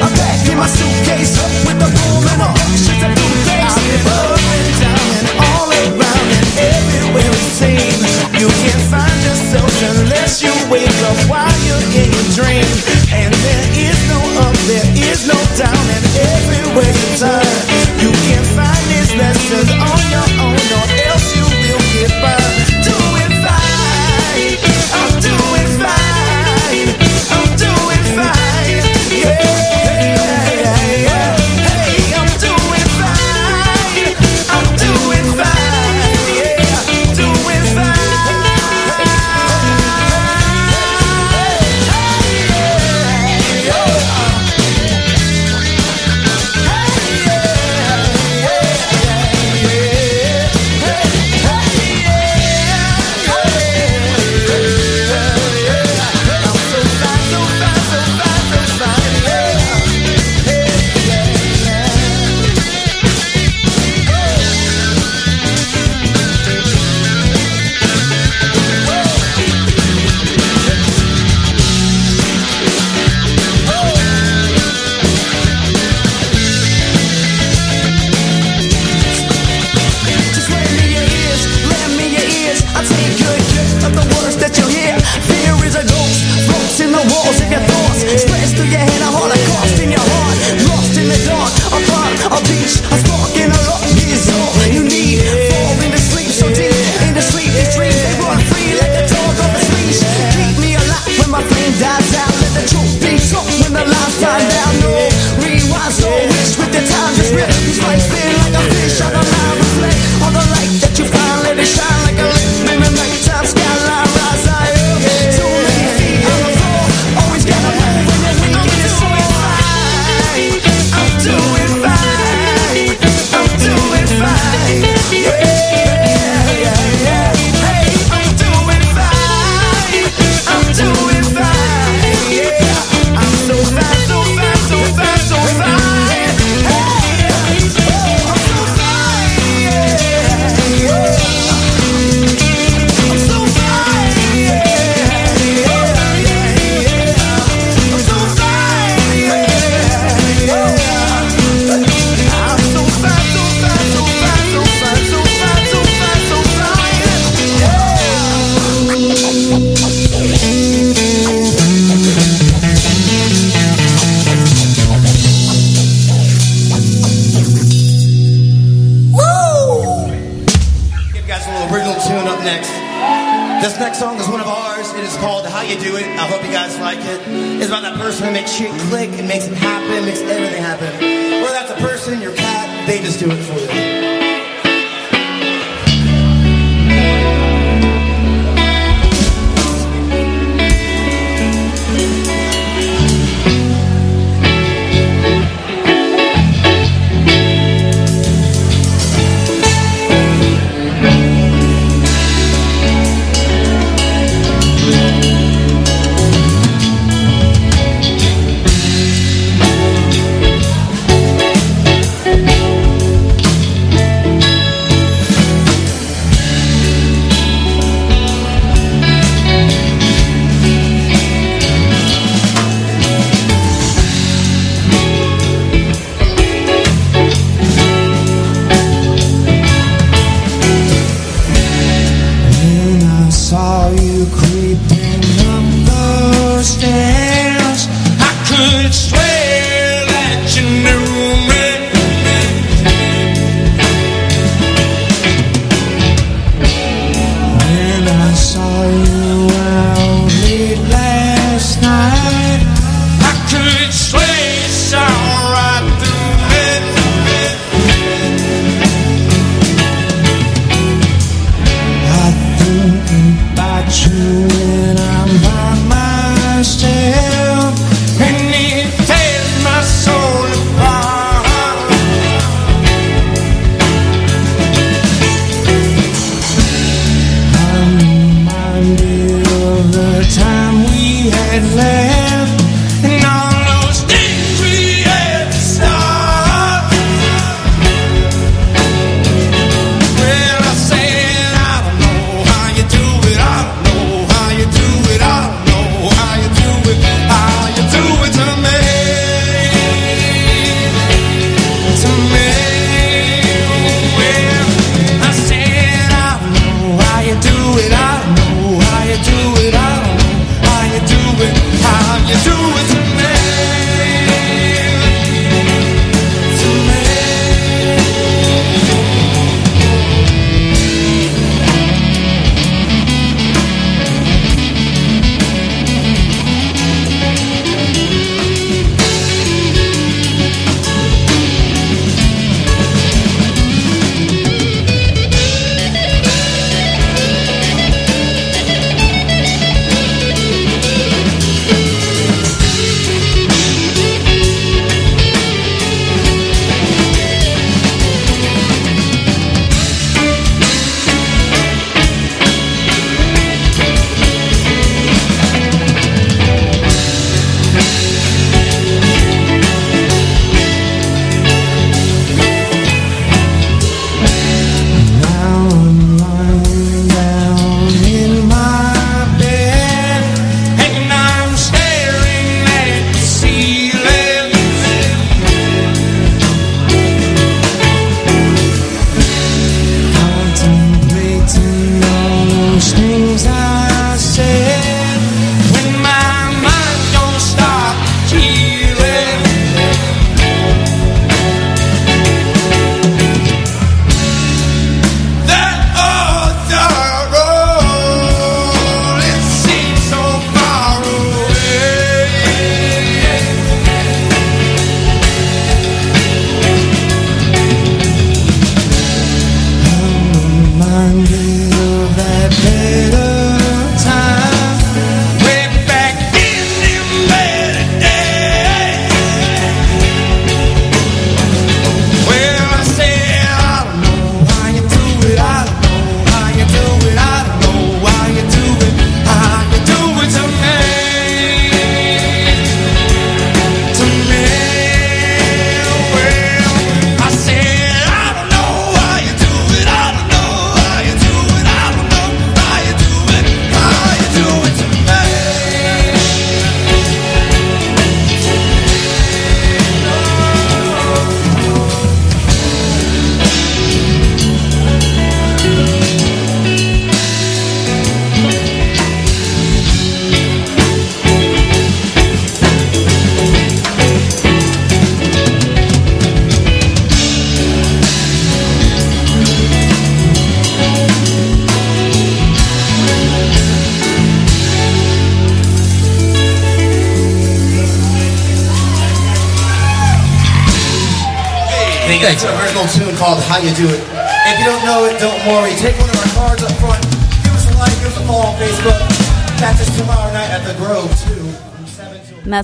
I'm 0.05 0.13
back 0.21 0.45
in 0.45 0.59
my 0.61 0.69
suitcase 0.69 1.33
up 1.41 1.53
With 1.65 1.81
a 1.81 1.89
broom 1.89 2.25
and 2.29 2.43
a 2.45 2.49
brush 2.53 2.93
as 2.93 3.01
a 3.01 3.09
toothpaste 3.17 3.81
I've 3.81 4.09
up 4.21 4.37
and 4.37 4.69
down 4.85 5.09
and 5.17 5.29
all 5.49 5.69
around 5.73 6.29
and 6.29 6.49
everywhere 6.77 7.33
it 7.33 7.49
seems 7.57 8.05
You 8.37 8.49
can't 8.61 8.85
find 8.93 9.19
yourself 9.25 9.73
unless 9.81 10.45
you 10.45 10.53
wake 10.69 11.01
up 11.09 11.19
while 11.25 11.57
you're 11.65 11.89
in 12.05 12.13
your 12.13 12.29
dream 12.37 12.98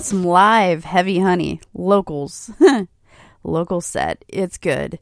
some 0.05 0.23
live 0.23 0.83
Heavy 0.83 1.19
Honey 1.19 1.59
locals. 1.73 2.51
Local 3.43 3.81
set. 3.81 4.23
It's 4.27 4.57
good. 4.59 4.99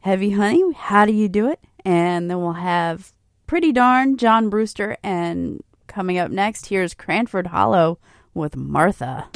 Heavy 0.00 0.30
Honey, 0.30 0.72
how 0.74 1.04
do 1.04 1.12
you 1.12 1.28
do 1.28 1.50
it? 1.50 1.58
And 1.84 2.30
then 2.30 2.40
we'll 2.40 2.52
have 2.52 3.12
Pretty 3.48 3.72
Darn, 3.72 4.16
John 4.16 4.48
Brewster, 4.48 4.96
and 5.02 5.62
coming 5.88 6.18
up 6.18 6.30
next, 6.30 6.66
here's 6.66 6.94
Cranford 6.94 7.48
Hollow 7.48 7.98
with 8.32 8.56
Martha. 8.56 9.28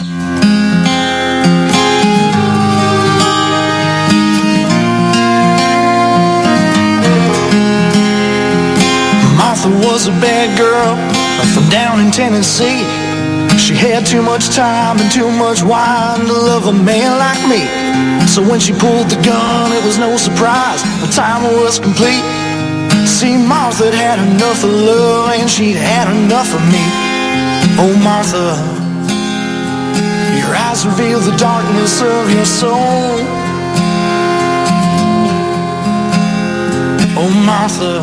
Martha 9.36 9.68
was 9.84 10.06
a 10.06 10.12
bad 10.12 10.56
girl 10.56 10.94
from 11.52 11.68
down 11.70 12.00
in 12.00 12.12
Tennessee. 12.12 12.84
She 13.68 13.74
had 13.74 14.06
too 14.06 14.22
much 14.22 14.48
time 14.56 14.96
and 14.98 15.12
too 15.12 15.30
much 15.30 15.62
wine 15.62 16.20
to 16.24 16.32
love 16.32 16.68
a 16.68 16.72
man 16.72 17.18
like 17.20 17.42
me. 17.52 17.68
So 18.26 18.40
when 18.40 18.60
she 18.60 18.72
pulled 18.72 19.10
the 19.10 19.20
gun, 19.20 19.72
it 19.76 19.84
was 19.84 19.98
no 19.98 20.16
surprise. 20.16 20.80
The 21.04 21.12
time 21.12 21.42
was 21.42 21.78
complete. 21.78 22.24
See, 23.04 23.36
Martha 23.36 23.94
had 23.94 24.20
enough 24.20 24.64
of 24.64 24.70
love 24.70 25.32
and 25.36 25.50
she'd 25.50 25.76
had 25.76 26.08
enough 26.08 26.48
of 26.54 26.64
me. 26.72 26.80
Oh, 27.76 27.92
Martha, 28.00 28.56
your 30.40 30.56
eyes 30.56 30.86
reveal 30.86 31.20
the 31.20 31.36
darkness 31.36 32.00
of 32.00 32.32
your 32.32 32.46
soul. 32.46 33.20
Oh, 37.20 37.30
Martha, 37.44 38.00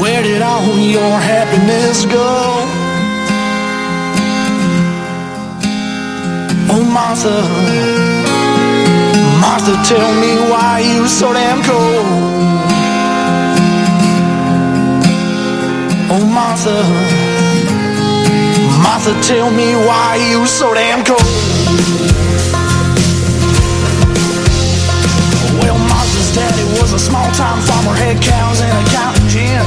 where 0.00 0.22
did 0.22 0.40
all 0.40 0.78
your 0.78 1.20
happiness 1.20 2.06
go? 2.06 2.55
Oh, 6.78 6.84
Martha, 6.84 7.32
Martha, 9.40 9.72
tell 9.88 10.12
me 10.20 10.36
why 10.52 10.80
you 10.84 11.08
so 11.08 11.32
damn 11.32 11.64
cold. 11.64 12.04
Oh, 16.12 16.20
Martha, 16.28 16.76
Martha, 18.84 19.16
tell 19.22 19.50
me 19.50 19.72
why 19.88 20.20
you 20.28 20.44
so 20.44 20.74
damn 20.74 21.02
cold. 21.02 21.24
Well, 25.64 25.78
Martha's 25.88 26.34
daddy 26.36 26.64
was 26.78 26.92
a 26.92 26.98
small 26.98 27.30
time 27.32 27.62
farmer, 27.62 27.96
had 27.96 28.20
cows 28.20 28.60
and 28.60 28.86
a 28.86 28.90
cotton 28.92 29.26
gin. 29.32 29.64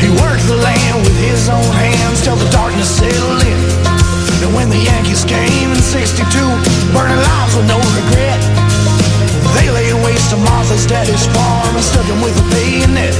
He 0.00 0.08
worked 0.24 0.48
the 0.48 0.56
land 0.56 0.96
with 1.04 1.18
his 1.20 1.50
own 1.50 1.72
hands 1.76 2.24
till 2.24 2.36
the 2.36 2.48
darkness 2.48 2.88
settled 2.88 3.42
in. 3.44 4.01
When 4.42 4.66
the 4.74 4.82
Yankees 4.82 5.22
came 5.22 5.70
in 5.70 5.78
62, 5.78 6.18
burning 6.90 7.14
lives 7.14 7.54
with 7.54 7.66
no 7.70 7.78
regret, 7.94 8.42
they 9.54 9.70
laid 9.70 9.94
waste 10.02 10.34
to 10.34 10.38
Martha's 10.42 10.82
daddy's 10.82 11.30
farm 11.30 11.78
and 11.78 11.84
stuck 11.84 12.02
him 12.10 12.18
with 12.18 12.34
a 12.34 12.46
bayonet. 12.50 13.14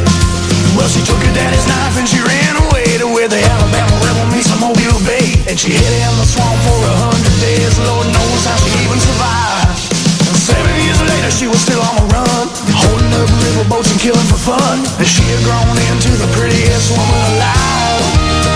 Well, 0.74 0.90
she 0.90 0.98
took 1.06 1.22
her 1.22 1.30
daddy's 1.30 1.62
knife 1.70 1.94
and 1.94 2.10
she 2.10 2.18
ran 2.18 2.58
away 2.66 2.98
to 2.98 3.06
where 3.06 3.30
the 3.30 3.38
Alabama 3.38 3.94
River 4.02 4.34
meets 4.34 4.50
the 4.50 4.58
Mobile 4.58 4.98
Bay. 5.06 5.38
And 5.46 5.54
she 5.54 5.70
hid 5.70 5.94
in 5.94 6.14
the 6.18 6.26
swamp 6.26 6.58
for 6.66 6.78
a 6.90 6.94
hundred 7.06 7.36
days. 7.38 7.70
Lord 7.86 8.10
knows 8.10 8.42
how 8.42 8.58
she 8.58 8.74
even 8.82 8.98
survived. 8.98 9.78
And 10.26 10.38
seven 10.42 10.74
years 10.82 11.00
later, 11.06 11.30
she 11.30 11.46
was 11.46 11.62
still 11.62 11.82
on 11.86 12.02
the 12.02 12.06
run, 12.10 12.44
holding 12.74 13.14
up 13.14 13.30
river 13.30 13.66
boats 13.70 13.94
and 13.94 14.00
killing 14.02 14.26
for 14.26 14.42
fun. 14.42 14.82
And 14.98 15.06
she 15.06 15.22
had 15.30 15.38
grown 15.46 15.78
into 15.86 16.10
the 16.18 16.26
prettiest 16.34 16.90
woman 16.98 17.20
alive. 17.38 18.51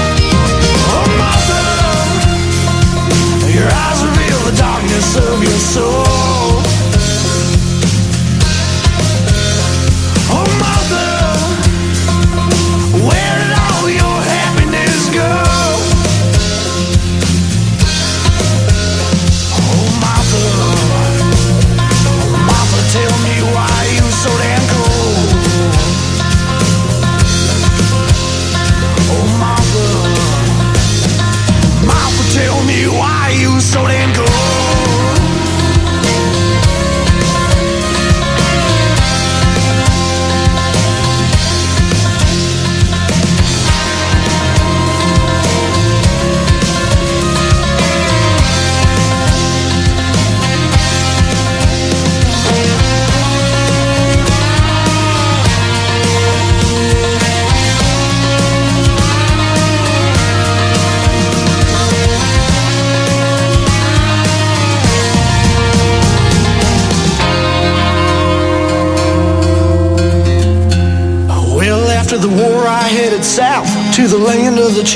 Darkness 4.87 5.17
of 5.17 5.43
your 5.43 5.59
soul. 5.59 6.06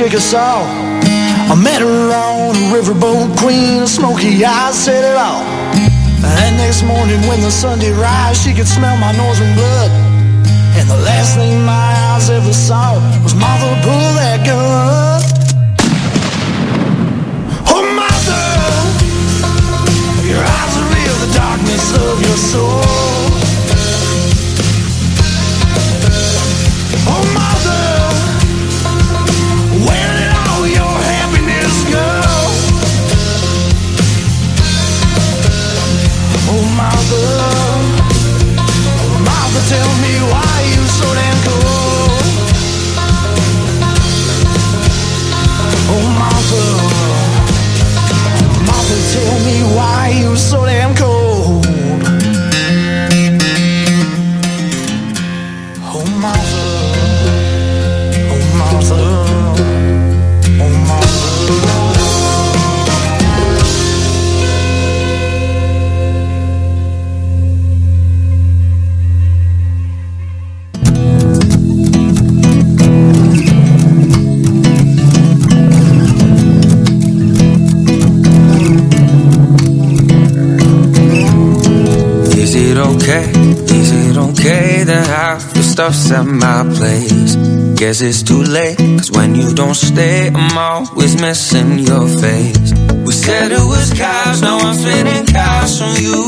Chickasaw. 0.01 0.65
I 1.53 1.55
met 1.63 1.83
her 1.83 2.09
on 2.09 2.57
a 2.57 2.67
riverboat 2.73 3.37
queen, 3.37 3.87
smoky 3.87 4.43
eyes 4.43 4.75
said 4.75 5.05
it 5.05 5.15
all. 5.15 5.45
And 6.25 6.57
next 6.57 6.85
morning, 6.85 7.21
when 7.29 7.43
the 7.43 7.51
sun 7.51 7.81
did 7.81 7.95
rise, 7.99 8.41
she 8.43 8.55
could 8.55 8.67
smell 8.67 8.97
my 8.97 9.13
northern 9.13 9.53
blood. 9.55 9.91
And 10.81 10.89
the 10.89 10.97
last 11.05 11.37
thing 11.37 11.67
my 11.67 11.93
eyes 12.17 12.31
ever 12.31 12.55
saw 12.55 12.95
was 13.23 13.35
Martha 13.35 13.69
pull 13.85 14.09
that 14.17 14.41
gun. 14.41 15.21
Oh, 17.69 17.85
Martha, 17.93 18.41
your 20.25 20.41
eyes 20.41 20.75
reveal 20.81 21.17
the 21.27 21.31
darkness 21.37 21.87
of 22.09 22.23
your 22.25 22.39
soul. 22.39 22.90
You 50.19 50.37
so 50.37 50.65
damn 50.65 50.95
cold. 50.97 51.20
stuff's 85.81 86.11
at 86.11 86.27
my 86.27 86.63
place. 86.77 87.37
Guess 87.81 88.03
it's 88.03 88.23
too 88.23 88.43
late, 88.43 88.77
cause 88.77 89.11
when 89.13 89.35
you 89.35 89.55
don't 89.55 89.75
stay, 89.75 90.29
I'm 90.29 90.59
always 90.59 91.19
missing 91.19 91.79
your 91.79 92.07
face. 92.07 92.73
We 93.07 93.13
said 93.13 93.51
it 93.51 93.67
was 93.73 93.91
cash, 93.95 94.43
now 94.43 94.59
I'm 94.59 94.75
spending 94.75 95.25
cash 95.25 95.81
on 95.81 95.95
you. 96.07 96.21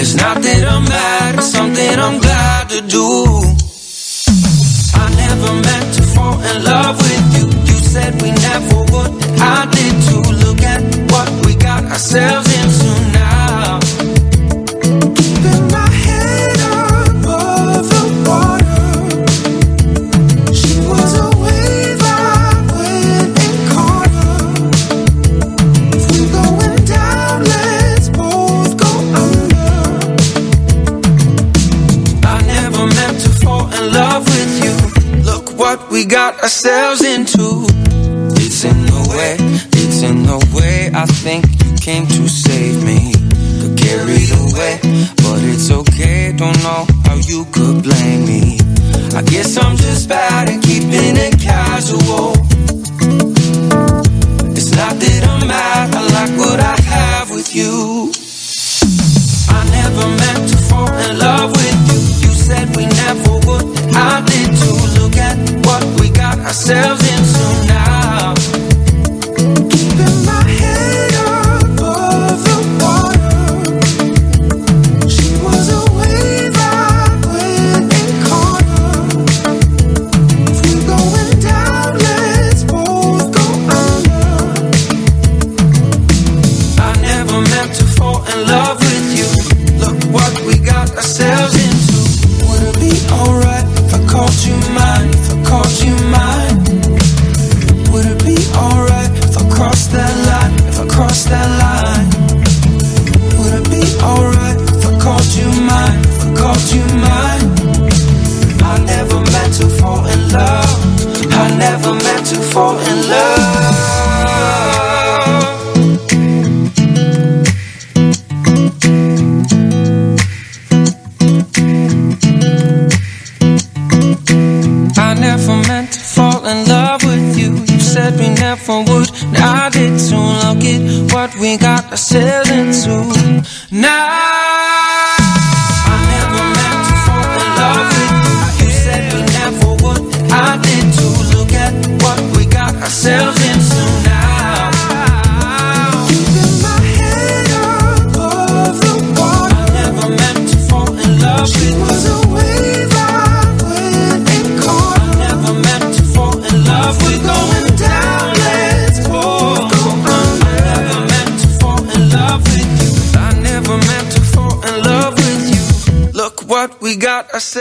It's 0.00 0.14
not 0.16 0.42
that 0.42 0.62
I'm 0.74 0.84
mad, 0.84 1.34
it's 1.36 1.52
something 1.52 1.98
I'm 2.06 2.18
glad 2.18 2.68
to 2.70 2.80
do. 2.96 3.06
I 5.02 5.06
never 5.22 5.52
meant 5.66 5.88
to 5.96 6.02
fall 6.14 6.36
in 6.50 6.64
love 6.64 6.99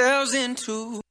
ourselves 0.10 0.34
into. 0.34 1.02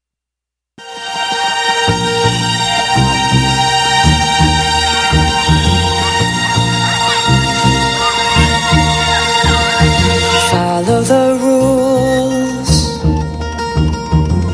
Follow 10.51 11.02
the 11.02 11.39
rules, 11.47 12.73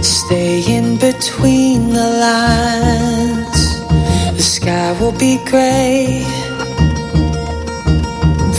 stay 0.07 0.63
in 0.77 0.99
between 0.99 1.89
the 1.89 2.09
lines. 2.27 3.63
The 4.37 4.43
sky 4.43 5.01
will 5.01 5.17
be 5.19 5.39
gray 5.47 6.23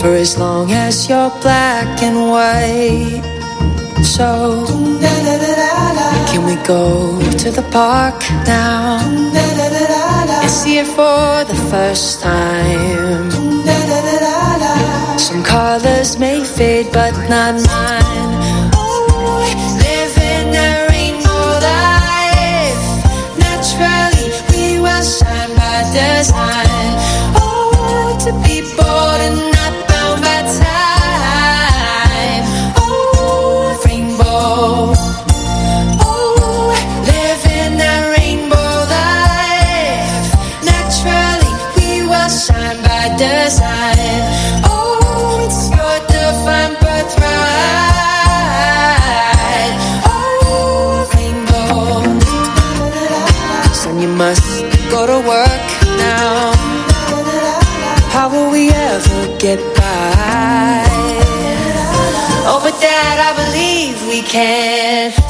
for 0.00 0.14
as 0.14 0.38
long 0.38 0.72
as 0.72 1.08
you're 1.08 1.30
black 1.42 2.02
and 2.02 2.30
white. 2.30 3.36
So, 4.02 4.64
da, 5.00 5.14
da, 5.24 5.36
da, 5.38 5.65
can 6.36 6.44
we 6.44 6.56
go 6.66 7.18
to 7.38 7.50
the 7.50 7.62
park 7.72 8.20
now? 8.44 9.00
And 10.42 10.50
see 10.50 10.76
it 10.76 10.86
for 10.86 11.44
the 11.50 11.58
first 11.70 12.20
time. 12.20 13.30
Some 15.18 15.42
colors 15.42 16.18
may 16.18 16.44
fade 16.44 16.92
but 16.92 17.12
not 17.30 17.54
mine. 17.66 18.70
Living 19.80 20.52
rainbow 20.92 21.46
life. 21.72 22.84
Naturally 23.40 24.28
we 24.50 24.78
by 25.56 25.80
design 25.94 26.65
care. 64.28 65.25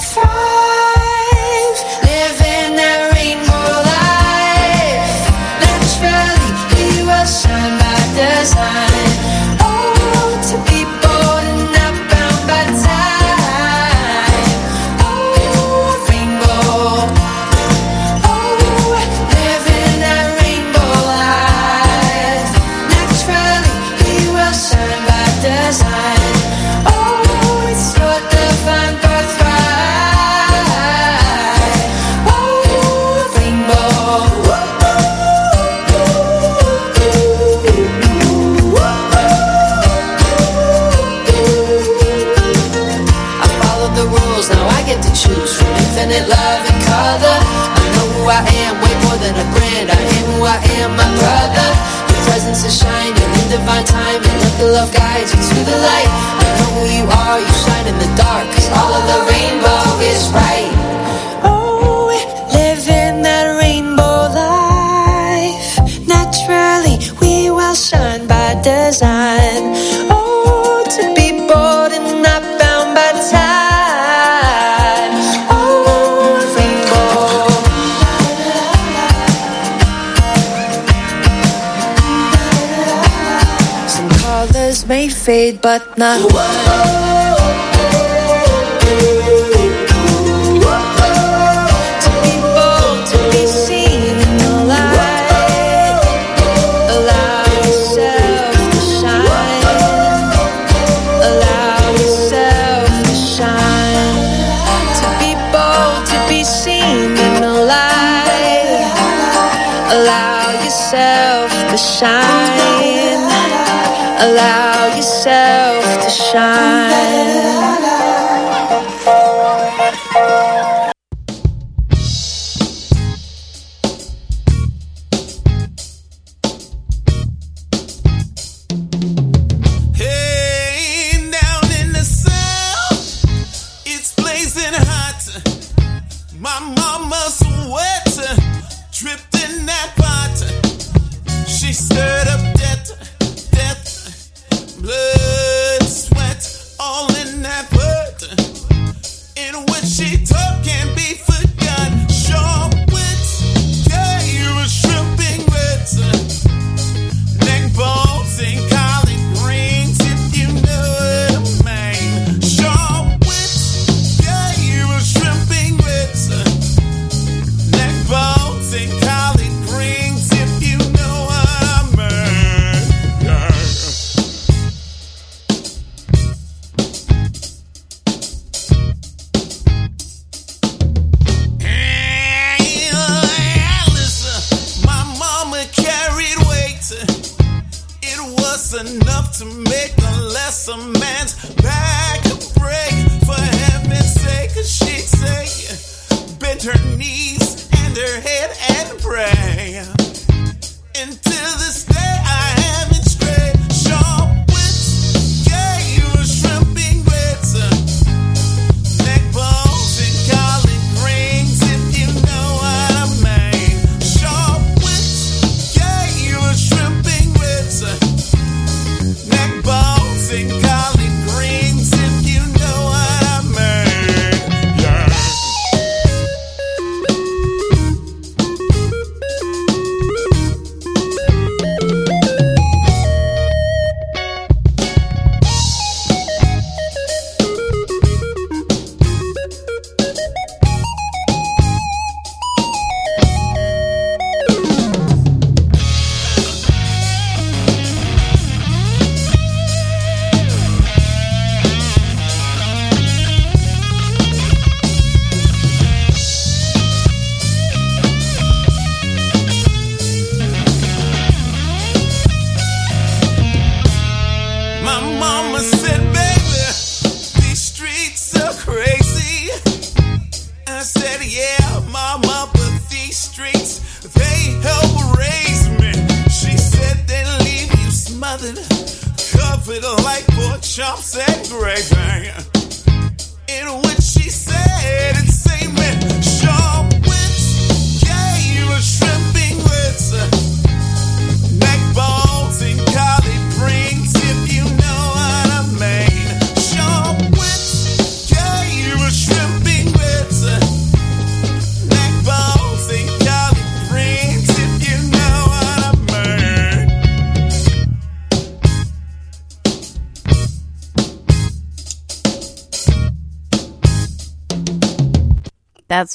but 85.66 85.98
not. 85.98 86.20
Whoa. 86.30 86.95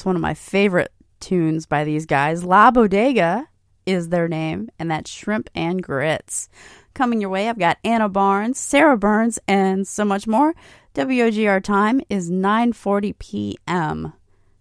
One 0.04 0.16
of 0.16 0.22
my 0.22 0.34
favorite 0.34 0.92
tunes 1.20 1.66
by 1.66 1.84
these 1.84 2.06
guys. 2.06 2.44
La 2.44 2.70
Bodega 2.70 3.48
is 3.86 4.08
their 4.08 4.28
name, 4.28 4.70
and 4.78 4.90
that's 4.90 5.10
Shrimp 5.10 5.48
and 5.54 5.82
Grits. 5.82 6.48
Coming 6.94 7.20
your 7.20 7.30
way, 7.30 7.48
I've 7.48 7.58
got 7.58 7.78
Anna 7.84 8.08
Barnes, 8.08 8.58
Sarah 8.58 8.96
Burns, 8.96 9.38
and 9.48 9.86
so 9.86 10.04
much 10.04 10.26
more. 10.26 10.54
WOGR 10.94 11.62
time 11.62 12.00
is 12.10 12.30
9:40 12.30 13.18
p.m. 13.18 14.12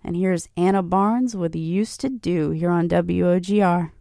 And 0.04 0.16
here's 0.16 0.48
Anna 0.56 0.82
Barnes 0.82 1.36
with 1.36 1.56
Used 1.56 2.00
to 2.02 2.10
Do 2.10 2.52
here 2.52 2.72
on 2.72 2.88
WOGR. 2.88 3.92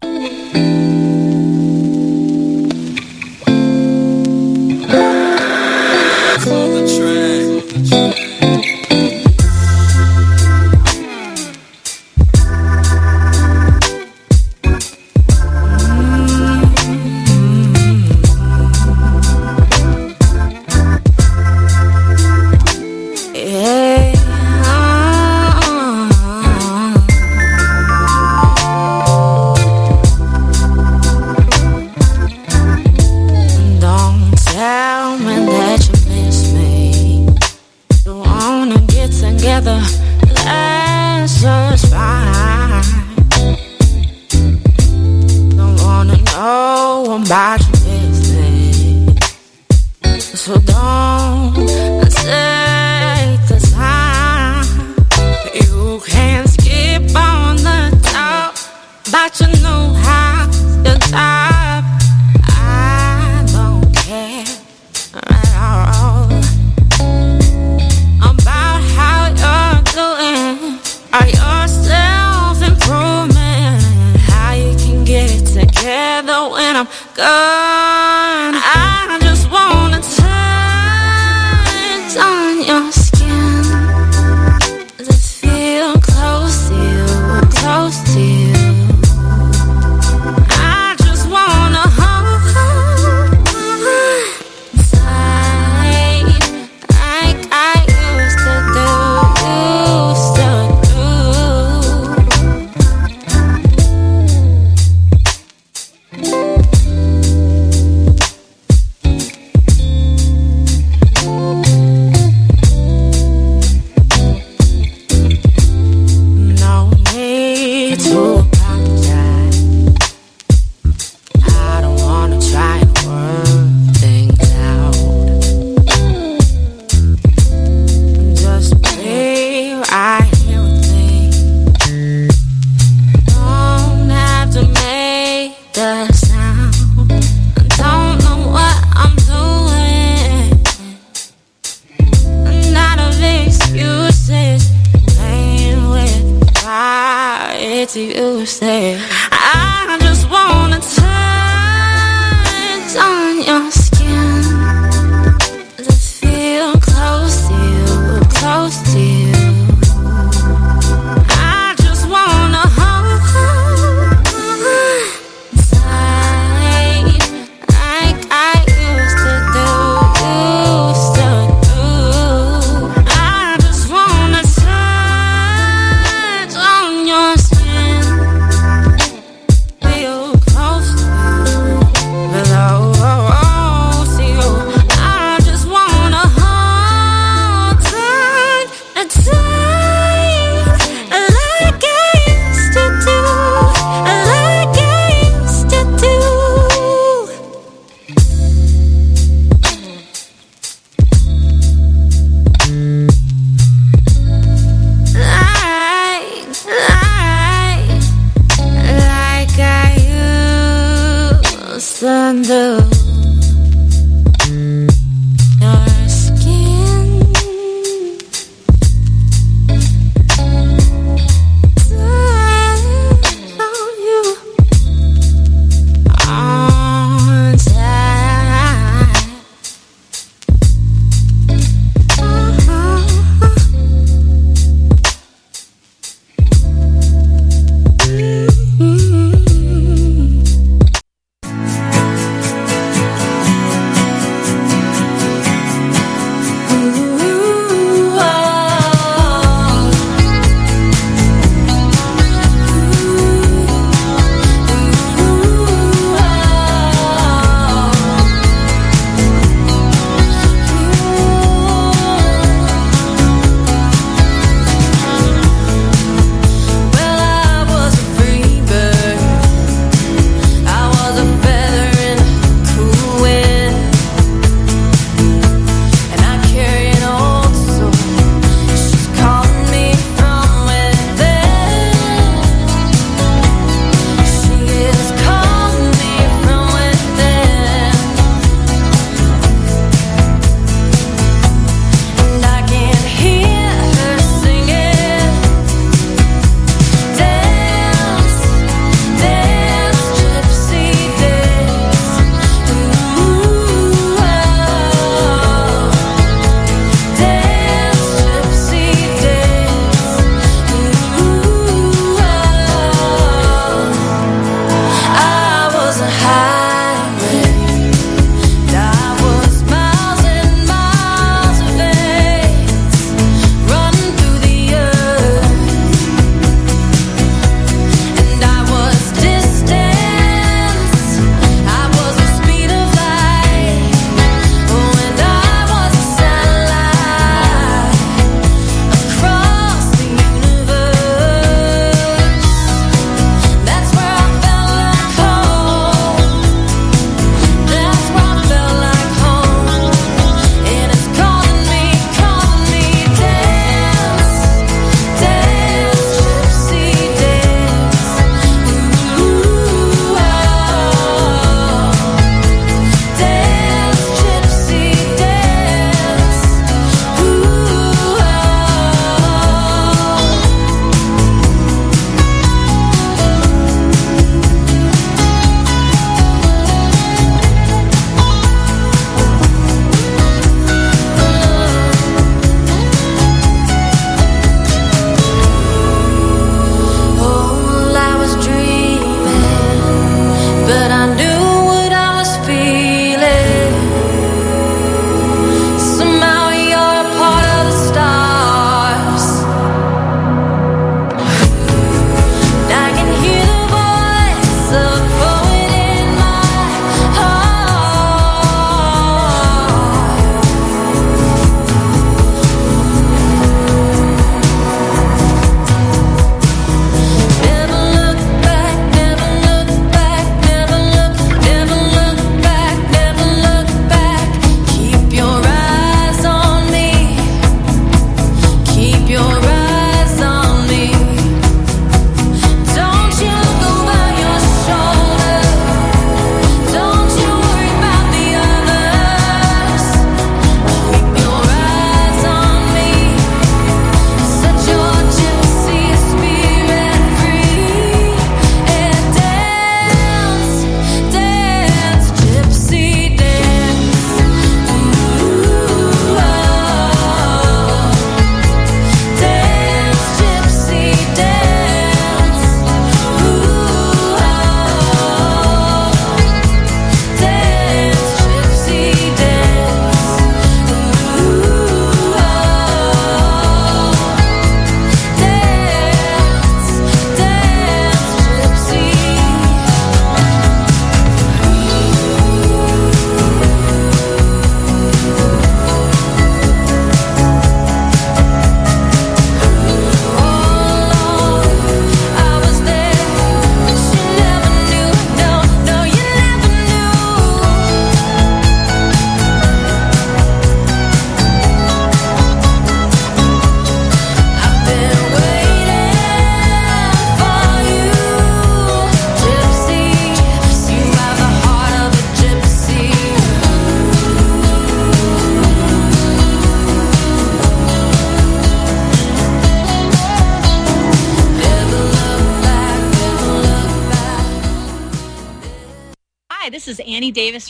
the 6.44 6.97
train. 6.99 7.40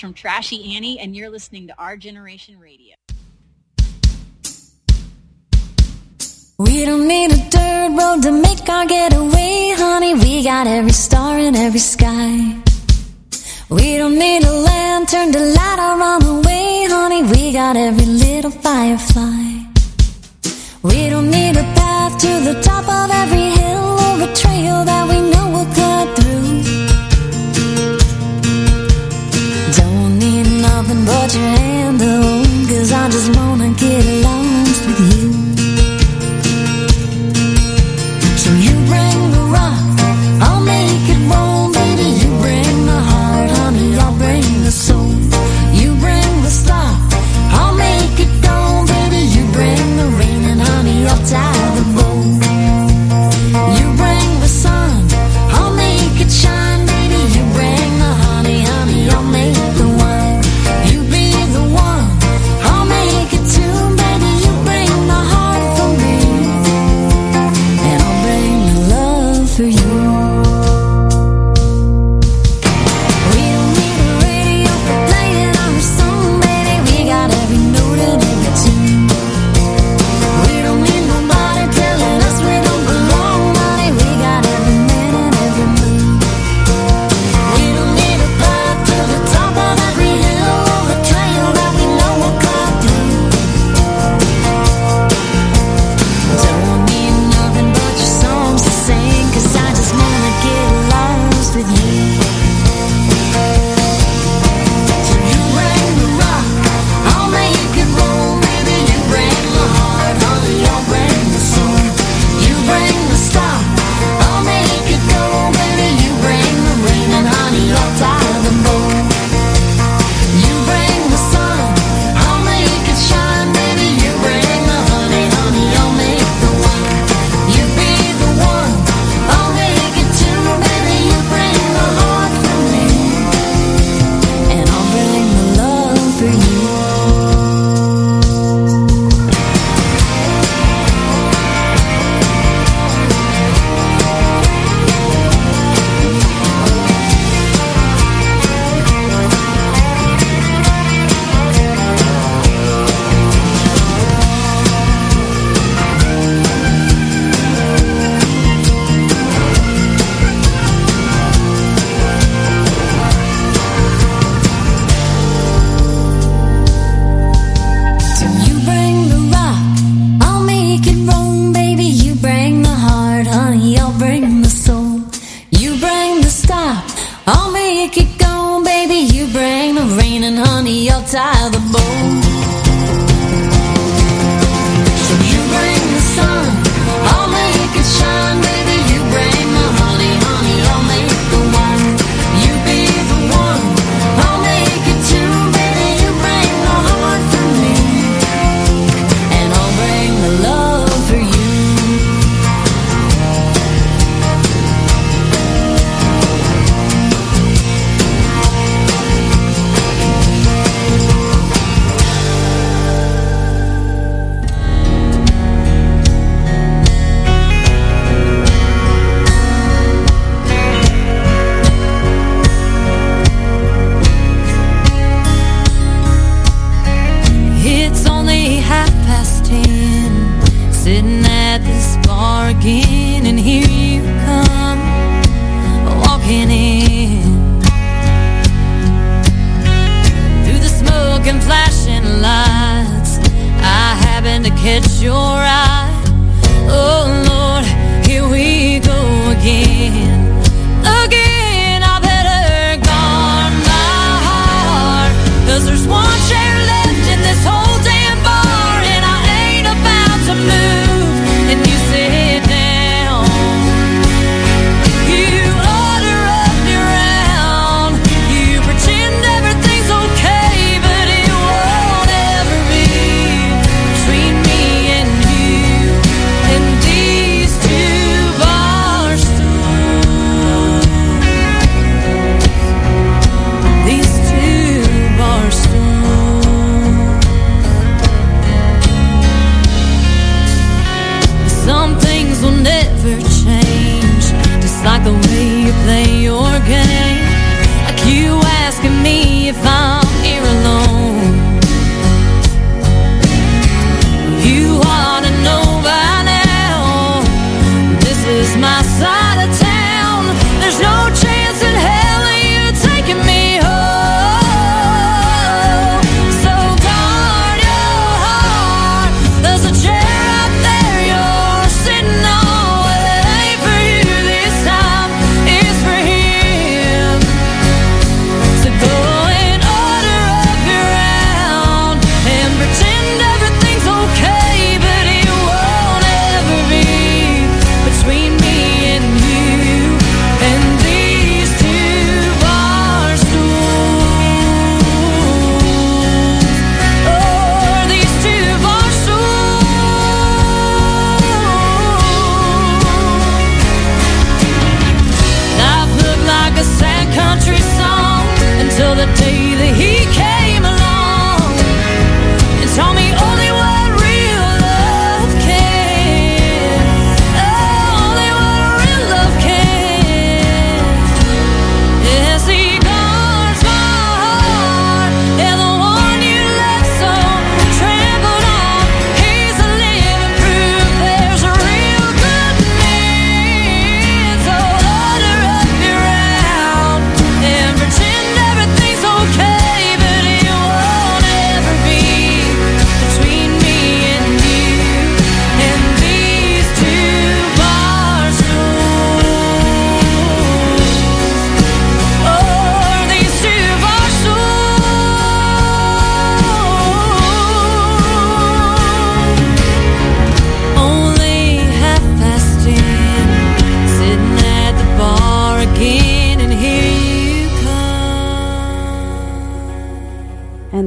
from 0.00 0.14
Trashy 0.14 0.74
Annie, 0.76 0.98
and 0.98 1.14
you're 1.14 1.30
listening 1.30 1.66
to 1.66 1.74
Our 1.78 1.96
Generation 1.96 2.58
Radio. 2.58 2.94
We 6.58 6.84
don't 6.84 7.06
need 7.06 7.32
a 7.32 7.50
dirt 7.50 7.96
road 7.98 8.22
to 8.22 8.32
make 8.32 8.68
our 8.68 8.86
getaway, 8.86 9.74
honey. 9.76 10.14
We 10.14 10.42
got 10.44 10.66
every 10.66 10.92
star 10.92 11.38
in 11.38 11.54
every 11.54 11.80
sky. 11.80 12.62
We 13.68 13.96
don't 13.98 14.18
need 14.18 14.42
a 14.42 14.52
lantern 14.52 15.32
to 15.32 15.38
light 15.38 15.78
our 15.78 16.02
on 16.02 16.20
the 16.20 16.48
way, 16.48 16.86
honey. 16.88 17.22
We 17.22 17.52
got 17.52 17.76
every 17.76 18.06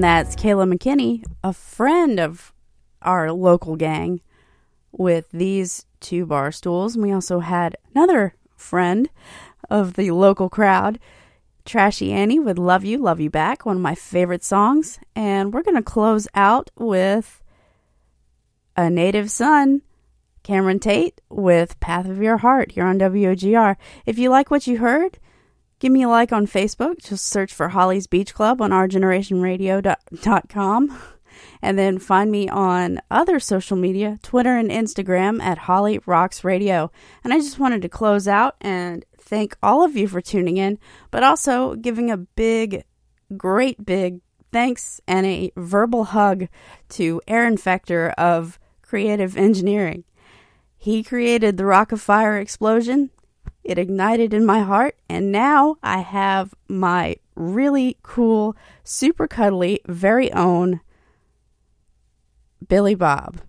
That's 0.03 0.35
Kayla 0.35 0.69
McKinney, 0.69 1.23
a 1.45 1.53
friend 1.53 2.19
of 2.19 2.51
our 3.03 3.31
local 3.31 3.77
gang, 3.77 4.19
with 4.91 5.31
these 5.31 5.85
two 6.01 6.25
bar 6.25 6.51
stools. 6.51 6.95
And 6.95 7.03
we 7.05 7.13
also 7.13 7.39
had 7.39 7.77
another 7.95 8.35
friend 8.57 9.09
of 9.69 9.93
the 9.93 10.11
local 10.11 10.49
crowd, 10.49 10.99
Trashy 11.63 12.11
Annie 12.11 12.37
with 12.37 12.59
Love 12.59 12.83
You, 12.83 12.97
Love 12.97 13.21
You 13.21 13.29
Back, 13.29 13.65
one 13.65 13.77
of 13.77 13.81
my 13.81 13.95
favorite 13.95 14.43
songs. 14.43 14.99
And 15.15 15.53
we're 15.53 15.63
going 15.63 15.77
to 15.77 15.81
close 15.81 16.27
out 16.35 16.69
with 16.77 17.41
A 18.75 18.89
Native 18.89 19.31
Son, 19.31 19.83
Cameron 20.43 20.79
Tate 20.79 21.21
with 21.29 21.79
Path 21.79 22.09
of 22.09 22.21
Your 22.21 22.39
Heart 22.39 22.73
here 22.73 22.83
on 22.83 22.99
WOGR. 22.99 23.77
If 24.05 24.19
you 24.19 24.29
like 24.29 24.51
what 24.51 24.67
you 24.67 24.79
heard, 24.79 25.17
give 25.83 25.91
me 25.91 26.03
a 26.03 26.07
like 26.07 26.31
on 26.31 26.47
Facebook. 26.47 27.03
Just 27.03 27.27
search 27.27 27.53
for 27.53 27.67
Holly's 27.67 28.07
Beach 28.07 28.33
Club 28.33 28.61
on 28.61 28.71
ourgenerationradio.com. 28.71 30.99
And 31.63 31.79
then 31.79 31.97
find 31.97 32.29
me 32.29 32.47
on 32.47 33.01
other 33.09 33.39
social 33.39 33.75
media, 33.75 34.19
Twitter 34.21 34.55
and 34.55 34.69
Instagram 34.69 35.41
at 35.41 35.57
Holly 35.59 35.99
Rocks 36.05 36.43
Radio. 36.43 36.91
And 37.23 37.33
I 37.33 37.39
just 37.39 37.57
wanted 37.57 37.81
to 37.81 37.89
close 37.89 38.27
out 38.27 38.55
and 38.61 39.03
thank 39.17 39.57
all 39.63 39.83
of 39.83 39.97
you 39.97 40.07
for 40.07 40.21
tuning 40.21 40.57
in, 40.57 40.77
but 41.09 41.23
also 41.23 41.73
giving 41.75 42.11
a 42.11 42.17
big, 42.17 42.83
great 43.35 43.83
big 43.83 44.21
thanks 44.51 45.01
and 45.07 45.25
a 45.25 45.51
verbal 45.57 46.03
hug 46.03 46.49
to 46.89 47.19
Aaron 47.27 47.57
Fechter 47.57 48.13
of 48.13 48.59
Creative 48.83 49.35
Engineering. 49.35 50.03
He 50.77 51.01
created 51.01 51.57
the 51.57 51.65
Rock-afire 51.65 52.37
explosion. 52.37 53.09
It 53.63 53.77
ignited 53.77 54.33
in 54.33 54.45
my 54.45 54.61
heart, 54.61 54.97
and 55.07 55.31
now 55.31 55.77
I 55.81 55.99
have 55.99 56.53
my 56.67 57.15
really 57.35 57.97
cool, 58.03 58.55
super 58.83 59.27
cuddly, 59.27 59.81
very 59.87 60.31
own 60.33 60.81
Billy 62.67 62.95
Bob 62.95 63.41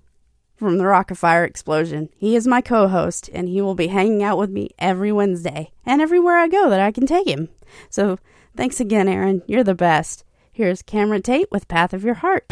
from 0.57 0.79
the 0.79 0.87
Rock-afire 0.87 1.45
Explosion. 1.45 2.09
He 2.17 2.37
is 2.37 2.47
my 2.47 2.61
co 2.61 2.89
host, 2.89 3.29
and 3.33 3.49
he 3.49 3.61
will 3.61 3.75
be 3.75 3.89
hanging 3.89 4.23
out 4.23 4.39
with 4.39 4.51
me 4.51 4.71
every 4.79 5.13
Wednesday 5.13 5.73
and 5.85 6.01
everywhere 6.01 6.39
I 6.39 6.49
go 6.49 6.71
that 6.71 6.81
I 6.81 6.93
can 6.93 7.07
take 7.07 7.27
him. 7.27 7.49
So 7.91 8.19
thanks 8.57 8.81
again, 8.81 9.09
Aaron. 9.09 9.43
You're 9.47 9.65
the 9.65 9.75
best. 9.75 10.25
Here's 10.53 10.83
Cameron 10.83 11.23
Tate 11.23 11.51
with 11.51 11.69
Path 11.69 11.93
of 11.93 12.05
Your 12.05 12.15
Heart. 12.15 12.47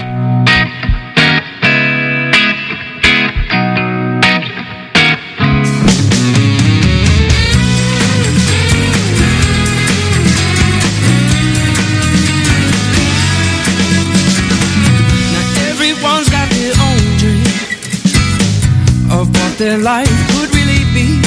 Their 19.63 19.79
life 19.79 20.11
could 20.33 20.51
really 20.59 20.83
be. 20.91 21.23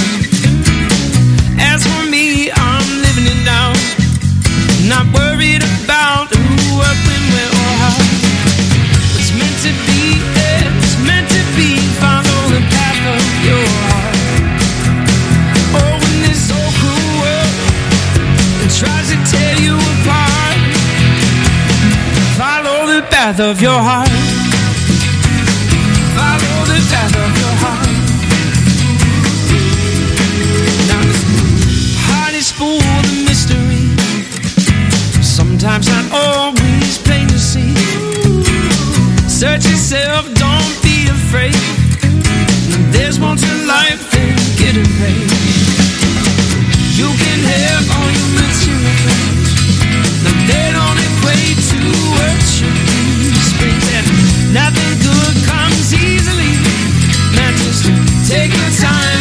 As 1.55 1.88
for 1.88 2.03
me, 2.11 2.51
I'm 2.51 2.88
living 3.05 3.27
it 3.31 3.41
now. 3.47 3.72
Not 4.91 5.07
worried 5.15 5.64
about 5.64 6.27
who, 6.35 6.55
what, 6.75 6.97
when, 7.07 7.23
where, 7.31 7.51
or 7.64 7.72
how. 7.80 7.95
What's 9.15 9.31
meant 9.39 9.57
to 9.64 9.72
be 9.88 10.19
is 10.83 10.95
meant 11.07 11.30
to 11.31 11.43
be. 11.55 11.80
Follow 12.03 12.39
the 12.51 12.61
path 12.75 13.01
of 13.15 13.23
your 13.47 13.67
heart. 13.88 14.17
Oh, 15.80 15.95
in 16.11 16.15
this 16.27 16.39
so 16.51 16.59
cruel 16.75 17.11
world, 17.23 17.55
it 18.67 18.72
tries 18.75 19.07
to 19.15 19.17
tear 19.31 19.55
you 19.64 19.75
apart. 19.95 20.59
Follow 22.35 22.80
the 22.95 23.01
path 23.07 23.39
of 23.39 23.61
your 23.61 23.80
heart. 23.80 24.44
Sometimes 35.66 35.90
not 35.90 36.06
always 36.14 37.00
plain 37.00 37.27
to 37.27 37.40
see. 37.40 37.74
Search 39.27 39.66
yourself, 39.66 40.32
don't 40.35 40.76
be 40.85 41.10
afraid. 41.10 41.58
There's 42.94 43.18
more 43.18 43.35
to 43.35 43.52
life 43.66 44.11
than 44.11 44.38
getting 44.61 44.85
paid. 45.02 45.26
You 46.94 47.10
can 47.18 47.40
have 47.50 47.84
all 47.98 48.11
your 48.14 48.32
materials, 48.45 49.50
but 50.22 50.38
they 50.45 50.69
don't 50.69 51.00
equate 51.02 51.58
to 51.58 51.82
what 52.14 52.45
you 52.61 52.69
brings. 53.58 53.88
And 53.98 54.06
nothing 54.53 54.94
good 55.02 55.35
comes 55.50 55.90
easily. 55.98 56.61
Not 57.34 57.58
just 57.58 57.90
take 58.30 58.53
your 58.53 58.72
time 58.77 59.15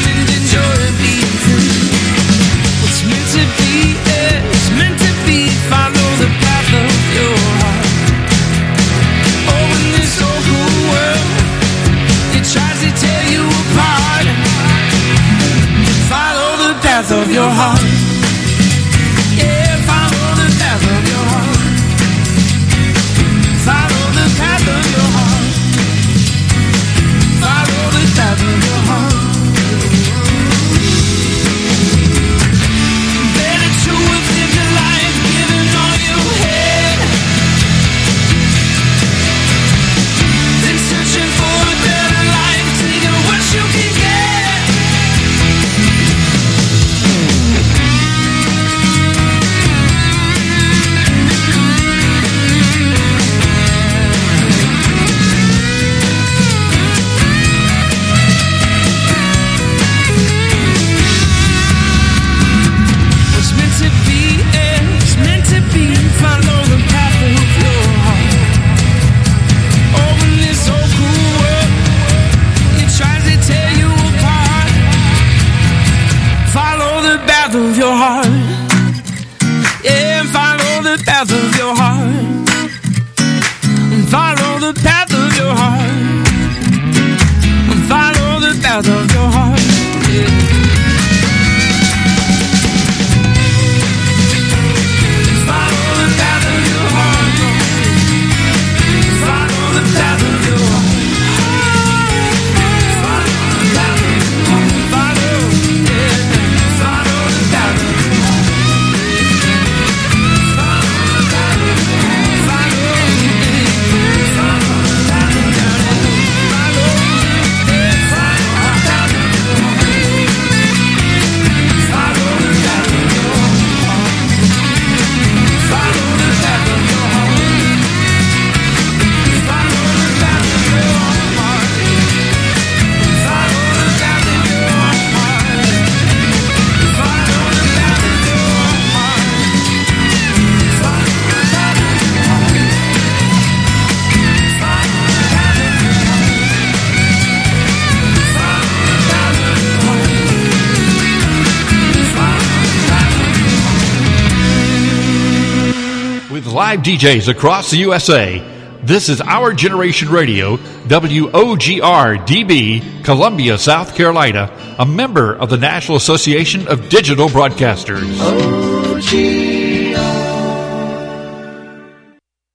live 156.74 156.82
DJs 156.82 157.28
across 157.28 157.70
the 157.70 157.76
USA. 157.76 158.40
This 158.82 159.08
is 159.08 159.20
Our 159.20 159.52
Generation 159.52 160.08
Radio, 160.08 160.56
WOGR 160.88 162.26
DB, 162.26 163.04
Columbia, 163.04 163.58
South 163.58 163.94
Carolina, 163.94 164.50
a 164.80 164.84
member 164.84 165.36
of 165.36 165.50
the 165.50 165.56
National 165.56 165.96
Association 165.96 166.66
of 166.66 166.88
Digital 166.88 167.28
Broadcasters. 167.28 168.02